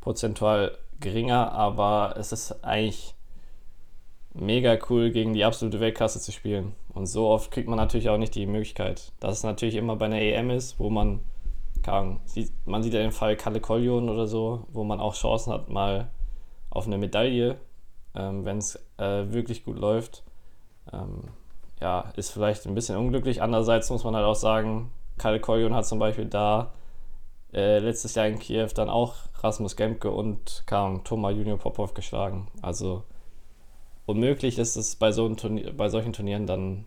prozentual 0.00 0.76
geringer, 1.00 1.52
aber 1.52 2.14
es 2.18 2.32
ist 2.32 2.62
eigentlich 2.62 3.14
mega 4.34 4.78
cool, 4.90 5.10
gegen 5.10 5.32
die 5.32 5.44
absolute 5.44 5.80
Weltklasse 5.80 6.20
zu 6.20 6.32
spielen. 6.32 6.74
Und 6.92 7.06
so 7.06 7.28
oft 7.28 7.50
kriegt 7.50 7.68
man 7.68 7.78
natürlich 7.78 8.10
auch 8.10 8.18
nicht 8.18 8.34
die 8.34 8.46
Möglichkeit. 8.46 9.12
Dass 9.20 9.38
es 9.38 9.44
natürlich 9.44 9.76
immer 9.76 9.96
bei 9.96 10.06
einer 10.06 10.20
EM 10.20 10.50
ist, 10.50 10.78
wo 10.78 10.90
man, 10.90 11.20
kann, 11.82 12.20
sieht, 12.26 12.52
man 12.66 12.82
sieht 12.82 12.94
ja 12.94 13.00
den 13.00 13.12
Fall 13.12 13.36
Kalle 13.36 13.60
Koljon 13.60 14.10
oder 14.10 14.26
so, 14.26 14.66
wo 14.72 14.84
man 14.84 15.00
auch 15.00 15.14
Chancen 15.14 15.52
hat, 15.52 15.70
mal 15.70 16.10
auf 16.70 16.86
eine 16.86 16.98
Medaille 16.98 17.58
ähm, 18.14 18.44
wenn 18.44 18.58
es 18.58 18.76
äh, 18.98 19.32
wirklich 19.32 19.64
gut 19.64 19.78
läuft. 19.78 20.22
Ähm, 20.92 21.24
ja, 21.80 22.12
ist 22.16 22.30
vielleicht 22.30 22.66
ein 22.66 22.74
bisschen 22.74 22.96
unglücklich. 22.96 23.42
Andererseits 23.42 23.90
muss 23.90 24.04
man 24.04 24.14
halt 24.14 24.24
auch 24.24 24.36
sagen, 24.36 24.92
Karl 25.18 25.40
Koljon 25.40 25.74
hat 25.74 25.86
zum 25.86 25.98
Beispiel 25.98 26.26
da 26.26 26.72
äh, 27.52 27.78
letztes 27.78 28.14
Jahr 28.14 28.26
in 28.26 28.38
Kiew 28.38 28.68
dann 28.74 28.88
auch 28.88 29.14
Rasmus 29.42 29.76
Gemke 29.76 30.10
und 30.10 30.62
kam 30.66 31.04
Thomas 31.04 31.34
Junior 31.34 31.58
Popov 31.58 31.94
geschlagen. 31.94 32.48
Also 32.62 33.04
unmöglich 34.06 34.58
ist 34.58 34.76
es 34.76 34.96
bei, 34.96 35.12
so 35.12 35.28
Turnier, 35.34 35.72
bei 35.72 35.88
solchen 35.88 36.12
Turnieren 36.12 36.46
dann 36.46 36.84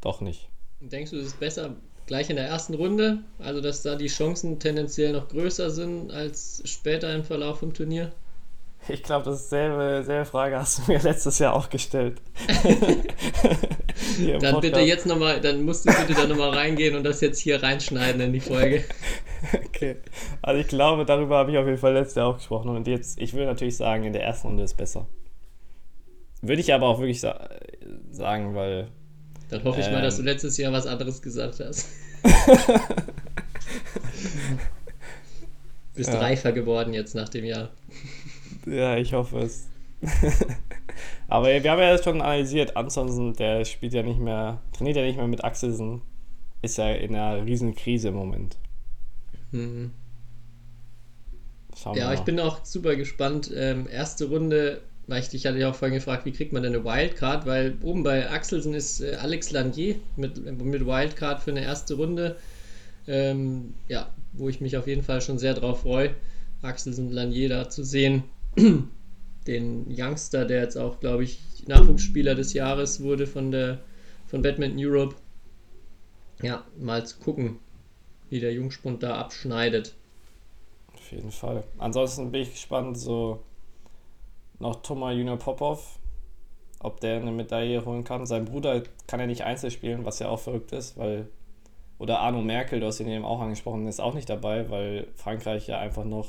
doch 0.00 0.20
nicht. 0.20 0.48
Denkst 0.80 1.10
du, 1.10 1.18
es 1.18 1.28
ist 1.28 1.40
besser 1.40 1.76
gleich 2.06 2.30
in 2.30 2.36
der 2.36 2.48
ersten 2.48 2.74
Runde? 2.74 3.18
Also, 3.38 3.60
dass 3.60 3.82
da 3.82 3.96
die 3.96 4.08
Chancen 4.08 4.58
tendenziell 4.58 5.12
noch 5.12 5.28
größer 5.28 5.70
sind 5.70 6.10
als 6.10 6.62
später 6.64 7.14
im 7.14 7.24
Verlauf 7.24 7.58
vom 7.58 7.74
Turnier? 7.74 8.12
Ich 8.88 9.02
glaube, 9.02 9.24
dasselbe 9.24 10.02
selbe 10.04 10.24
Frage 10.24 10.58
hast 10.58 10.78
du 10.78 10.92
mir 10.92 10.98
letztes 11.00 11.38
Jahr 11.38 11.54
auch 11.54 11.68
gestellt. 11.68 12.20
dann 12.46 12.64
Podcast. 14.40 14.60
bitte 14.60 14.80
jetzt 14.80 15.06
nochmal, 15.06 15.40
dann 15.40 15.62
musst 15.64 15.86
du 15.86 15.92
bitte 15.92 16.14
da 16.14 16.26
nochmal 16.26 16.50
reingehen 16.50 16.96
und 16.96 17.04
das 17.04 17.20
jetzt 17.20 17.38
hier 17.38 17.62
reinschneiden 17.62 18.20
in 18.20 18.32
die 18.32 18.40
Folge. 18.40 18.84
Okay. 19.54 19.96
Also 20.42 20.60
ich 20.60 20.68
glaube, 20.68 21.06
darüber 21.06 21.38
habe 21.38 21.50
ich 21.50 21.56
auf 21.56 21.64
jeden 21.64 21.78
Fall 21.78 21.94
letztes 21.94 22.16
Jahr 22.16 22.26
auch 22.26 22.36
gesprochen. 22.36 22.68
Und 22.76 22.86
jetzt, 22.86 23.18
ich 23.18 23.32
würde 23.32 23.46
natürlich 23.46 23.74
sagen, 23.74 24.04
in 24.04 24.12
der 24.12 24.22
ersten 24.22 24.48
Runde 24.48 24.64
ist 24.64 24.76
besser. 24.76 25.06
Würde 26.42 26.60
ich 26.60 26.74
aber 26.74 26.86
auch 26.86 26.98
wirklich 26.98 27.22
sa 27.22 27.48
sagen, 28.10 28.54
weil. 28.54 28.88
Dann 29.48 29.64
hoffe 29.64 29.80
ich 29.80 29.86
ähm, 29.86 29.94
mal, 29.94 30.02
dass 30.02 30.16
du 30.16 30.20
ähm, 30.20 30.26
letztes 30.26 30.58
Jahr 30.58 30.74
was 30.74 30.86
anderes 30.86 31.22
gesagt 31.22 31.58
hast. 31.60 31.88
Bist 35.94 36.12
ja. 36.12 36.20
reifer 36.20 36.52
geworden 36.52 36.92
jetzt 36.92 37.14
nach 37.14 37.30
dem 37.30 37.46
Jahr. 37.46 37.70
Ja, 38.66 38.96
ich 38.96 39.12
hoffe 39.12 39.38
es. 39.40 39.68
Aber 41.28 41.46
wir 41.46 41.70
haben 41.70 41.80
ja 41.80 41.92
das 41.92 42.04
schon 42.04 42.20
analysiert. 42.20 42.76
Ansonsten, 42.76 43.34
der 43.34 43.64
spielt 43.64 43.92
ja 43.92 44.02
nicht 44.02 44.18
mehr, 44.18 44.60
trainiert 44.72 44.96
ja 44.96 45.02
nicht 45.02 45.16
mehr 45.16 45.26
mit 45.26 45.44
Axelsen. 45.44 46.02
Ist 46.62 46.78
ja 46.78 46.90
in 46.92 47.14
einer 47.14 47.44
riesen 47.44 47.74
Krise 47.74 48.08
im 48.08 48.14
Moment. 48.14 48.56
Mhm. 49.52 49.92
ja, 51.94 52.12
ich 52.12 52.20
bin 52.20 52.38
auch 52.40 52.64
super 52.64 52.96
gespannt. 52.96 53.50
Ähm, 53.54 53.88
erste 53.90 54.26
Runde, 54.26 54.80
weil 55.06 55.20
ich 55.20 55.28
dich 55.28 55.46
hatte 55.46 55.58
ja 55.58 55.70
auch 55.70 55.74
vorhin 55.74 55.96
gefragt, 55.96 56.26
wie 56.26 56.32
kriegt 56.32 56.52
man 56.52 56.62
denn 56.62 56.74
eine 56.74 56.84
Wildcard? 56.84 57.46
Weil 57.46 57.76
oben 57.82 58.02
bei 58.02 58.30
Axelsen 58.30 58.74
ist 58.74 59.00
äh, 59.00 59.14
Alex 59.14 59.50
Lanier 59.50 59.96
mit, 60.16 60.44
mit 60.62 60.86
Wildcard 60.86 61.42
für 61.42 61.50
eine 61.50 61.62
erste 61.62 61.94
Runde. 61.94 62.36
Ähm, 63.06 63.74
ja, 63.88 64.10
wo 64.32 64.48
ich 64.48 64.60
mich 64.60 64.76
auf 64.76 64.86
jeden 64.86 65.02
Fall 65.02 65.20
schon 65.20 65.38
sehr 65.38 65.54
drauf 65.54 65.82
freue, 65.82 66.14
Axelsen 66.62 67.10
Lanier 67.10 67.48
da 67.48 67.68
zu 67.68 67.82
sehen. 67.82 68.24
Den 68.56 69.86
Youngster, 69.88 70.44
der 70.44 70.62
jetzt 70.62 70.76
auch, 70.76 71.00
glaube 71.00 71.24
ich, 71.24 71.40
Nachwuchsspieler 71.66 72.34
des 72.34 72.52
Jahres 72.52 73.02
wurde 73.02 73.26
von 73.26 73.50
der 73.50 73.80
von 74.30 74.42
Badminton 74.42 74.78
Europe. 74.78 75.16
Ja, 76.40 76.64
mal 76.78 77.04
zu 77.04 77.18
gucken, 77.18 77.58
wie 78.30 78.40
der 78.40 78.52
Jungspund 78.54 79.02
da 79.02 79.16
abschneidet. 79.16 79.94
Auf 80.94 81.12
jeden 81.12 81.32
Fall. 81.32 81.64
Ansonsten 81.78 82.30
bin 82.30 82.42
ich 82.42 82.52
gespannt, 82.52 82.96
so 82.96 83.42
noch 84.58 84.82
Thomas 84.82 85.16
Junior 85.16 85.36
Popov, 85.36 85.98
ob 86.78 87.00
der 87.00 87.16
eine 87.16 87.32
Medaille 87.32 87.84
holen 87.84 88.04
kann. 88.04 88.24
Sein 88.24 88.44
Bruder 88.44 88.82
kann 89.06 89.20
ja 89.20 89.26
nicht 89.26 89.42
Einzel 89.42 89.70
spielen, 89.70 90.04
was 90.04 90.20
ja 90.20 90.28
auch 90.28 90.40
verrückt 90.40 90.72
ist, 90.72 90.96
weil. 90.96 91.28
Oder 91.98 92.20
Arno 92.20 92.40
Merkel, 92.40 92.80
du 92.80 92.86
hast 92.86 92.98
ihn 93.00 93.08
eben 93.08 93.26
auch 93.26 93.42
angesprochen, 93.42 93.86
ist 93.86 94.00
auch 94.00 94.14
nicht 94.14 94.30
dabei, 94.30 94.70
weil 94.70 95.08
Frankreich 95.16 95.66
ja 95.66 95.78
einfach 95.78 96.06
noch 96.06 96.28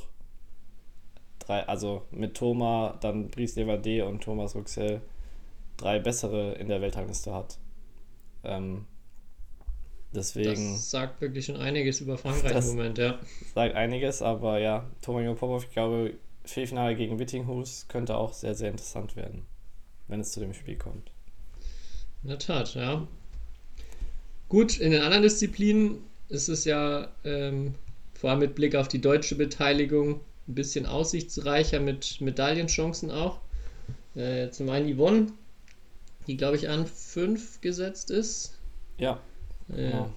drei, 1.46 1.68
also 1.68 2.04
mit 2.12 2.36
Thomas, 2.36 2.96
dann 3.02 3.30
Brice 3.30 3.56
Levade 3.58 4.06
und 4.06 4.22
Thomas 4.24 4.56
Ruxel 4.56 5.02
drei 5.78 6.00
bessere 6.00 6.54
in 6.54 6.68
der 6.68 6.82
Weltrangliste 6.82 7.34
hat. 7.34 7.58
Ähm, 8.44 8.86
deswegen. 10.14 10.74
Das 10.74 10.90
sagt 10.90 11.22
wirklich 11.22 11.46
schon 11.46 11.58
einiges 11.58 12.02
über 12.02 12.18
Frankreich 12.18 12.66
im 12.66 12.76
Moment, 12.76 12.98
ja. 12.98 13.20
Sagt 13.54 13.76
einiges, 13.76 14.22
aber 14.22 14.60
ja, 14.60 14.90
Thomas 15.02 15.38
Popov, 15.38 15.64
ich 15.64 15.72
glaube, 15.72 16.14
Viertelfinale 16.44 16.96
gegen 16.96 17.20
Wittinghus 17.20 17.88
könnte 17.88 18.16
auch 18.16 18.34
sehr, 18.34 18.56
sehr 18.56 18.72
interessant 18.72 19.16
werden, 19.16 19.46
wenn 20.08 20.20
es 20.20 20.32
zu 20.32 20.40
dem 20.40 20.54
Spiel 20.54 20.78
kommt. 20.78 21.12
In 22.24 22.30
der 22.30 22.40
Tat, 22.40 22.76
ja. 22.76 23.08
Gut, 24.50 24.80
in 24.80 24.92
den 24.92 25.02
anderen 25.02 25.24
Disziplinen 25.24 26.04
ist 26.30 26.50
es 26.50 26.66
ja 26.66 27.10
ähm, 27.24 27.76
vor 28.14 28.30
allem 28.30 28.40
mit 28.40 28.56
Blick 28.56 28.76
auf 28.76 28.88
die 28.88 29.02
deutsche 29.02 29.36
Beteiligung 29.36 30.20
ein 30.48 30.56
bisschen 30.56 30.86
aussichtsreicher 30.86 31.80
mit 31.80 32.22
Medaillenchancen 32.22 33.12
auch. 33.12 33.40
Äh, 34.16 34.50
zum 34.50 34.70
einen 34.70 34.96
Yvonne, 34.96 35.28
die 36.28 36.38
glaube 36.38 36.56
ich 36.58 36.70
an 36.70 36.86
5 36.86 37.62
gesetzt 37.62 38.12
ist. 38.12 38.54
Ja. 38.98 39.20
Äh, 39.70 39.92
genau. 39.92 40.10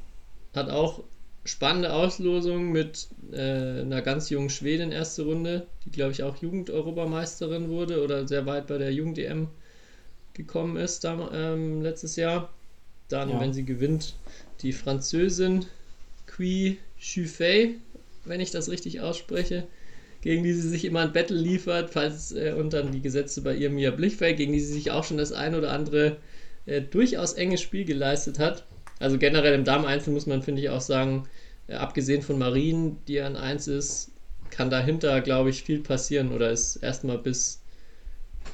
Hat 0.55 0.71
auch 0.71 1.03
spannende 1.45 1.93
Auslosung 1.93 2.73
mit 2.73 3.09
äh, 3.33 3.83
einer 3.83 4.03
ganz 4.03 4.31
jungen 4.31 4.51
Schwedin 4.51 4.93
erste 4.93 5.23
Runde, 5.23 5.67
die 5.85 5.91
glaube 5.91 6.13
ich 6.13 6.23
auch 6.23 6.37
Jugend-Europameisterin 6.37 7.69
wurde 7.69 8.03
oder 8.03 8.27
sehr 8.27 8.47
weit 8.47 8.67
bei 8.67 8.79
der 8.79 8.93
Jugend-EM 8.93 9.49
gekommen 10.33 10.77
ist 10.77 11.05
da, 11.05 11.31
ähm, 11.33 11.83
letztes 11.83 12.17
Jahr. 12.17 12.51
Dann, 13.09 13.31
ja. 13.31 13.41
wenn 13.41 13.53
sie 13.53 13.65
gewinnt, 13.65 14.15
die 14.63 14.73
Französin 14.73 15.67
Qui 16.27 16.79
Chuffet, 16.99 17.77
wenn 18.25 18.41
ich 18.41 18.51
das 18.51 18.71
richtig 18.71 19.01
ausspreche 19.01 19.67
gegen 20.25 20.43
die 20.43 20.55
sie 20.55 20.67
sich 20.67 20.87
immer 20.87 21.01
ein 21.01 21.13
Battle 21.13 21.37
liefert, 21.37 21.91
falls 21.91 22.33
äh, 22.33 22.55
und 22.57 22.73
dann 22.73 22.93
die 22.93 23.03
Gesetze 23.03 23.43
bei 23.43 23.55
ihr 23.55 23.69
Mia 23.69 23.91
Blichfeld, 23.91 24.39
gegen 24.39 24.55
die 24.55 24.61
sie 24.61 24.73
sich 24.73 24.91
auch 24.91 25.05
schon 25.05 25.19
das 25.19 25.33
ein 25.33 25.55
oder 25.55 25.71
andere 25.71 26.17
äh, 26.65 26.81
durchaus 26.81 27.35
enges 27.35 27.61
Spiel 27.61 27.85
geleistet 27.85 28.39
hat. 28.39 28.65
Also 28.99 29.19
generell 29.19 29.53
im 29.53 29.65
Damen-Einzel 29.65 30.15
muss 30.15 30.25
man, 30.25 30.43
finde 30.43 30.63
ich, 30.63 30.71
auch 30.71 30.81
sagen, 30.81 31.29
äh, 31.67 31.75
abgesehen 31.75 32.23
von 32.23 32.39
Marien, 32.39 33.05
die 33.07 33.21
an 33.21 33.37
1 33.37 33.69
ist, 33.69 34.13
kann 34.49 34.71
dahinter, 34.71 35.21
glaube 35.21 35.51
ich, 35.51 35.63
viel 35.63 35.81
passieren 35.81 36.33
oder 36.33 36.51
ist 36.51 36.77
erstmal 36.77 37.19
bis 37.19 37.63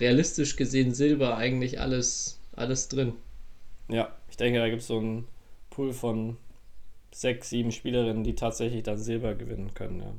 realistisch 0.01 0.57
gesehen 0.57 0.93
Silber 0.93 1.37
eigentlich 1.37 1.79
alles, 1.79 2.41
alles 2.57 2.89
drin. 2.89 3.13
Ja, 3.89 4.13
ich 4.29 4.37
denke, 4.37 4.59
da 4.59 4.69
gibt 4.69 4.83
es 4.83 4.89
so 4.89 4.99
einen 4.99 5.29
Pool 5.71 5.93
von 5.93 6.37
sechs, 7.13 7.49
sieben 7.49 7.71
Spielerinnen, 7.71 8.25
die 8.25 8.35
tatsächlich 8.35 8.83
dann 8.83 8.99
Silber 8.99 9.37
gewinnen 9.37 9.73
können, 9.73 10.01
ja. 10.01 10.13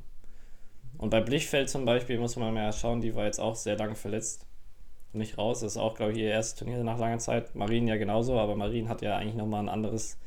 Und 1.01 1.09
bei 1.09 1.19
Blichfeld 1.19 1.67
zum 1.67 1.83
Beispiel 1.83 2.19
muss 2.19 2.35
man 2.35 2.53
mal 2.53 2.71
schauen, 2.71 3.01
die 3.01 3.15
war 3.15 3.25
jetzt 3.25 3.39
auch 3.39 3.55
sehr 3.55 3.75
lange 3.75 3.95
verletzt. 3.95 4.45
Nicht 5.13 5.35
raus, 5.35 5.61
das 5.61 5.73
ist 5.73 5.77
auch, 5.77 5.95
glaube 5.95 6.11
ich, 6.11 6.19
ihr 6.19 6.29
erstes 6.29 6.59
Turnier 6.59 6.83
nach 6.83 6.99
langer 6.99 7.17
Zeit. 7.17 7.55
Marien 7.55 7.87
ja 7.87 7.97
genauso, 7.97 8.39
aber 8.39 8.55
Marien 8.55 8.87
hat 8.87 9.01
ja 9.01 9.17
eigentlich 9.17 9.35
nochmal 9.35 9.63
ein 9.63 9.69
anderes 9.69 10.19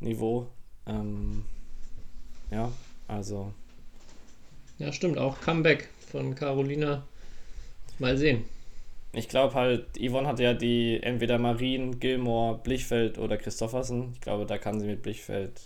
Niveau. 0.00 0.48
Ähm, 0.86 1.44
ja, 2.50 2.72
also. 3.08 3.52
Ja, 4.78 4.90
stimmt, 4.90 5.18
auch 5.18 5.38
Comeback 5.42 5.90
von 6.10 6.34
Carolina. 6.34 7.02
Mal 7.98 8.16
sehen. 8.16 8.46
Ich 9.12 9.28
glaube 9.28 9.52
halt, 9.52 9.98
Yvonne 9.98 10.26
hat 10.26 10.40
ja 10.40 10.54
die 10.54 10.98
entweder 11.02 11.38
Marien, 11.38 12.00
Gilmore, 12.00 12.56
Blichfeld 12.56 13.18
oder 13.18 13.36
Christoffersen. 13.36 14.12
Ich 14.14 14.22
glaube, 14.22 14.46
da 14.46 14.56
kann 14.56 14.80
sie 14.80 14.86
mit 14.86 15.02
Blichfeld 15.02 15.60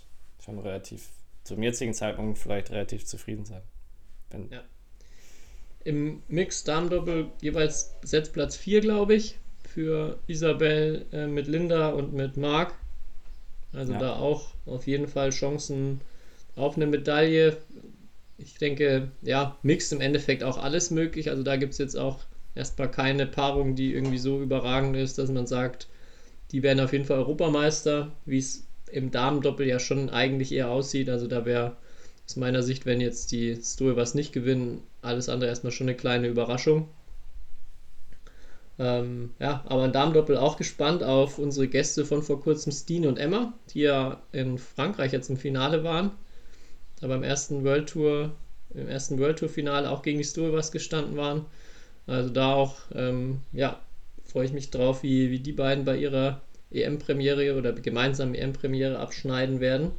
schon 0.45 0.59
relativ, 0.59 1.09
zum 1.45 1.63
jetzigen 1.63 1.95
Zeitpunkt 1.95 2.37
vielleicht 2.37 2.73
relativ 2.73 3.07
zufrieden 3.07 3.45
sein. 3.45 3.63
Ja. 4.33 4.63
Im 5.85 6.23
Mix 6.29 6.65
Damendoppel 6.65 7.27
jeweils 7.41 7.95
Setzplatz 8.03 8.57
4, 8.57 8.81
glaube 8.81 9.15
ich, 9.15 9.39
für 9.69 10.19
Isabel 10.27 11.05
äh, 11.13 11.27
mit 11.27 11.47
Linda 11.47 11.91
und 11.91 12.13
mit 12.13 12.37
Marc. 12.37 12.75
Also 13.73 13.93
ja. 13.93 13.99
da 13.99 14.17
auch 14.17 14.55
auf 14.67 14.87
jeden 14.87 15.09
Fall 15.09 15.31
Chancen 15.31 16.01
auf 16.57 16.77
eine 16.77 16.87
Medaille. 16.87 17.57
Ich 18.39 18.59
denke, 18.59 19.11
ja, 19.23 19.59
Mix 19.63 19.93
im 19.93 20.01
Endeffekt 20.01 20.43
auch 20.43 20.59
alles 20.59 20.91
möglich. 20.91 21.31
Also 21.31 21.43
da 21.43 21.57
gibt 21.57 21.73
es 21.73 21.79
jetzt 21.79 21.97
auch 21.97 22.21
erstmal 22.55 22.91
keine 22.91 23.27
Paarung, 23.27 23.75
die 23.75 23.93
irgendwie 23.93 24.19
so 24.19 24.41
überragend 24.41 24.97
ist, 24.97 25.19
dass 25.19 25.31
man 25.31 25.47
sagt, 25.47 25.89
die 26.53 26.63
werden 26.63 26.81
auf 26.81 26.93
jeden 26.93 27.05
Fall 27.05 27.19
Europameister, 27.19 28.13
wie 28.27 28.39
es 28.39 28.67
im 28.91 29.11
Damendoppel 29.11 29.67
ja 29.67 29.81
schon 29.81 30.09
eigentlich 30.11 30.53
eher 30.53 30.71
aussieht. 30.71 31.09
Also 31.09 31.27
da 31.27 31.45
wäre 31.45 31.77
aus 32.27 32.37
meiner 32.37 32.63
Sicht, 32.63 32.87
wenn 32.87 33.01
jetzt 33.01 33.33
die 33.33 33.59
was 33.79 34.15
nicht 34.15 34.33
gewinnen, 34.33 34.83
alles 35.03 35.29
andere 35.29 35.51
erstmal 35.51 35.73
schon 35.73 35.89
eine 35.89 35.97
kleine 35.97 36.29
Überraschung. 36.29 36.89
Ähm, 38.79 39.35
ja, 39.39 39.63
aber 39.67 39.85
ein 39.85 39.93
Damendoppel 39.93 40.37
auch 40.37 40.57
gespannt 40.57 41.03
auf 41.05 41.39
unsere 41.39 41.69
Gäste 41.69 42.05
von 42.05 42.23
vor 42.23 42.41
kurzem, 42.41 42.73
Steen 42.73 43.07
und 43.07 43.19
Emma, 43.19 43.53
die 43.71 43.81
ja 43.83 44.21
in 44.33 44.59
Frankreich 44.59 45.13
jetzt 45.13 45.31
im 45.31 45.37
Finale 45.37 45.85
waren. 45.85 46.11
Da 47.01 47.07
beim 47.07 47.23
ersten 47.23 47.65
World 47.65 47.89
Tour, 47.89 48.33
im 48.75 48.89
ersten 48.89 49.19
World 49.19 49.39
Tour 49.39 49.49
Finale 49.49 49.91
auch 49.91 50.03
gegen 50.03 50.19
die 50.19 50.53
was 50.53 50.73
gestanden 50.73 51.17
waren. 51.17 51.45
Also 52.07 52.31
da 52.31 52.55
auch, 52.55 52.77
ähm, 52.95 53.41
ja, 53.53 53.81
freue 54.25 54.47
ich 54.47 54.53
mich 54.53 54.71
drauf, 54.71 55.03
wie, 55.03 55.31
wie 55.31 55.39
die 55.39 55.53
beiden 55.53 55.85
bei 55.85 55.97
ihrer 55.97 56.41
EM-Premiere 56.73 57.57
oder 57.57 57.73
gemeinsamen 57.73 58.35
EM-Premiere 58.35 58.99
abschneiden 58.99 59.61
werden. 59.61 59.93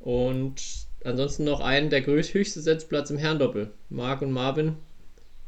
Und 0.00 0.86
ansonsten 1.04 1.44
noch 1.44 1.60
einen, 1.60 1.90
der 1.90 2.04
höchste 2.06 2.60
Setzplatz 2.60 3.10
im 3.10 3.18
Herrendoppel. 3.18 3.70
Marc 3.88 4.22
und 4.22 4.32
Marvin 4.32 4.76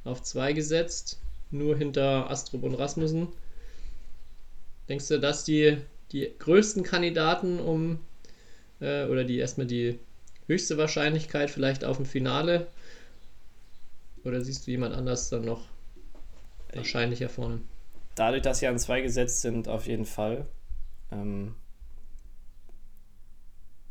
auf 0.05 0.23
zwei 0.23 0.53
gesetzt. 0.53 1.21
nur 1.51 1.77
hinter 1.77 2.31
Astrup 2.31 2.65
und 2.65 2.75
Rasmussen. 2.75 3.29
Denkst 4.89 5.09
du, 5.09 5.21
dass 5.21 5.45
die, 5.45 5.79
die 6.11 6.31
größten 6.39 6.83
Kandidaten 6.83 7.61
um, 7.61 8.01
äh, 8.81 9.07
oder 9.07 9.25
die 9.25 9.39
erstmal 9.39 9.67
die 9.67 9.99
höchste 10.47 10.77
Wahrscheinlichkeit 10.77 11.51
vielleicht 11.51 11.85
auf 11.85 11.99
ein 11.99 12.07
Finale? 12.07 12.67
Oder 14.25 14.41
siehst 14.41 14.67
du 14.67 14.73
jemand 14.73 14.95
anders 14.95 15.29
dann 15.29 15.45
noch 15.45 15.69
wahrscheinlicher 16.73 17.29
vorne? 17.29 17.61
Dadurch, 18.15 18.43
dass 18.43 18.59
sie 18.59 18.67
an 18.67 18.79
zwei 18.79 19.01
gesetzt 19.01 19.43
sind, 19.43 19.69
auf 19.69 19.87
jeden 19.87 20.07
Fall. 20.07 20.47
Ähm, 21.13 21.55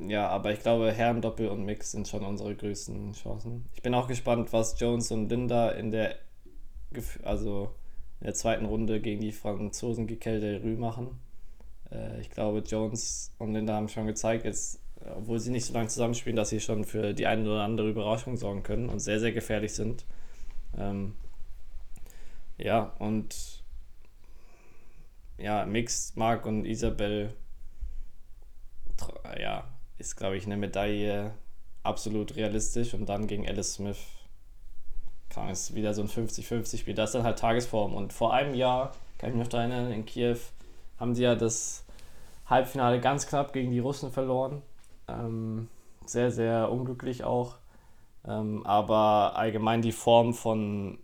ja, 0.09 0.27
aber 0.27 0.51
ich 0.51 0.59
glaube, 0.59 0.91
Herren 0.91 1.21
Doppel 1.21 1.49
und 1.49 1.65
Mix 1.65 1.91
sind 1.91 2.07
schon 2.07 2.23
unsere 2.23 2.55
größten 2.55 3.13
Chancen. 3.13 3.65
Ich 3.73 3.81
bin 3.81 3.93
auch 3.93 4.07
gespannt, 4.07 4.53
was 4.53 4.79
Jones 4.79 5.11
und 5.11 5.29
Linda 5.29 5.69
in 5.69 5.91
der, 5.91 6.15
also 7.23 7.75
in 8.19 8.25
der 8.25 8.33
zweiten 8.33 8.65
Runde 8.65 9.01
gegen 9.01 9.21
die 9.21 9.31
Franzosen 9.31 10.07
Gikel 10.07 10.39
del 10.39 10.77
machen. 10.77 11.19
Äh, 11.91 12.21
ich 12.21 12.29
glaube, 12.29 12.59
Jones 12.59 13.33
und 13.37 13.53
Linda 13.53 13.73
haben 13.73 13.89
schon 13.89 14.07
gezeigt, 14.07 14.45
jetzt, 14.45 14.79
obwohl 15.15 15.39
sie 15.39 15.51
nicht 15.51 15.65
so 15.65 15.73
lange 15.73 15.89
zusammenspielen, 15.89 16.35
dass 16.35 16.49
sie 16.49 16.59
schon 16.59 16.83
für 16.83 17.13
die 17.13 17.27
eine 17.27 17.43
oder 17.43 17.63
andere 17.63 17.89
Überraschung 17.89 18.37
sorgen 18.37 18.63
können 18.63 18.89
und 18.89 18.99
sehr, 18.99 19.19
sehr 19.19 19.31
gefährlich 19.31 19.73
sind. 19.73 20.05
Ähm, 20.77 21.15
ja, 22.57 22.93
und 22.99 23.63
ja, 25.37 25.65
Mix, 25.65 26.15
Marc 26.15 26.45
und 26.45 26.65
Isabel, 26.65 27.33
ja, 29.39 29.72
ist, 30.03 30.17
glaube 30.17 30.35
ich, 30.35 30.45
eine 30.45 30.57
Medaille 30.57 31.31
absolut 31.81 32.35
realistisch 32.35 32.93
und 32.93 33.07
dann 33.07 33.25
gegen 33.25 33.47
Alice 33.47 33.75
Smith 33.75 33.99
kann 35.29 35.49
es 35.49 35.73
wieder 35.73 35.93
so 35.93 36.01
ein 36.01 36.09
50-50-Spiel. 36.09 36.93
Das 36.93 37.09
ist 37.09 37.15
dann 37.15 37.23
halt 37.23 37.39
Tagesform. 37.39 37.93
Und 37.93 38.13
vor 38.13 38.33
einem 38.33 38.53
Jahr, 38.53 38.91
kann 39.17 39.29
ich 39.29 39.35
mich 39.35 39.45
noch 39.45 39.49
daran 39.49 39.71
erinnern, 39.71 39.93
in 39.93 40.05
Kiew 40.05 40.37
haben 40.99 41.15
sie 41.15 41.23
ja 41.23 41.35
das 41.35 41.85
Halbfinale 42.45 42.99
ganz 42.99 43.27
knapp 43.27 43.53
gegen 43.53 43.71
die 43.71 43.79
Russen 43.79 44.11
verloren. 44.11 44.61
Ähm, 45.07 45.69
sehr, 46.05 46.31
sehr 46.31 46.69
unglücklich 46.69 47.23
auch. 47.23 47.55
Ähm, 48.25 48.65
aber 48.65 49.35
allgemein 49.35 49.81
die 49.81 49.91
Form 49.91 50.33
von 50.33 50.99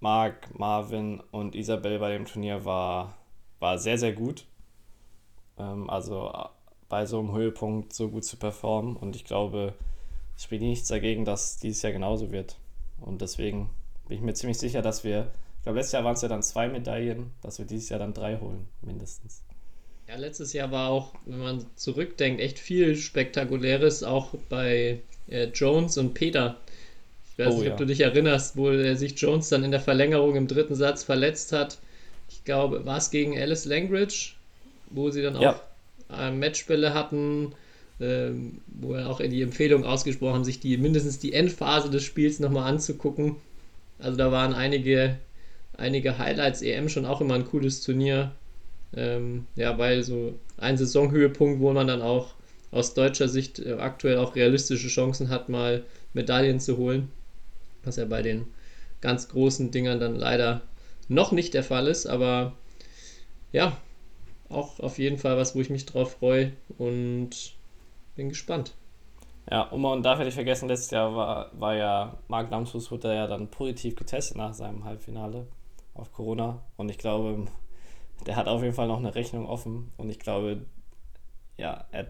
Marc, 0.00 0.58
Marvin 0.58 1.20
und 1.30 1.54
Isabel 1.54 1.98
bei 1.98 2.12
dem 2.12 2.24
Turnier 2.24 2.64
war, 2.64 3.14
war 3.58 3.78
sehr, 3.78 3.98
sehr 3.98 4.12
gut. 4.12 4.46
Ähm, 5.58 5.88
also 5.88 6.32
bei 6.88 7.06
so 7.06 7.18
einem 7.18 7.34
Höhepunkt 7.34 7.92
so 7.92 8.08
gut 8.08 8.24
zu 8.24 8.36
performen. 8.36 8.96
Und 8.96 9.16
ich 9.16 9.24
glaube, 9.24 9.74
es 10.36 10.44
spielt 10.44 10.62
nichts 10.62 10.88
dagegen, 10.88 11.24
dass 11.24 11.58
dieses 11.58 11.82
Jahr 11.82 11.92
genauso 11.92 12.32
wird. 12.32 12.56
Und 13.00 13.20
deswegen 13.20 13.70
bin 14.08 14.18
ich 14.18 14.22
mir 14.22 14.34
ziemlich 14.34 14.58
sicher, 14.58 14.82
dass 14.82 15.04
wir, 15.04 15.30
ich 15.58 15.64
glaube, 15.64 15.78
letztes 15.78 15.92
Jahr 15.92 16.04
waren 16.04 16.14
es 16.14 16.22
ja 16.22 16.28
dann 16.28 16.42
zwei 16.42 16.68
Medaillen, 16.68 17.30
dass 17.42 17.58
wir 17.58 17.66
dieses 17.66 17.88
Jahr 17.90 17.98
dann 17.98 18.14
drei 18.14 18.38
holen, 18.38 18.66
mindestens. 18.82 19.42
Ja, 20.08 20.16
letztes 20.16 20.54
Jahr 20.54 20.70
war 20.70 20.88
auch, 20.88 21.12
wenn 21.26 21.40
man 21.40 21.66
zurückdenkt, 21.76 22.40
echt 22.40 22.58
viel 22.58 22.96
Spektakuläres, 22.96 24.02
auch 24.02 24.34
bei 24.48 25.00
äh, 25.28 25.48
Jones 25.48 25.98
und 25.98 26.14
Peter. 26.14 26.56
Ich 27.30 27.38
weiß 27.38 27.52
oh, 27.52 27.58
nicht, 27.58 27.66
ja. 27.66 27.72
ob 27.72 27.78
du 27.78 27.84
dich 27.84 28.00
erinnerst, 28.00 28.56
wo 28.56 28.70
äh, 28.70 28.94
sich 28.94 29.20
Jones 29.20 29.50
dann 29.50 29.64
in 29.64 29.70
der 29.70 29.80
Verlängerung 29.80 30.34
im 30.34 30.48
dritten 30.48 30.74
Satz 30.74 31.04
verletzt 31.04 31.52
hat. 31.52 31.78
Ich 32.30 32.44
glaube, 32.44 32.86
war 32.86 32.96
es 32.96 33.10
gegen 33.10 33.38
Alice 33.38 33.66
Langridge, 33.66 34.30
wo 34.88 35.10
sie 35.10 35.20
dann 35.20 35.36
auch 35.36 35.42
ja 35.42 35.52
äh, 35.52 35.67
Matchbälle 36.08 36.94
hatten, 36.94 37.52
ähm, 38.00 38.60
wo 38.66 38.94
er 38.94 39.08
auch 39.08 39.20
in 39.20 39.30
die 39.30 39.42
Empfehlung 39.42 39.84
ausgesprochen 39.84 40.44
sich 40.44 40.60
die 40.60 40.76
mindestens 40.76 41.18
die 41.18 41.32
Endphase 41.32 41.90
des 41.90 42.04
Spiels 42.04 42.40
nochmal 42.40 42.70
anzugucken. 42.70 43.36
Also 43.98 44.16
da 44.16 44.30
waren 44.30 44.54
einige, 44.54 45.18
einige 45.76 46.18
Highlights, 46.18 46.62
EM 46.62 46.88
schon 46.88 47.06
auch 47.06 47.20
immer 47.20 47.34
ein 47.34 47.46
cooles 47.46 47.82
Turnier. 47.82 48.32
Ähm, 48.96 49.46
ja, 49.56 49.76
weil 49.76 50.02
so 50.02 50.38
ein 50.56 50.78
Saisonhöhepunkt, 50.78 51.60
wo 51.60 51.72
man 51.72 51.86
dann 51.86 52.00
auch 52.00 52.34
aus 52.70 52.94
deutscher 52.94 53.28
Sicht 53.28 53.58
äh, 53.58 53.72
aktuell 53.74 54.18
auch 54.18 54.34
realistische 54.36 54.88
Chancen 54.88 55.28
hat, 55.28 55.48
mal 55.48 55.84
Medaillen 56.14 56.60
zu 56.60 56.76
holen. 56.76 57.10
Was 57.84 57.96
ja 57.96 58.04
bei 58.04 58.22
den 58.22 58.46
ganz 59.00 59.28
großen 59.28 59.70
Dingern 59.70 60.00
dann 60.00 60.16
leider 60.16 60.62
noch 61.08 61.32
nicht 61.32 61.54
der 61.54 61.64
Fall 61.64 61.86
ist, 61.86 62.06
aber 62.06 62.54
ja, 63.52 63.76
auch 64.50 64.80
auf 64.80 64.98
jeden 64.98 65.18
Fall 65.18 65.36
was, 65.36 65.54
wo 65.54 65.60
ich 65.60 65.70
mich 65.70 65.86
drauf 65.86 66.12
freue 66.12 66.52
und 66.78 67.56
bin 68.14 68.28
gespannt. 68.28 68.74
Ja, 69.50 69.62
und 69.62 69.80
man 69.80 70.02
darf 70.02 70.18
ja 70.18 70.24
nicht 70.24 70.34
vergessen, 70.34 70.68
letztes 70.68 70.90
Jahr 70.90 71.14
war, 71.14 71.50
war 71.58 71.74
ja 71.74 72.18
Marc 72.28 72.50
Lamsfuß 72.50 72.90
wurde 72.90 73.14
ja 73.14 73.26
dann 73.26 73.48
positiv 73.48 73.96
getestet 73.96 74.36
nach 74.36 74.52
seinem 74.52 74.84
Halbfinale 74.84 75.46
auf 75.94 76.12
Corona. 76.12 76.62
Und 76.76 76.90
ich 76.90 76.98
glaube, 76.98 77.46
der 78.26 78.36
hat 78.36 78.46
auf 78.46 78.62
jeden 78.62 78.74
Fall 78.74 78.88
noch 78.88 78.98
eine 78.98 79.14
Rechnung 79.14 79.46
offen. 79.46 79.92
Und 79.96 80.10
ich 80.10 80.18
glaube, 80.18 80.66
ja, 81.56 81.86
er, 81.92 82.06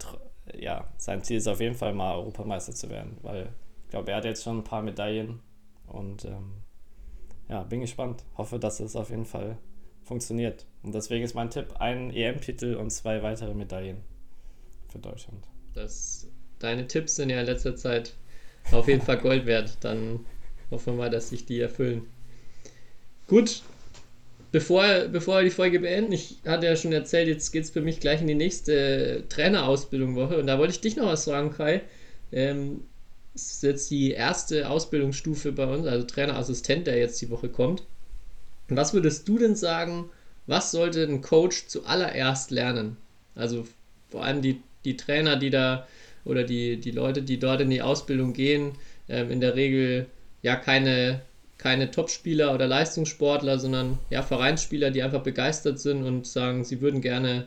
ja, 0.57 0.87
sein 0.97 1.23
Ziel 1.23 1.37
ist 1.37 1.47
auf 1.47 1.61
jeden 1.61 1.75
Fall 1.75 1.93
mal 1.93 2.15
Europameister 2.15 2.73
zu 2.73 2.89
werden, 2.89 3.17
weil 3.21 3.53
ich 3.83 3.89
glaube, 3.89 4.11
er 4.11 4.17
hat 4.17 4.25
jetzt 4.25 4.43
schon 4.43 4.59
ein 4.59 4.63
paar 4.63 4.81
Medaillen 4.81 5.39
und 5.87 6.25
ähm, 6.25 6.63
ja, 7.47 7.63
bin 7.63 7.81
gespannt. 7.81 8.25
Hoffe, 8.37 8.59
dass 8.59 8.79
es 8.79 8.95
auf 8.95 9.09
jeden 9.09 9.25
Fall 9.25 9.57
funktioniert. 10.03 10.65
Und 10.83 10.95
deswegen 10.95 11.23
ist 11.23 11.35
mein 11.35 11.49
Tipp 11.49 11.75
ein 11.79 12.11
EM-Titel 12.11 12.75
und 12.75 12.91
zwei 12.91 13.21
weitere 13.21 13.53
Medaillen 13.53 13.97
für 14.89 14.99
Deutschland. 14.99 15.45
Das, 15.73 16.27
deine 16.59 16.87
Tipps 16.87 17.15
sind 17.15 17.29
ja 17.29 17.39
in 17.39 17.45
letzter 17.45 17.75
Zeit 17.75 18.15
auf 18.71 18.87
jeden 18.87 19.01
Fall 19.01 19.17
Gold 19.17 19.45
wert. 19.45 19.77
Dann 19.81 20.25
hoffen 20.71 20.93
wir 20.93 21.03
mal, 21.03 21.09
dass 21.09 21.29
sich 21.29 21.45
die 21.45 21.59
erfüllen. 21.59 22.03
Gut, 23.27 23.61
bevor, 24.51 24.83
bevor 25.11 25.37
wir 25.37 25.43
die 25.43 25.49
Folge 25.49 25.79
beenden, 25.79 26.13
ich 26.13 26.37
hatte 26.45 26.65
ja 26.65 26.75
schon 26.75 26.93
erzählt, 26.93 27.27
jetzt 27.27 27.51
geht 27.51 27.65
es 27.65 27.69
für 27.69 27.81
mich 27.81 27.99
gleich 27.99 28.21
in 28.21 28.27
die 28.27 28.35
nächste 28.35 29.25
Trainerausbildung-Woche. 29.29 30.39
Und 30.39 30.47
da 30.47 30.57
wollte 30.59 30.73
ich 30.73 30.81
dich 30.81 30.95
noch 30.95 31.07
was 31.07 31.25
fragen, 31.25 31.51
Kai. 31.51 31.81
Ähm, 32.31 32.83
ist 33.35 33.63
jetzt 33.63 33.89
die 33.91 34.11
erste 34.11 34.69
Ausbildungsstufe 34.69 35.51
bei 35.51 35.65
uns, 35.65 35.85
also 35.85 36.05
Trainerassistent, 36.05 36.87
der 36.87 36.97
jetzt 36.97 37.21
die 37.21 37.29
Woche 37.29 37.49
kommt. 37.49 37.83
Was 38.67 38.93
würdest 38.93 39.27
du 39.27 39.37
denn 39.37 39.55
sagen, 39.55 40.09
was 40.49 40.71
sollte 40.71 41.03
ein 41.03 41.21
Coach 41.21 41.67
zuallererst 41.67 42.49
lernen? 42.49 42.97
Also 43.35 43.67
vor 44.09 44.23
allem 44.23 44.41
die, 44.41 44.61
die 44.83 44.97
Trainer, 44.97 45.35
die 45.35 45.51
da 45.51 45.87
oder 46.25 46.43
die, 46.43 46.77
die 46.77 46.91
Leute, 46.91 47.21
die 47.21 47.39
dort 47.39 47.61
in 47.61 47.69
die 47.69 47.83
Ausbildung 47.83 48.33
gehen, 48.33 48.73
ähm, 49.07 49.29
in 49.29 49.41
der 49.41 49.55
Regel 49.55 50.07
ja 50.41 50.55
keine, 50.55 51.21
keine 51.59 51.91
Topspieler 51.91 52.53
oder 52.53 52.67
Leistungssportler, 52.67 53.59
sondern 53.59 53.99
ja 54.09 54.23
Vereinsspieler, 54.23 54.89
die 54.89 55.03
einfach 55.03 55.21
begeistert 55.21 55.79
sind 55.79 56.03
und 56.03 56.25
sagen, 56.25 56.63
sie 56.63 56.81
würden 56.81 57.01
gerne 57.01 57.45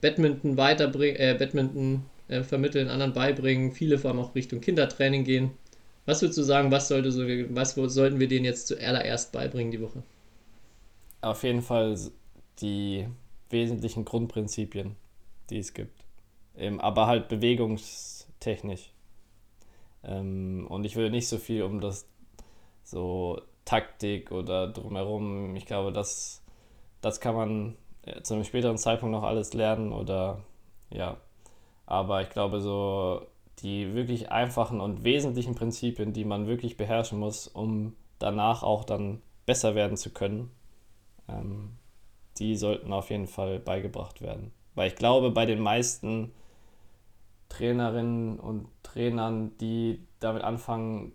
Badminton 0.00 0.56
weiterbringen, 0.56 1.20
äh, 1.20 1.36
Badminton 1.38 2.02
äh, 2.26 2.42
vermitteln, 2.42 2.88
anderen 2.88 3.12
beibringen, 3.12 3.70
viele 3.70 3.98
vor 3.98 4.10
allem 4.10 4.20
auch 4.20 4.34
Richtung 4.34 4.60
Kindertraining 4.60 5.22
gehen. 5.22 5.52
Was 6.06 6.22
würdest 6.22 6.38
du 6.38 6.42
sagen, 6.42 6.72
was 6.72 6.88
sollte 6.88 7.12
so, 7.12 7.22
was 7.50 7.74
sollten 7.74 8.18
wir 8.18 8.26
denen 8.26 8.44
jetzt 8.44 8.66
zuallererst 8.66 9.30
beibringen 9.30 9.70
die 9.70 9.80
Woche? 9.80 10.02
auf 11.22 11.44
jeden 11.44 11.62
Fall 11.62 11.96
die 12.60 13.08
wesentlichen 13.50 14.04
Grundprinzipien, 14.04 14.96
die 15.50 15.58
es 15.58 15.74
gibt. 15.74 16.04
Ähm, 16.56 16.80
aber 16.80 17.06
halt 17.06 17.28
bewegungstechnisch. 17.28 18.92
Ähm, 20.04 20.66
und 20.68 20.84
ich 20.84 20.96
will 20.96 21.10
nicht 21.10 21.28
so 21.28 21.38
viel 21.38 21.62
um 21.62 21.80
das 21.80 22.08
so 22.84 23.40
Taktik 23.64 24.32
oder 24.32 24.68
drumherum. 24.68 25.54
Ich 25.56 25.66
glaube, 25.66 25.92
das, 25.92 26.42
das 27.00 27.20
kann 27.20 27.34
man 27.34 27.76
zu 28.22 28.34
einem 28.34 28.44
späteren 28.44 28.78
Zeitpunkt 28.78 29.12
noch 29.12 29.22
alles 29.22 29.54
lernen 29.54 29.92
oder 29.92 30.42
ja. 30.90 31.16
Aber 31.86 32.22
ich 32.22 32.30
glaube, 32.30 32.60
so 32.60 33.26
die 33.58 33.94
wirklich 33.94 34.32
einfachen 34.32 34.80
und 34.80 35.04
wesentlichen 35.04 35.54
Prinzipien, 35.54 36.12
die 36.12 36.24
man 36.24 36.46
wirklich 36.46 36.76
beherrschen 36.76 37.18
muss, 37.18 37.46
um 37.46 37.94
danach 38.18 38.62
auch 38.62 38.84
dann 38.84 39.22
besser 39.46 39.74
werden 39.74 39.96
zu 39.96 40.10
können, 40.10 40.50
ähm, 41.28 41.76
die 42.38 42.56
sollten 42.56 42.92
auf 42.92 43.10
jeden 43.10 43.26
Fall 43.26 43.58
beigebracht 43.58 44.20
werden. 44.22 44.52
Weil 44.74 44.88
ich 44.88 44.96
glaube, 44.96 45.30
bei 45.30 45.46
den 45.46 45.60
meisten 45.60 46.32
Trainerinnen 47.48 48.38
und 48.38 48.68
Trainern, 48.82 49.56
die 49.58 50.00
damit 50.20 50.42
anfangen, 50.42 51.12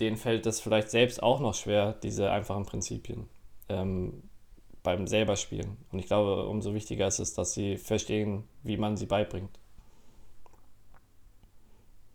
denen 0.00 0.16
fällt 0.16 0.46
es 0.46 0.60
vielleicht 0.60 0.90
selbst 0.90 1.22
auch 1.22 1.40
noch 1.40 1.54
schwer, 1.54 1.92
diese 1.92 2.30
einfachen 2.30 2.64
Prinzipien 2.64 3.28
ähm, 3.68 4.22
beim 4.82 5.06
selber 5.06 5.36
spielen. 5.36 5.76
Und 5.92 5.98
ich 5.98 6.06
glaube, 6.06 6.46
umso 6.48 6.74
wichtiger 6.74 7.06
ist 7.06 7.18
es, 7.18 7.34
dass 7.34 7.52
sie 7.52 7.76
verstehen, 7.76 8.44
wie 8.62 8.76
man 8.76 8.96
sie 8.96 9.06
beibringt. 9.06 9.58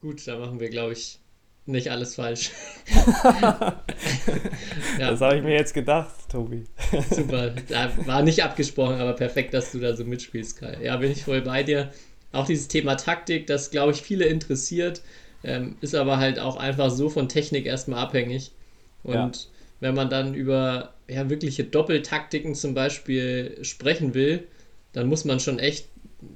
Gut, 0.02 0.26
da 0.28 0.38
machen 0.38 0.60
wir, 0.60 0.70
glaube 0.70 0.94
ich, 0.94 1.20
nicht 1.70 1.92
alles 1.92 2.16
falsch. 2.16 2.52
ja. 3.34 3.82
Das 4.98 5.22
habe 5.22 5.38
ich 5.38 5.44
mir 5.44 5.54
jetzt 5.54 5.74
gedacht, 5.74 6.10
Tobi. 6.30 6.66
Super. 7.10 7.54
War 8.06 8.22
nicht 8.22 8.44
abgesprochen, 8.44 8.96
aber 8.96 9.14
perfekt, 9.14 9.54
dass 9.54 9.72
du 9.72 9.80
da 9.80 9.96
so 9.96 10.04
mitspielst, 10.04 10.60
Kai. 10.60 10.78
Ja, 10.84 10.98
bin 10.98 11.12
ich 11.12 11.24
voll 11.24 11.42
bei 11.42 11.64
dir. 11.64 11.92
Auch 12.32 12.46
dieses 12.46 12.68
Thema 12.68 12.96
Taktik, 12.96 13.48
das 13.48 13.72
glaube 13.72 13.92
ich 13.92 14.02
viele 14.02 14.26
interessiert, 14.26 15.02
ähm, 15.44 15.78
ist 15.82 15.96
aber 15.96 16.18
halt 16.18 16.40
auch 16.40 16.58
einfach 16.58 16.92
so 16.92 17.10
von 17.10 17.30
Technik 17.30 17.66
erstmal 17.66 18.00
abhängig. 18.00 18.52
Und 19.04 19.16
ja. 19.16 19.50
wenn 19.80 19.96
man 19.96 20.10
dann 20.10 20.34
über 20.34 20.94
ja, 21.08 21.30
wirkliche 21.30 21.64
Doppeltaktiken 21.64 22.56
zum 22.56 22.74
Beispiel 22.74 23.58
sprechen 23.62 24.14
will, 24.14 24.48
dann 24.94 25.08
muss 25.08 25.26
man 25.26 25.40
schon 25.40 25.60
echt 25.60 25.88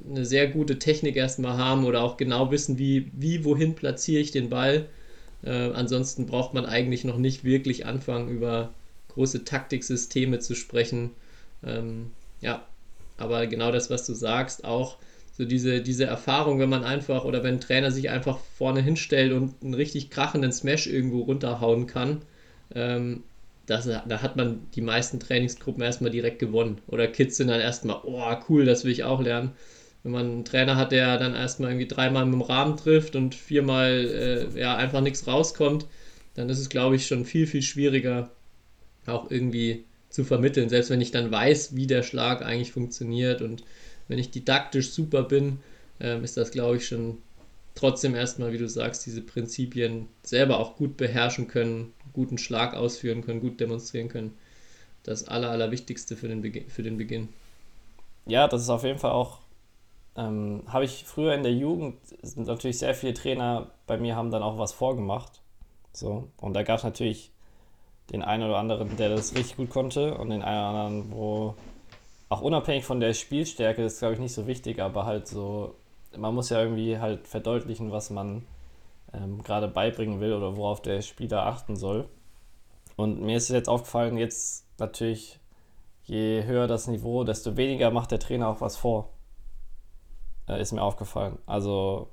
eine 0.10 0.26
sehr 0.26 0.48
gute 0.48 0.80
Technik 0.80 1.16
erstmal 1.16 1.58
haben 1.58 1.86
oder 1.86 2.04
auch 2.04 2.18
genau 2.18 2.52
wissen, 2.52 2.78
wie, 2.78 3.12
wie 3.14 3.44
wohin 3.44 3.76
platziere 3.76 4.22
ich 4.22 4.32
den 4.32 4.50
Ball. 4.50 4.88
Äh, 5.44 5.72
ansonsten 5.74 6.26
braucht 6.26 6.54
man 6.54 6.66
eigentlich 6.66 7.04
noch 7.04 7.18
nicht 7.18 7.44
wirklich 7.44 7.86
anfangen, 7.86 8.30
über 8.30 8.74
große 9.10 9.44
Taktiksysteme 9.44 10.40
zu 10.40 10.56
sprechen. 10.56 11.12
Ähm, 11.64 12.12
ja, 12.42 12.66
aber 13.18 13.48
genau 13.48 13.72
das, 13.72 13.90
was 13.90 14.06
du 14.06 14.14
sagst, 14.14 14.66
auch 14.66 14.98
so 15.38 15.46
diese, 15.46 15.82
diese 15.82 16.06
Erfahrung, 16.06 16.60
wenn 16.60 16.70
man 16.70 16.84
einfach 16.84 17.26
oder 17.26 17.44
wenn 17.44 17.56
ein 17.56 17.62
Trainer 17.62 17.92
sich 17.92 18.10
einfach 18.10 18.38
vorne 18.58 18.82
hinstellt 18.82 19.34
und 19.34 19.56
einen 19.64 19.74
richtig 19.74 20.10
krachenden 20.10 20.52
Smash 20.52 20.88
irgendwo 20.88 21.22
runterhauen 21.22 21.88
kann, 21.88 22.22
ähm, 22.76 23.24
das, 23.66 23.86
da 23.86 24.22
hat 24.22 24.36
man 24.36 24.68
die 24.76 24.82
meisten 24.82 25.20
Trainingsgruppen 25.20 25.82
erstmal 25.82 26.12
direkt 26.12 26.40
gewonnen. 26.40 26.80
Oder 26.88 27.08
Kids 27.08 27.38
sind 27.38 27.48
dann 27.48 27.62
erstmal, 27.62 28.02
oh 28.04 28.36
cool, 28.50 28.66
das 28.66 28.84
will 28.84 28.92
ich 28.92 29.06
auch 29.06 29.22
lernen. 29.22 29.52
Wenn 30.04 30.12
man 30.12 30.26
einen 30.26 30.46
Trainer 30.46 30.76
hat, 30.76 30.92
der 30.92 31.18
dann 31.18 31.34
erstmal 31.34 31.72
irgendwie 31.72 31.88
dreimal 31.88 32.26
mit 32.26 32.34
dem 32.34 32.42
Rahmen 32.42 32.78
trifft 32.78 33.16
und 33.16 33.36
viermal 33.36 34.50
äh, 34.56 34.60
ja, 34.60 34.76
einfach 34.76 35.02
nichts 35.02 35.28
rauskommt, 35.28 35.86
dann 36.36 36.50
ist 36.50 36.60
es, 36.60 36.70
glaube 36.70 36.96
ich, 36.96 37.08
schon 37.08 37.26
viel, 37.26 37.48
viel 37.48 37.62
schwieriger, 37.62 38.30
auch 39.06 39.32
irgendwie 39.32 39.86
zu 40.10 40.24
vermitteln. 40.24 40.70
Selbst 40.70 40.90
wenn 40.90 41.02
ich 41.02 41.12
dann 41.12 41.32
weiß, 41.32 41.76
wie 41.76 41.88
der 41.88 42.04
Schlag 42.04 42.44
eigentlich 42.44 42.72
funktioniert 42.72 43.42
und 43.42 43.64
wenn 44.08 44.20
ich 44.20 44.32
didaktisch 44.32 44.92
super 44.92 45.24
bin, 45.24 45.60
äh, 46.00 46.22
ist 46.22 46.38
das, 46.38 46.52
glaube 46.52 46.78
ich, 46.78 46.88
schon 46.88 47.20
trotzdem 47.76 48.16
erstmal, 48.16 48.52
wie 48.54 48.58
du 48.58 48.68
sagst, 48.68 49.06
diese 49.06 49.22
Prinzipien 49.22 50.08
selber 50.24 50.60
auch 50.60 50.76
gut 50.76 50.98
beherrschen 50.98 51.48
können, 51.48 51.94
guten 52.14 52.38
Schlag 52.38 52.76
ausführen 52.76 53.24
können, 53.24 53.42
gut 53.42 53.60
demonstrieren 53.60 54.10
können. 54.10 54.38
Das 55.04 55.28
Aller, 55.28 55.50
Allerwichtigste 55.50 56.16
für 56.16 56.28
den, 56.28 56.42
Beginn, 56.42 56.70
für 56.70 56.84
den 56.84 56.98
Beginn. 56.98 57.30
Ja, 58.26 58.48
das 58.48 58.62
ist 58.62 58.70
auf 58.70 58.84
jeden 58.84 59.00
Fall 59.00 59.12
auch, 59.12 59.40
ähm, 60.16 60.64
habe 60.68 60.86
ich 60.86 61.06
früher 61.06 61.34
in 61.34 61.44
der 61.44 61.54
Jugend, 61.54 61.98
sind 62.22 62.48
natürlich 62.48 62.80
sehr 62.80 62.94
viele 62.94 63.14
Trainer 63.14 63.72
bei 63.88 63.98
mir 63.98 64.16
haben 64.16 64.32
dann 64.32 64.44
auch 64.44 64.58
was 64.58 64.74
vorgemacht. 64.74 65.42
So, 65.92 66.30
und 66.40 66.54
da 66.54 66.64
gab 66.64 66.80
es 66.80 66.84
natürlich 66.84 67.32
den 68.12 68.22
einen 68.22 68.44
oder 68.44 68.58
anderen, 68.58 68.96
der 68.98 69.10
das 69.10 69.36
richtig 69.36 69.58
gut 69.58 69.70
konnte 69.70 70.16
und 70.18 70.30
den 70.30 70.42
einen 70.42 70.60
oder 70.60 70.80
anderen, 70.80 71.12
wo 71.12 71.56
auch 72.30 72.42
unabhängig 72.42 72.84
von 72.86 73.00
der 73.00 73.14
Spielstärke, 73.14 73.84
das 73.84 73.94
ist 73.94 74.00
glaube 74.00 74.16
ich 74.16 74.20
nicht 74.20 74.34
so 74.34 74.48
wichtig, 74.48 74.80
aber 74.80 75.06
halt 75.06 75.28
so, 75.28 75.76
man 76.18 76.34
muss 76.34 76.50
ja 76.50 76.62
irgendwie 76.62 76.98
halt 77.00 77.28
verdeutlichen, 77.28 77.92
was 77.92 78.10
man 78.10 78.46
ähm, 79.14 79.44
gerade 79.44 79.68
beibringen 79.68 80.20
will 80.20 80.34
oder 80.34 80.58
worauf 80.58 80.82
der 80.82 81.02
Spieler 81.02 81.46
achten 81.46 81.76
soll. 81.76 82.08
Und 82.96 83.22
mir 83.22 83.38
ist 83.38 83.50
jetzt 83.50 83.70
aufgefallen, 83.70 84.18
jetzt 84.18 84.66
natürlich, 84.80 85.40
je 86.06 86.44
höher 86.44 86.68
das 86.68 86.88
Niveau, 86.88 87.24
desto 87.24 87.58
weniger 87.58 87.92
macht 87.92 88.12
der 88.12 88.20
Trainer 88.20 88.50
auch 88.50 88.62
was 88.62 88.78
vor. 88.78 89.10
Äh, 90.48 90.62
ist 90.62 90.72
mir 90.72 90.82
aufgefallen. 90.82 91.38
Also, 91.46 92.10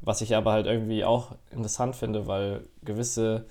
was 0.00 0.20
ich 0.20 0.34
aber 0.34 0.52
halt 0.52 0.66
irgendwie 0.66 1.04
auch 1.04 1.32
interessant 1.50 1.96
finde, 1.96 2.26
weil 2.26 2.62
gewisse 2.82 3.46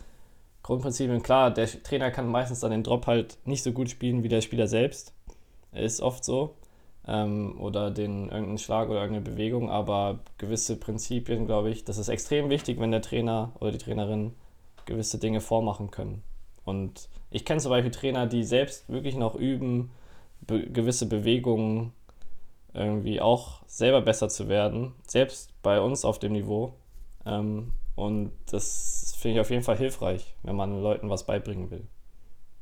Grundprinzipien, 0.63 1.23
klar, 1.23 1.51
der 1.51 1.67
Trainer 1.83 2.11
kann 2.11 2.27
meistens 2.27 2.59
dann 2.59 2.71
den 2.71 2.83
Drop 2.83 3.07
halt 3.07 3.37
nicht 3.45 3.63
so 3.63 3.71
gut 3.71 3.89
spielen 3.89 4.23
wie 4.23 4.29
der 4.29 4.41
Spieler 4.41 4.67
selbst. 4.67 5.13
Ist 5.71 6.01
oft 6.01 6.23
so 6.23 6.55
ähm, 7.07 7.55
oder 7.59 7.91
den 7.91 8.29
irgendeinen 8.29 8.57
Schlag 8.57 8.89
oder 8.89 9.01
irgendeine 9.01 9.29
Bewegung, 9.29 9.69
aber 9.69 10.19
gewisse 10.37 10.75
Prinzipien, 10.77 11.45
glaube 11.45 11.69
ich, 11.69 11.83
das 11.85 11.97
ist 11.97 12.09
extrem 12.09 12.49
wichtig, 12.49 12.79
wenn 12.79 12.91
der 12.91 13.01
Trainer 13.01 13.51
oder 13.59 13.71
die 13.71 13.77
Trainerin 13.77 14.33
gewisse 14.85 15.17
Dinge 15.17 15.41
vormachen 15.41 15.91
können. 15.91 16.23
Und 16.65 17.09
ich 17.31 17.45
kenne 17.45 17.59
zum 17.59 17.71
Beispiel 17.71 17.91
Trainer, 17.91 18.27
die 18.27 18.43
selbst 18.43 18.89
wirklich 18.89 19.15
noch 19.15 19.35
üben, 19.35 19.91
be 20.41 20.67
gewisse 20.69 21.07
Bewegungen 21.07 21.93
irgendwie 22.73 23.21
auch 23.21 23.61
selber 23.67 24.01
besser 24.01 24.29
zu 24.29 24.47
werden, 24.47 24.93
selbst 25.07 25.51
bei 25.61 25.79
uns 25.79 26.05
auf 26.05 26.19
dem 26.19 26.33
Niveau. 26.33 26.73
Ähm, 27.25 27.71
und 27.95 28.31
das 28.49 29.15
finde 29.19 29.35
ich 29.35 29.41
auf 29.41 29.49
jeden 29.49 29.63
Fall 29.63 29.77
hilfreich, 29.77 30.33
wenn 30.43 30.55
man 30.55 30.81
Leuten 30.81 31.09
was 31.09 31.25
beibringen 31.25 31.69
will. 31.71 31.83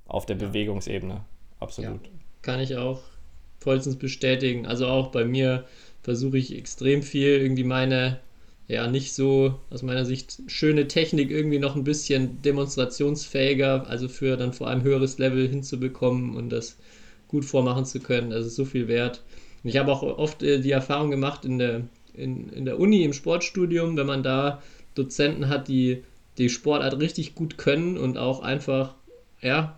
Auf 0.07 0.25
der 0.25 0.37
ja. 0.37 0.47
Bewegungsebene, 0.47 1.23
absolut. 1.59 2.05
Ja, 2.05 2.11
kann 2.41 2.59
ich 2.59 2.77
auch 2.77 3.01
vollstens 3.59 3.97
bestätigen. 3.97 4.65
Also 4.65 4.87
auch 4.87 5.07
bei 5.07 5.25
mir 5.25 5.65
versuche 6.01 6.37
ich 6.37 6.57
extrem 6.57 7.03
viel 7.03 7.41
irgendwie 7.41 7.65
meine, 7.65 8.19
ja, 8.67 8.87
nicht 8.87 9.13
so 9.13 9.59
aus 9.69 9.83
meiner 9.83 10.05
Sicht 10.05 10.41
schöne 10.47 10.87
Technik 10.87 11.31
irgendwie 11.31 11.59
noch 11.59 11.75
ein 11.75 11.83
bisschen 11.83 12.41
demonstrationsfähiger, 12.41 13.87
also 13.87 14.07
für 14.07 14.37
dann 14.37 14.53
vor 14.53 14.67
allem 14.67 14.83
höheres 14.83 15.17
Level 15.17 15.47
hinzubekommen 15.47 16.35
und 16.35 16.49
das 16.49 16.77
gut 17.27 17.45
vormachen 17.45 17.85
zu 17.85 17.99
können. 17.99 18.29
Das 18.29 18.45
ist 18.45 18.55
so 18.55 18.65
viel 18.65 18.87
wert. 18.87 19.21
Und 19.67 19.71
ich 19.71 19.79
habe 19.79 19.91
auch 19.91 20.01
oft 20.01 20.43
äh, 20.43 20.61
die 20.61 20.71
Erfahrung 20.71 21.11
gemacht 21.11 21.43
in 21.43 21.57
der, 21.57 21.81
in, 22.13 22.47
in 22.47 22.63
der 22.63 22.79
Uni, 22.79 23.03
im 23.03 23.11
Sportstudium, 23.11 23.97
wenn 23.97 24.07
man 24.07 24.23
da 24.23 24.61
Dozenten 24.95 25.49
hat, 25.49 25.67
die 25.67 26.05
die 26.37 26.47
Sportart 26.47 27.01
richtig 27.01 27.35
gut 27.35 27.57
können 27.57 27.97
und 27.97 28.17
auch 28.17 28.39
einfach, 28.39 28.95
ja, 29.41 29.77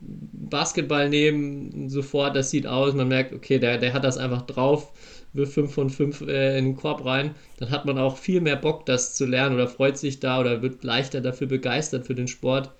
Basketball 0.00 1.08
nehmen, 1.08 1.88
sofort, 1.90 2.36
das 2.36 2.52
sieht 2.52 2.68
aus, 2.68 2.94
man 2.94 3.08
merkt, 3.08 3.34
okay, 3.34 3.58
der, 3.58 3.78
der 3.78 3.92
hat 3.92 4.04
das 4.04 4.18
einfach 4.18 4.42
drauf, 4.42 4.92
wirft 5.32 5.54
5 5.54 5.74
von 5.74 5.90
5 5.90 6.20
äh, 6.28 6.56
in 6.56 6.66
den 6.66 6.76
Korb 6.76 7.04
rein, 7.04 7.34
dann 7.56 7.70
hat 7.70 7.86
man 7.86 7.98
auch 7.98 8.18
viel 8.18 8.40
mehr 8.40 8.54
Bock, 8.54 8.86
das 8.86 9.16
zu 9.16 9.26
lernen 9.26 9.56
oder 9.56 9.66
freut 9.66 9.98
sich 9.98 10.20
da 10.20 10.38
oder 10.38 10.62
wird 10.62 10.84
leichter 10.84 11.20
dafür 11.20 11.48
begeistert 11.48 12.06
für 12.06 12.14
den 12.14 12.28
Sport. 12.28 12.70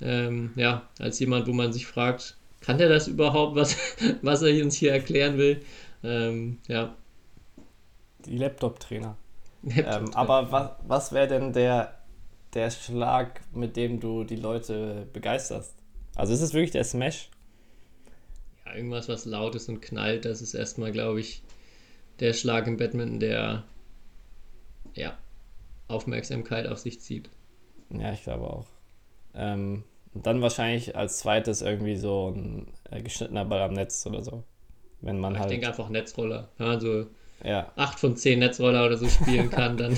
Ähm, 0.00 0.52
ja, 0.54 0.88
als 1.00 1.18
jemand, 1.18 1.48
wo 1.48 1.52
man 1.52 1.72
sich 1.72 1.88
fragt, 1.88 2.36
kann 2.60 2.78
der 2.78 2.88
das 2.88 3.08
überhaupt, 3.08 3.56
was, 3.56 3.76
was 4.22 4.42
er 4.42 4.62
uns 4.62 4.76
hier 4.76 4.92
erklären 4.92 5.38
will? 5.38 5.60
Ähm, 6.02 6.58
ja. 6.66 6.94
Die 8.24 8.38
Laptop-Trainer. 8.38 9.16
Laptop 9.62 9.86
ähm, 9.86 10.14
aber 10.14 10.52
was, 10.52 10.70
was 10.86 11.12
wäre 11.12 11.28
denn 11.28 11.52
der, 11.52 11.94
der 12.54 12.70
Schlag, 12.70 13.40
mit 13.52 13.76
dem 13.76 14.00
du 14.00 14.24
die 14.24 14.36
Leute 14.36 15.06
begeisterst? 15.12 15.74
Also 16.14 16.32
ist 16.32 16.40
es 16.40 16.52
wirklich 16.52 16.72
der 16.72 16.84
Smash? 16.84 17.28
Ja, 18.64 18.74
irgendwas, 18.74 19.08
was 19.08 19.24
laut 19.24 19.54
ist 19.54 19.68
und 19.68 19.80
knallt, 19.80 20.24
das 20.24 20.42
ist 20.42 20.54
erstmal, 20.54 20.92
glaube 20.92 21.20
ich, 21.20 21.42
der 22.20 22.32
Schlag 22.32 22.66
im 22.66 22.76
Badminton, 22.76 23.20
der 23.20 23.64
ja, 24.94 25.16
Aufmerksamkeit 25.86 26.66
auf 26.66 26.78
sich 26.78 27.00
zieht. 27.00 27.30
Ja, 27.90 28.12
ich 28.12 28.22
glaube 28.22 28.44
auch. 28.44 28.66
Ähm, 29.34 29.84
und 30.14 30.26
dann 30.26 30.42
wahrscheinlich 30.42 30.96
als 30.96 31.18
zweites 31.18 31.62
irgendwie 31.62 31.96
so 31.96 32.32
ein 32.34 32.72
äh, 32.90 33.02
geschnittener 33.02 33.44
Ball 33.44 33.62
am 33.62 33.72
Netz 33.74 34.04
oder 34.06 34.22
so. 34.22 34.42
Wenn 35.00 35.18
man 35.18 35.34
ich 35.34 35.40
halt. 35.40 35.50
Ich 35.50 35.56
denke 35.56 35.68
einfach 35.68 35.88
Netzroller. 35.88 36.48
Also 36.58 37.06
ja. 37.44 37.70
8 37.76 37.98
von 37.98 38.16
10 38.16 38.38
Netzroller 38.38 38.86
oder 38.86 38.96
so 38.96 39.08
spielen 39.08 39.50
kann, 39.50 39.76
dann, 39.76 39.96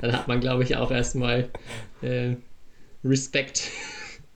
dann 0.00 0.12
hat 0.12 0.28
man, 0.28 0.40
glaube 0.40 0.62
ich, 0.62 0.76
auch 0.76 0.90
erstmal 0.90 1.50
äh, 2.02 2.36
Respekt 3.04 3.70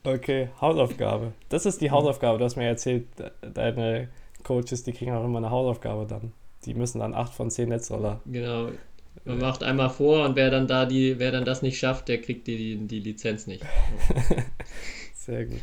Okay, 0.03 0.49
Hausaufgabe. 0.59 1.33
Das 1.49 1.65
ist 1.65 1.79
die 1.81 1.91
Hausaufgabe. 1.91 2.39
Du 2.39 2.45
hast 2.45 2.55
mir 2.55 2.65
erzählt, 2.65 3.05
deine 3.53 4.09
Coaches, 4.43 4.83
die 4.83 4.93
kriegen 4.93 5.11
auch 5.11 5.23
immer 5.23 5.37
eine 5.37 5.51
Hausaufgabe 5.51 6.07
dann. 6.07 6.33
Die 6.65 6.73
müssen 6.73 6.99
dann 6.99 7.13
8 7.13 7.33
von 7.33 7.51
10 7.51 7.69
Netzroller. 7.69 8.19
Genau. 8.25 8.69
Man 9.25 9.37
macht 9.37 9.61
einmal 9.61 9.89
vor 9.89 10.25
und 10.25 10.35
wer 10.35 10.49
dann 10.49 10.67
da 10.67 10.85
die, 10.85 11.19
wer 11.19 11.31
dann 11.31 11.45
das 11.45 11.61
nicht 11.61 11.77
schafft, 11.77 12.07
der 12.07 12.19
kriegt 12.19 12.47
die, 12.47 12.57
die, 12.57 12.87
die 12.87 12.99
Lizenz 12.99 13.45
nicht. 13.45 13.63
Sehr 15.13 15.45
gut. 15.45 15.61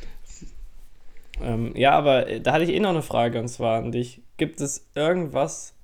Ähm, 1.40 1.72
ja, 1.76 1.92
aber 1.92 2.28
äh, 2.28 2.40
da 2.40 2.52
hatte 2.52 2.64
ich 2.64 2.70
eh 2.70 2.80
noch 2.80 2.90
eine 2.90 3.02
Frage 3.02 3.40
und 3.40 3.48
zwar 3.48 3.78
an 3.78 3.92
dich. 3.92 4.22
Gibt 4.36 4.60
es 4.60 4.88
irgendwas 4.94 5.74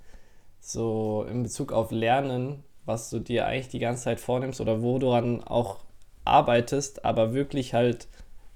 so 0.61 1.27
in 1.29 1.43
Bezug 1.43 1.73
auf 1.73 1.91
Lernen, 1.91 2.65
was 2.85 3.11
du 3.11 3.19
dir 3.19 3.47
eigentlich 3.47 3.69
die 3.69 3.79
ganze 3.79 4.05
Zeit 4.05 4.21
vornimmst 4.21 4.61
oder 4.61 4.83
wo 4.83 4.99
du 4.99 5.11
dann 5.11 5.43
auch 5.45 5.85
arbeitest, 6.25 7.05
aber 7.05 7.35
wirklich 7.35 7.75
halt 7.75 8.09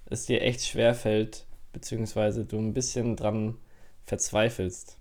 es 0.07 0.27
dir 0.27 0.41
echt 0.41 0.63
schwer 0.63 0.95
fällt, 0.95 1.47
beziehungsweise 1.73 2.45
du 2.45 2.59
ein 2.59 2.73
bisschen 2.73 3.17
dran 3.17 3.57
verzweifelst. 4.07 4.99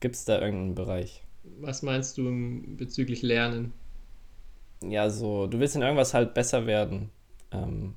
Gibt 0.00 0.14
es 0.14 0.24
da 0.24 0.40
irgendeinen 0.40 0.74
Bereich? 0.74 1.24
Was 1.60 1.82
meinst 1.82 2.18
du 2.18 2.30
bezüglich 2.76 3.22
Lernen? 3.22 3.72
Ja, 4.82 5.10
so, 5.10 5.46
du 5.46 5.58
willst 5.58 5.74
in 5.74 5.82
irgendwas 5.82 6.14
halt 6.14 6.34
besser 6.34 6.66
werden. 6.66 7.10
Ähm, 7.50 7.94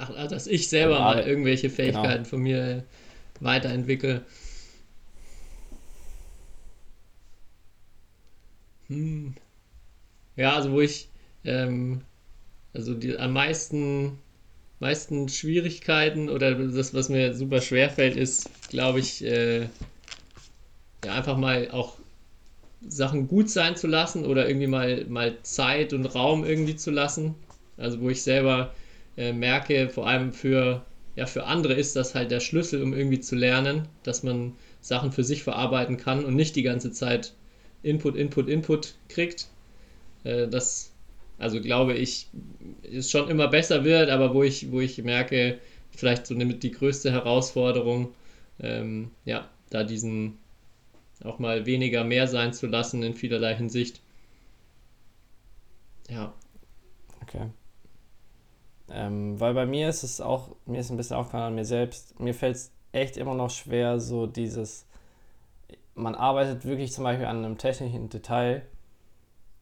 Ach, 0.00 0.10
also, 0.16 0.34
dass 0.34 0.46
ich 0.46 0.68
selber 0.68 0.96
gerade, 0.96 1.20
mal 1.20 1.28
irgendwelche 1.28 1.68
genau. 1.68 1.76
Fähigkeiten 1.76 2.22
genau. 2.22 2.28
von 2.28 2.40
mir 2.40 2.84
weiterentwickle. 3.40 4.24
Hm. 8.88 9.34
Ja, 10.36 10.56
also 10.56 10.72
wo 10.72 10.80
ich, 10.80 11.10
ähm, 11.44 12.00
also 12.72 12.94
die 12.94 13.18
am 13.18 13.34
meisten 13.34 14.18
meisten 14.78 15.28
Schwierigkeiten 15.28 16.30
oder 16.30 16.54
das, 16.54 16.94
was 16.94 17.10
mir 17.10 17.34
super 17.34 17.60
schwer 17.60 17.90
fällt, 17.90 18.16
ist, 18.16 18.48
glaube 18.70 19.00
ich, 19.00 19.22
äh, 19.22 19.68
ja, 21.04 21.12
einfach 21.12 21.36
mal 21.36 21.70
auch 21.70 21.96
Sachen 22.88 23.28
gut 23.28 23.50
sein 23.50 23.76
zu 23.76 23.86
lassen 23.86 24.24
oder 24.24 24.48
irgendwie 24.48 24.66
mal, 24.66 25.04
mal 25.10 25.36
Zeit 25.42 25.92
und 25.92 26.06
Raum 26.06 26.46
irgendwie 26.46 26.76
zu 26.76 26.90
lassen. 26.90 27.34
Also 27.76 28.00
wo 28.00 28.08
ich 28.08 28.22
selber 28.22 28.72
äh, 29.20 29.32
merke, 29.32 29.90
vor 29.90 30.06
allem 30.06 30.32
für 30.32 30.84
ja, 31.16 31.26
für 31.26 31.44
andere 31.44 31.74
ist 31.74 31.96
das 31.96 32.14
halt 32.14 32.30
der 32.30 32.40
Schlüssel, 32.40 32.82
um 32.82 32.94
irgendwie 32.94 33.20
zu 33.20 33.36
lernen, 33.36 33.88
dass 34.04 34.22
man 34.22 34.54
Sachen 34.80 35.12
für 35.12 35.24
sich 35.24 35.42
verarbeiten 35.42 35.98
kann 35.98 36.24
und 36.24 36.34
nicht 36.34 36.56
die 36.56 36.62
ganze 36.62 36.92
Zeit 36.92 37.34
Input, 37.82 38.16
Input, 38.16 38.48
Input 38.48 38.94
kriegt. 39.08 39.48
Äh, 40.24 40.48
das, 40.48 40.92
also 41.38 41.60
glaube 41.60 41.94
ich, 41.94 42.28
es 42.82 43.10
schon 43.10 43.28
immer 43.28 43.48
besser 43.48 43.84
wird, 43.84 44.08
aber 44.08 44.34
wo 44.34 44.42
ich, 44.42 44.70
wo 44.72 44.80
ich 44.80 45.02
merke, 45.02 45.58
vielleicht 45.90 46.26
so 46.26 46.34
mit 46.34 46.62
die 46.62 46.70
größte 46.70 47.12
Herausforderung, 47.12 48.14
ähm, 48.60 49.10
ja, 49.26 49.48
da 49.68 49.84
diesen 49.84 50.38
auch 51.22 51.38
mal 51.38 51.66
weniger 51.66 52.04
mehr 52.04 52.28
sein 52.28 52.54
zu 52.54 52.66
lassen 52.66 53.02
in 53.02 53.14
vielerlei 53.14 53.54
Hinsicht. 53.54 54.00
Ja. 56.08 56.32
Okay. 57.22 57.50
Ähm, 58.92 59.38
weil 59.38 59.54
bei 59.54 59.66
mir 59.66 59.88
ist 59.88 60.02
es 60.02 60.20
auch, 60.20 60.50
mir 60.66 60.80
ist 60.80 60.90
ein 60.90 60.96
bisschen 60.96 61.16
aufgefallen 61.16 61.44
an 61.44 61.54
mir 61.54 61.64
selbst, 61.64 62.18
mir 62.18 62.34
fällt 62.34 62.56
es 62.56 62.72
echt 62.92 63.16
immer 63.16 63.34
noch 63.34 63.50
schwer, 63.50 64.00
so 64.00 64.26
dieses, 64.26 64.86
man 65.94 66.14
arbeitet 66.14 66.64
wirklich 66.64 66.92
zum 66.92 67.04
Beispiel 67.04 67.26
an 67.26 67.44
einem 67.44 67.58
technischen 67.58 68.08
Detail, 68.08 68.62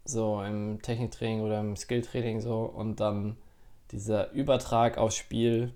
so 0.05 0.43
im 0.43 0.81
Techniktraining 0.81 1.43
oder 1.43 1.61
im 1.61 1.77
Skilltraining 1.77 2.41
so, 2.41 2.63
und 2.63 3.01
dann 3.01 3.37
dieser 3.93 4.33
Übertrag 4.33 4.97
aufs 4.97 5.17
Spiel, 5.17 5.73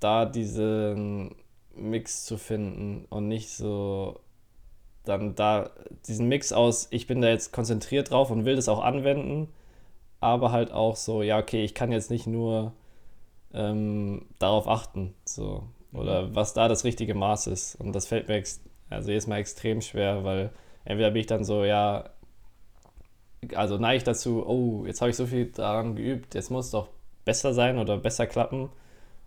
da 0.00 0.24
diesen 0.24 1.36
Mix 1.74 2.24
zu 2.24 2.38
finden 2.38 3.06
und 3.08 3.28
nicht 3.28 3.50
so 3.50 4.20
dann 5.04 5.36
da 5.36 5.70
diesen 6.08 6.28
Mix 6.28 6.52
aus, 6.52 6.88
ich 6.90 7.06
bin 7.06 7.20
da 7.20 7.28
jetzt 7.28 7.52
konzentriert 7.52 8.10
drauf 8.10 8.30
und 8.30 8.44
will 8.44 8.56
das 8.56 8.68
auch 8.68 8.82
anwenden, 8.82 9.48
aber 10.20 10.50
halt 10.50 10.72
auch 10.72 10.96
so, 10.96 11.22
ja, 11.22 11.38
okay, 11.38 11.64
ich 11.64 11.74
kann 11.74 11.92
jetzt 11.92 12.10
nicht 12.10 12.26
nur 12.26 12.72
ähm, 13.56 14.26
darauf 14.38 14.68
achten, 14.68 15.14
so, 15.24 15.64
oder 15.92 16.22
mhm. 16.22 16.34
was 16.36 16.54
da 16.54 16.68
das 16.68 16.84
richtige 16.84 17.14
Maß 17.14 17.48
ist. 17.48 17.74
Und 17.76 17.92
das 17.92 18.06
fällt 18.06 18.28
mir 18.28 18.42
also 18.90 19.10
jetzt 19.10 19.26
mal 19.26 19.38
extrem 19.38 19.80
schwer, 19.80 20.24
weil 20.24 20.50
entweder 20.84 21.10
bin 21.10 21.20
ich 21.20 21.26
dann 21.26 21.44
so, 21.44 21.64
ja, 21.64 22.10
also 23.54 23.78
neige 23.78 23.98
ich 23.98 24.04
dazu, 24.04 24.46
oh, 24.46 24.84
jetzt 24.86 25.00
habe 25.00 25.10
ich 25.10 25.16
so 25.16 25.26
viel 25.26 25.46
daran 25.46 25.96
geübt, 25.96 26.34
jetzt 26.34 26.50
muss 26.50 26.66
es 26.66 26.70
doch 26.70 26.88
besser 27.24 27.54
sein 27.54 27.78
oder 27.78 27.96
besser 27.96 28.26
klappen. 28.26 28.70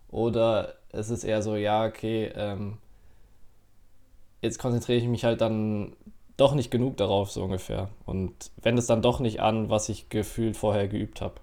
Oder 0.10 0.76
es 0.92 1.10
ist 1.10 1.24
eher 1.24 1.42
so, 1.42 1.56
ja, 1.56 1.86
okay, 1.86 2.32
ähm, 2.36 2.78
jetzt 4.42 4.60
konzentriere 4.60 5.00
ich 5.00 5.08
mich 5.08 5.24
halt 5.24 5.42
dann 5.42 5.94
doch 6.38 6.56
nicht 6.56 6.72
genug 6.72 6.98
darauf, 6.98 7.32
so 7.32 7.44
ungefähr. 7.44 7.90
Und 8.06 8.52
wende 8.62 8.80
es 8.80 8.88
dann 8.88 9.02
doch 9.02 9.20
nicht 9.20 9.42
an, 9.42 9.70
was 9.70 9.90
ich 9.90 10.10
gefühlt 10.10 10.56
vorher 10.56 10.88
geübt 10.88 11.22
habe. 11.22 11.36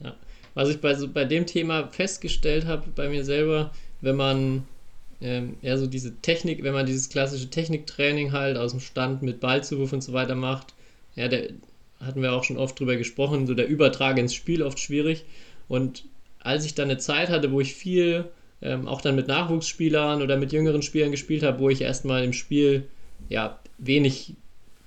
Ja. 0.00 0.14
Was 0.56 0.70
ich 0.70 0.80
bei, 0.80 0.94
so, 0.94 1.06
bei 1.06 1.26
dem 1.26 1.44
Thema 1.44 1.88
festgestellt 1.88 2.64
habe, 2.64 2.84
bei 2.96 3.10
mir 3.10 3.26
selber, 3.26 3.72
wenn 4.00 4.16
man 4.16 4.64
ähm, 5.20 5.56
ja 5.60 5.76
so 5.76 5.86
diese 5.86 6.16
Technik, 6.22 6.62
wenn 6.62 6.72
man 6.72 6.86
dieses 6.86 7.10
klassische 7.10 7.50
Techniktraining 7.50 8.32
halt 8.32 8.56
aus 8.56 8.70
dem 8.70 8.80
Stand 8.80 9.20
mit 9.20 9.38
Ballzuwurf 9.38 9.92
und 9.92 10.02
so 10.02 10.14
weiter 10.14 10.34
macht, 10.34 10.72
ja, 11.14 11.28
der 11.28 11.50
hatten 12.00 12.22
wir 12.22 12.32
auch 12.32 12.42
schon 12.42 12.56
oft 12.56 12.80
drüber 12.80 12.96
gesprochen, 12.96 13.46
so 13.46 13.52
der 13.52 13.68
Übertrag 13.68 14.16
ins 14.16 14.32
Spiel 14.32 14.62
oft 14.62 14.80
schwierig. 14.80 15.26
Und 15.68 16.04
als 16.40 16.64
ich 16.64 16.74
dann 16.74 16.88
eine 16.88 16.96
Zeit 16.96 17.28
hatte, 17.28 17.52
wo 17.52 17.60
ich 17.60 17.74
viel 17.74 18.24
ähm, 18.62 18.88
auch 18.88 19.02
dann 19.02 19.14
mit 19.14 19.28
Nachwuchsspielern 19.28 20.22
oder 20.22 20.38
mit 20.38 20.54
jüngeren 20.54 20.80
Spielern 20.80 21.10
gespielt 21.10 21.42
habe, 21.42 21.58
wo 21.58 21.68
ich 21.68 21.82
erstmal 21.82 22.24
im 22.24 22.32
Spiel 22.32 22.84
ja 23.28 23.60
wenig 23.76 24.32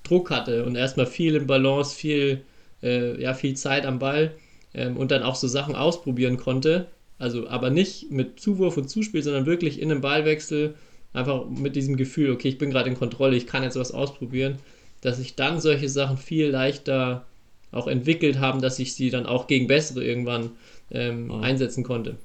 Druck 0.01 0.31
hatte 0.31 0.65
und 0.65 0.75
erstmal 0.75 1.05
viel 1.05 1.35
im 1.35 1.45
Balance, 1.45 1.95
viel, 1.95 2.41
äh, 2.81 3.21
ja, 3.21 3.35
viel 3.35 3.55
Zeit 3.55 3.85
am 3.85 3.99
Ball 3.99 4.31
ähm, 4.73 4.97
und 4.97 5.11
dann 5.11 5.23
auch 5.23 5.35
so 5.35 5.47
Sachen 5.47 5.75
ausprobieren 5.75 6.37
konnte. 6.37 6.87
Also 7.17 7.47
aber 7.47 7.69
nicht 7.69 8.11
mit 8.11 8.39
Zuwurf 8.39 8.77
und 8.77 8.89
Zuspiel, 8.89 9.21
sondern 9.21 9.45
wirklich 9.45 9.81
in 9.81 9.91
einem 9.91 10.01
Ballwechsel, 10.01 10.75
einfach 11.11 11.49
mit 11.49 11.75
diesem 11.75 11.97
Gefühl, 11.97 12.31
okay, 12.31 12.47
ich 12.49 12.57
bin 12.57 12.69
gerade 12.69 12.89
in 12.89 12.97
Kontrolle, 12.97 13.35
ich 13.35 13.47
kann 13.47 13.63
jetzt 13.63 13.77
was 13.77 13.91
ausprobieren, 13.91 14.59
dass 15.01 15.17
sich 15.17 15.35
dann 15.35 15.59
solche 15.59 15.89
Sachen 15.89 16.17
viel 16.17 16.47
leichter 16.47 17.25
auch 17.71 17.87
entwickelt 17.87 18.39
haben, 18.39 18.61
dass 18.61 18.79
ich 18.79 18.95
sie 18.95 19.09
dann 19.09 19.25
auch 19.25 19.47
gegen 19.47 19.67
bessere 19.67 20.03
irgendwann 20.03 20.51
ähm, 20.91 21.25
mhm. 21.25 21.43
einsetzen 21.43 21.83
konnte. 21.83 22.17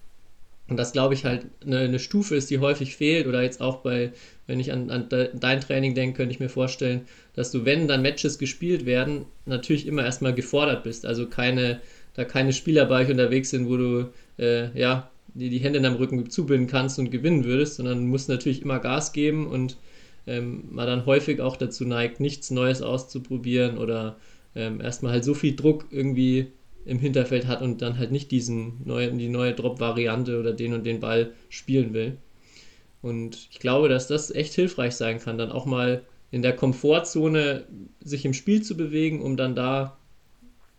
Und 0.67 0.79
das, 0.79 0.93
glaube 0.93 1.13
ich, 1.13 1.25
halt 1.27 1.47
eine, 1.65 1.81
eine, 1.81 1.99
Stufe 1.99 2.37
ist, 2.37 2.51
die 2.51 2.59
häufig 2.59 2.97
fehlt. 2.97 3.27
Oder 3.27 3.43
jetzt 3.43 3.61
auch 3.61 3.77
bei, 3.79 4.13
wenn 4.47 4.61
ich 4.61 4.73
an, 4.73 4.91
an 4.91 5.09
dein 5.35 5.61
Training 5.61 5.95
denke, 5.95 6.17
könnte 6.17 6.33
ich 6.33 6.41
mir 6.41 6.49
vorstellen, 6.49 7.03
dass 7.35 7.51
du, 7.51 7.67
wenn 7.67 7.87
dann 7.87 8.01
Matches 8.01 8.39
gespielt 8.39 8.87
werden, 8.87 9.27
natürlich 9.45 9.87
immer 9.87 10.05
erstmal 10.05 10.35
gefordert 10.35 10.83
bist. 10.83 11.05
Also 11.05 11.27
keine, 11.27 11.81
da 12.15 12.25
keine 12.25 12.53
Spieler 12.53 12.87
bei 12.87 13.03
euch 13.03 13.11
unterwegs 13.11 13.51
sind, 13.51 13.69
wo 13.69 13.77
du 13.77 14.11
äh, 14.39 14.77
ja, 14.79 15.11
die, 15.35 15.51
die 15.51 15.59
Hände 15.59 15.79
in 15.79 15.83
deinem 15.83 15.97
Rücken 15.97 16.31
zubinden 16.31 16.69
kannst 16.69 16.99
und 16.99 17.11
gewinnen 17.11 17.45
würdest, 17.45 17.77
sondern 17.77 18.07
musst 18.07 18.29
natürlich 18.29 18.63
immer 18.63 18.79
Gas 18.79 19.13
geben 19.13 19.47
und 19.47 19.77
ähm, 20.27 20.65
man 20.71 20.87
dann 20.87 21.07
häufig 21.07 21.41
auch 21.41 21.57
dazu 21.57 21.85
neigt, 21.85 22.21
nichts 22.21 22.51
Neues 22.51 22.83
auszuprobieren 22.83 23.79
oder 23.79 24.17
ähm, 24.55 24.81
erstmal 24.81 25.13
halt 25.13 25.25
so 25.25 25.35
viel 25.35 25.57
Druck 25.57 25.87
irgendwie 25.91 26.47
im 26.87 26.99
Hinterfeld 26.99 27.47
hat 27.47 27.63
und 27.63 27.83
dann 27.83 27.99
halt 27.99 28.13
nicht 28.13 28.31
diesen 28.31 28.81
neuen, 28.85 29.19
die 29.19 29.29
neue 29.29 29.55
Drop-Variante 29.55 30.39
oder 30.39 30.53
den 30.53 30.75
und 30.75 30.85
den 30.85 31.01
Ball 31.01 31.33
spielen 31.49 31.95
will. 31.95 32.19
Und 33.03 33.49
ich 33.51 33.59
glaube, 33.59 33.89
dass 33.89 34.07
das 34.07 34.31
echt 34.31 34.55
hilfreich 34.55 34.95
sein 34.95 35.19
kann, 35.19 35.37
dann 35.37 35.53
auch 35.53 35.67
mal 35.67 36.03
in 36.31 36.43
der 36.43 36.55
Komfortzone 36.55 37.65
sich 38.03 38.25
im 38.25 38.35
Spiel 38.35 38.63
zu 38.63 38.77
bewegen, 38.77 39.23
um 39.23 39.37
dann 39.37 39.55
da 39.55 39.99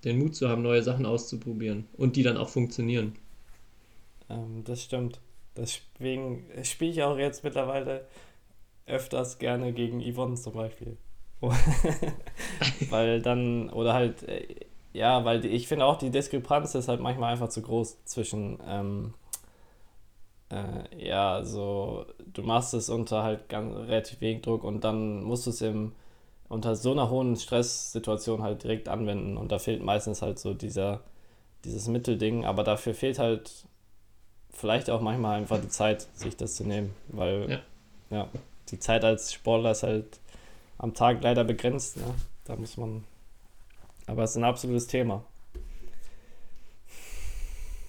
den 0.06 0.20
Mut 0.20 0.36
zu 0.36 0.48
haben, 0.48 0.62
neue 0.62 0.84
Sachen 0.84 1.06
auszuprobieren 1.06 1.88
und 1.98 2.16
die 2.16 2.24
dann 2.24 2.38
auch 2.38 2.50
funktionieren. 2.50 3.16
Ähm, 4.30 4.64
das 4.64 4.84
stimmt. 4.84 5.20
Deswegen 5.58 6.46
spiele 6.64 6.92
ich 6.92 7.04
auch 7.04 7.18
jetzt 7.18 7.44
mittlerweile 7.44 8.08
öfters 8.86 9.40
gerne 9.40 9.74
gegen 9.74 10.02
Yvonne 10.02 10.36
zum 10.36 10.54
Beispiel. 10.54 10.98
Weil 12.90 13.22
dann, 13.22 13.70
oder 13.70 13.94
halt 13.94 14.24
äh, 14.24 14.46
ja, 14.96 15.26
weil 15.26 15.44
ich 15.46 15.68
finde 15.68 15.86
auch, 15.86 15.98
die 15.98 16.10
Diskrepanz 16.10 16.74
ist 16.74 16.88
halt 16.88 17.02
manchmal 17.02 17.34
einfach 17.34 17.50
zu 17.50 17.62
groß 17.62 18.06
zwischen, 18.06 18.60
ähm, 18.66 19.14
äh, 20.50 21.06
ja, 21.06 21.44
so, 21.44 22.06
du 22.34 22.44
machst 22.44 22.74
es 22.74 22.90
unter 22.90 23.22
halt 23.22 23.50
ganz, 23.50 23.76
relativ 23.76 24.22
wenig 24.22 24.44
Druck 24.44 24.64
und 24.64 24.86
dann 24.86 25.22
musst 25.24 25.48
du 25.48 25.50
es 25.50 25.62
im, 25.62 25.92
unter 26.48 26.76
so 26.76 26.92
einer 26.92 27.10
hohen 27.10 27.36
Stresssituation 27.36 28.42
halt 28.42 28.64
direkt 28.64 28.90
anwenden 28.90 29.38
und 29.38 29.52
da 29.52 29.60
fehlt 29.60 29.84
meistens 29.84 30.22
halt 30.22 30.40
so 30.40 30.54
dieser, 30.54 31.02
dieses 31.64 31.88
Mittelding, 31.88 32.46
aber 32.46 32.64
dafür 32.64 32.94
fehlt 32.94 33.20
halt 33.20 33.52
vielleicht 34.52 34.90
auch 34.90 35.02
manchmal 35.02 35.38
einfach 35.38 35.60
die 35.60 35.70
Zeit, 35.70 36.08
sich 36.14 36.38
das 36.38 36.56
zu 36.56 36.64
nehmen, 36.64 36.94
weil, 37.10 37.50
ja, 37.50 37.60
ja 38.10 38.30
die 38.70 38.80
Zeit 38.80 39.04
als 39.04 39.34
Sportler 39.34 39.72
ist 39.72 39.84
halt 39.84 40.20
am 40.78 40.94
Tag 40.94 41.22
leider 41.22 41.44
begrenzt, 41.44 41.98
ne? 41.98 42.14
da 42.46 42.56
muss 42.56 42.78
man 42.78 43.04
aber 44.08 44.24
es 44.24 44.32
ist 44.32 44.38
ein 44.38 44.44
absolutes 44.44 44.88
Thema. 44.88 45.24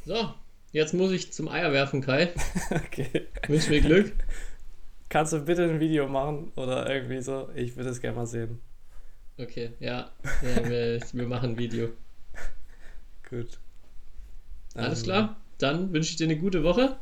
So, 0.06 0.32
jetzt 0.72 0.94
muss 0.94 1.12
ich 1.12 1.32
zum 1.32 1.48
Eier 1.48 1.72
werfen, 1.72 2.00
Kai. 2.00 2.32
okay. 2.70 3.26
Wünsch 3.48 3.68
mir 3.68 3.80
Glück. 3.80 4.12
Kannst 5.08 5.32
du 5.32 5.40
bitte 5.40 5.64
ein 5.64 5.80
Video 5.80 6.08
machen 6.08 6.52
oder 6.56 6.92
irgendwie 6.92 7.22
so? 7.22 7.48
Ich 7.54 7.76
würde 7.76 7.90
es 7.90 8.00
gerne 8.00 8.16
mal 8.16 8.26
sehen. 8.26 8.60
Okay, 9.38 9.70
ja. 9.78 10.10
ja 10.42 10.68
wir, 10.68 11.00
wir, 11.12 11.26
machen 11.26 11.50
ein 11.50 11.58
Video. 11.58 11.90
Gut. 13.30 13.58
Alles 14.74 15.00
ähm, 15.00 15.04
klar. 15.04 15.36
Dann 15.58 15.92
wünsche 15.92 16.10
ich 16.10 16.16
dir 16.16 16.24
eine 16.24 16.36
gute 16.36 16.64
Woche. 16.64 16.96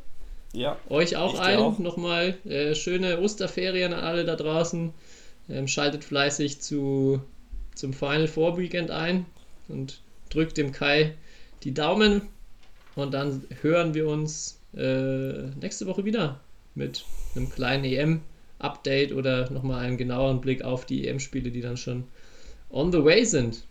Ja. 0.53 0.79
Euch 0.89 1.17
auch 1.17 1.41
allen 1.41 1.83
nochmal 1.83 2.37
äh, 2.45 2.75
schöne 2.75 3.21
Osterferien 3.21 3.93
an 3.93 4.05
alle 4.05 4.25
da 4.25 4.37
draußen. 4.37 4.93
Ähm, 5.49 5.69
schaltet 5.69 6.05
fleißig 6.05 6.61
zu 6.61 7.23
zum 7.75 7.93
Final 7.93 8.29
Four 8.29 8.57
Weekend 8.59 8.91
ein 8.91 9.27
und 9.69 10.01
drückt 10.31 10.57
dem 10.57 10.73
Kai 10.73 11.15
die 11.65 11.75
Daumen 11.75 12.23
und 12.95 13.13
dann 13.13 13.45
hören 13.63 13.95
wir 13.95 14.07
uns 14.07 14.61
äh, 14.77 15.49
nächste 15.61 15.87
Woche 15.87 16.05
wieder 16.05 16.41
mit 16.75 17.05
einem 17.35 17.51
kleinen 17.51 17.85
EM-Update 17.85 19.13
oder 19.13 19.51
nochmal 19.51 19.85
einen 19.85 19.97
genaueren 19.97 20.41
Blick 20.41 20.63
auf 20.63 20.85
die 20.85 21.07
EM-Spiele, 21.07 21.51
die 21.51 21.61
dann 21.61 21.77
schon 21.77 22.05
on 22.71 22.93
the 22.93 23.05
way 23.05 23.25
sind. 23.25 23.65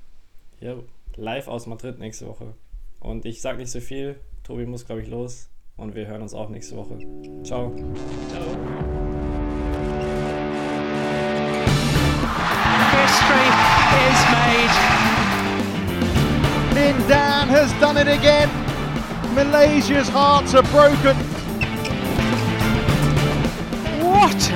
Ja, 0.60 0.76
live 1.16 1.47
aus 1.47 1.68
Madrid 1.68 1.99
nächste 1.99 2.28
Woche. 2.28 2.54
Und 2.99 3.26
ich 3.26 3.41
sag 3.41 3.58
nicht 3.58 3.72
so 3.72 3.82
viel. 3.82 4.16
Tobi 4.43 4.66
muss, 4.66 4.86
glaube 4.86 5.01
ich, 5.01 5.10
los. 5.10 5.49
Und 5.76 5.95
wir 5.95 6.08
hören 6.08 6.22
uns 6.22 6.34
auch 6.34 6.49
nächste 6.49 6.78
Woche. 6.78 6.99
Ciao. 7.43 7.76
Ciao. 8.30 8.93
history 13.04 13.49
is 14.08 14.20
made. 14.32 14.74
Lin 16.76 16.97
Dan 17.08 17.47
has 17.49 17.72
done 17.80 17.97
it 17.97 18.08
again. 18.08 18.49
Malaysia's 19.36 20.10
hearts 20.10 20.54
are 20.54 20.64
broken. 20.64 21.32